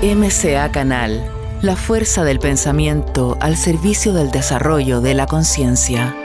MCA 0.02 0.70
Canal 0.70 1.39
la 1.62 1.76
fuerza 1.76 2.24
del 2.24 2.38
pensamiento 2.38 3.36
al 3.38 3.56
servicio 3.56 4.14
del 4.14 4.30
desarrollo 4.30 5.02
de 5.02 5.12
la 5.12 5.26
conciencia. 5.26 6.16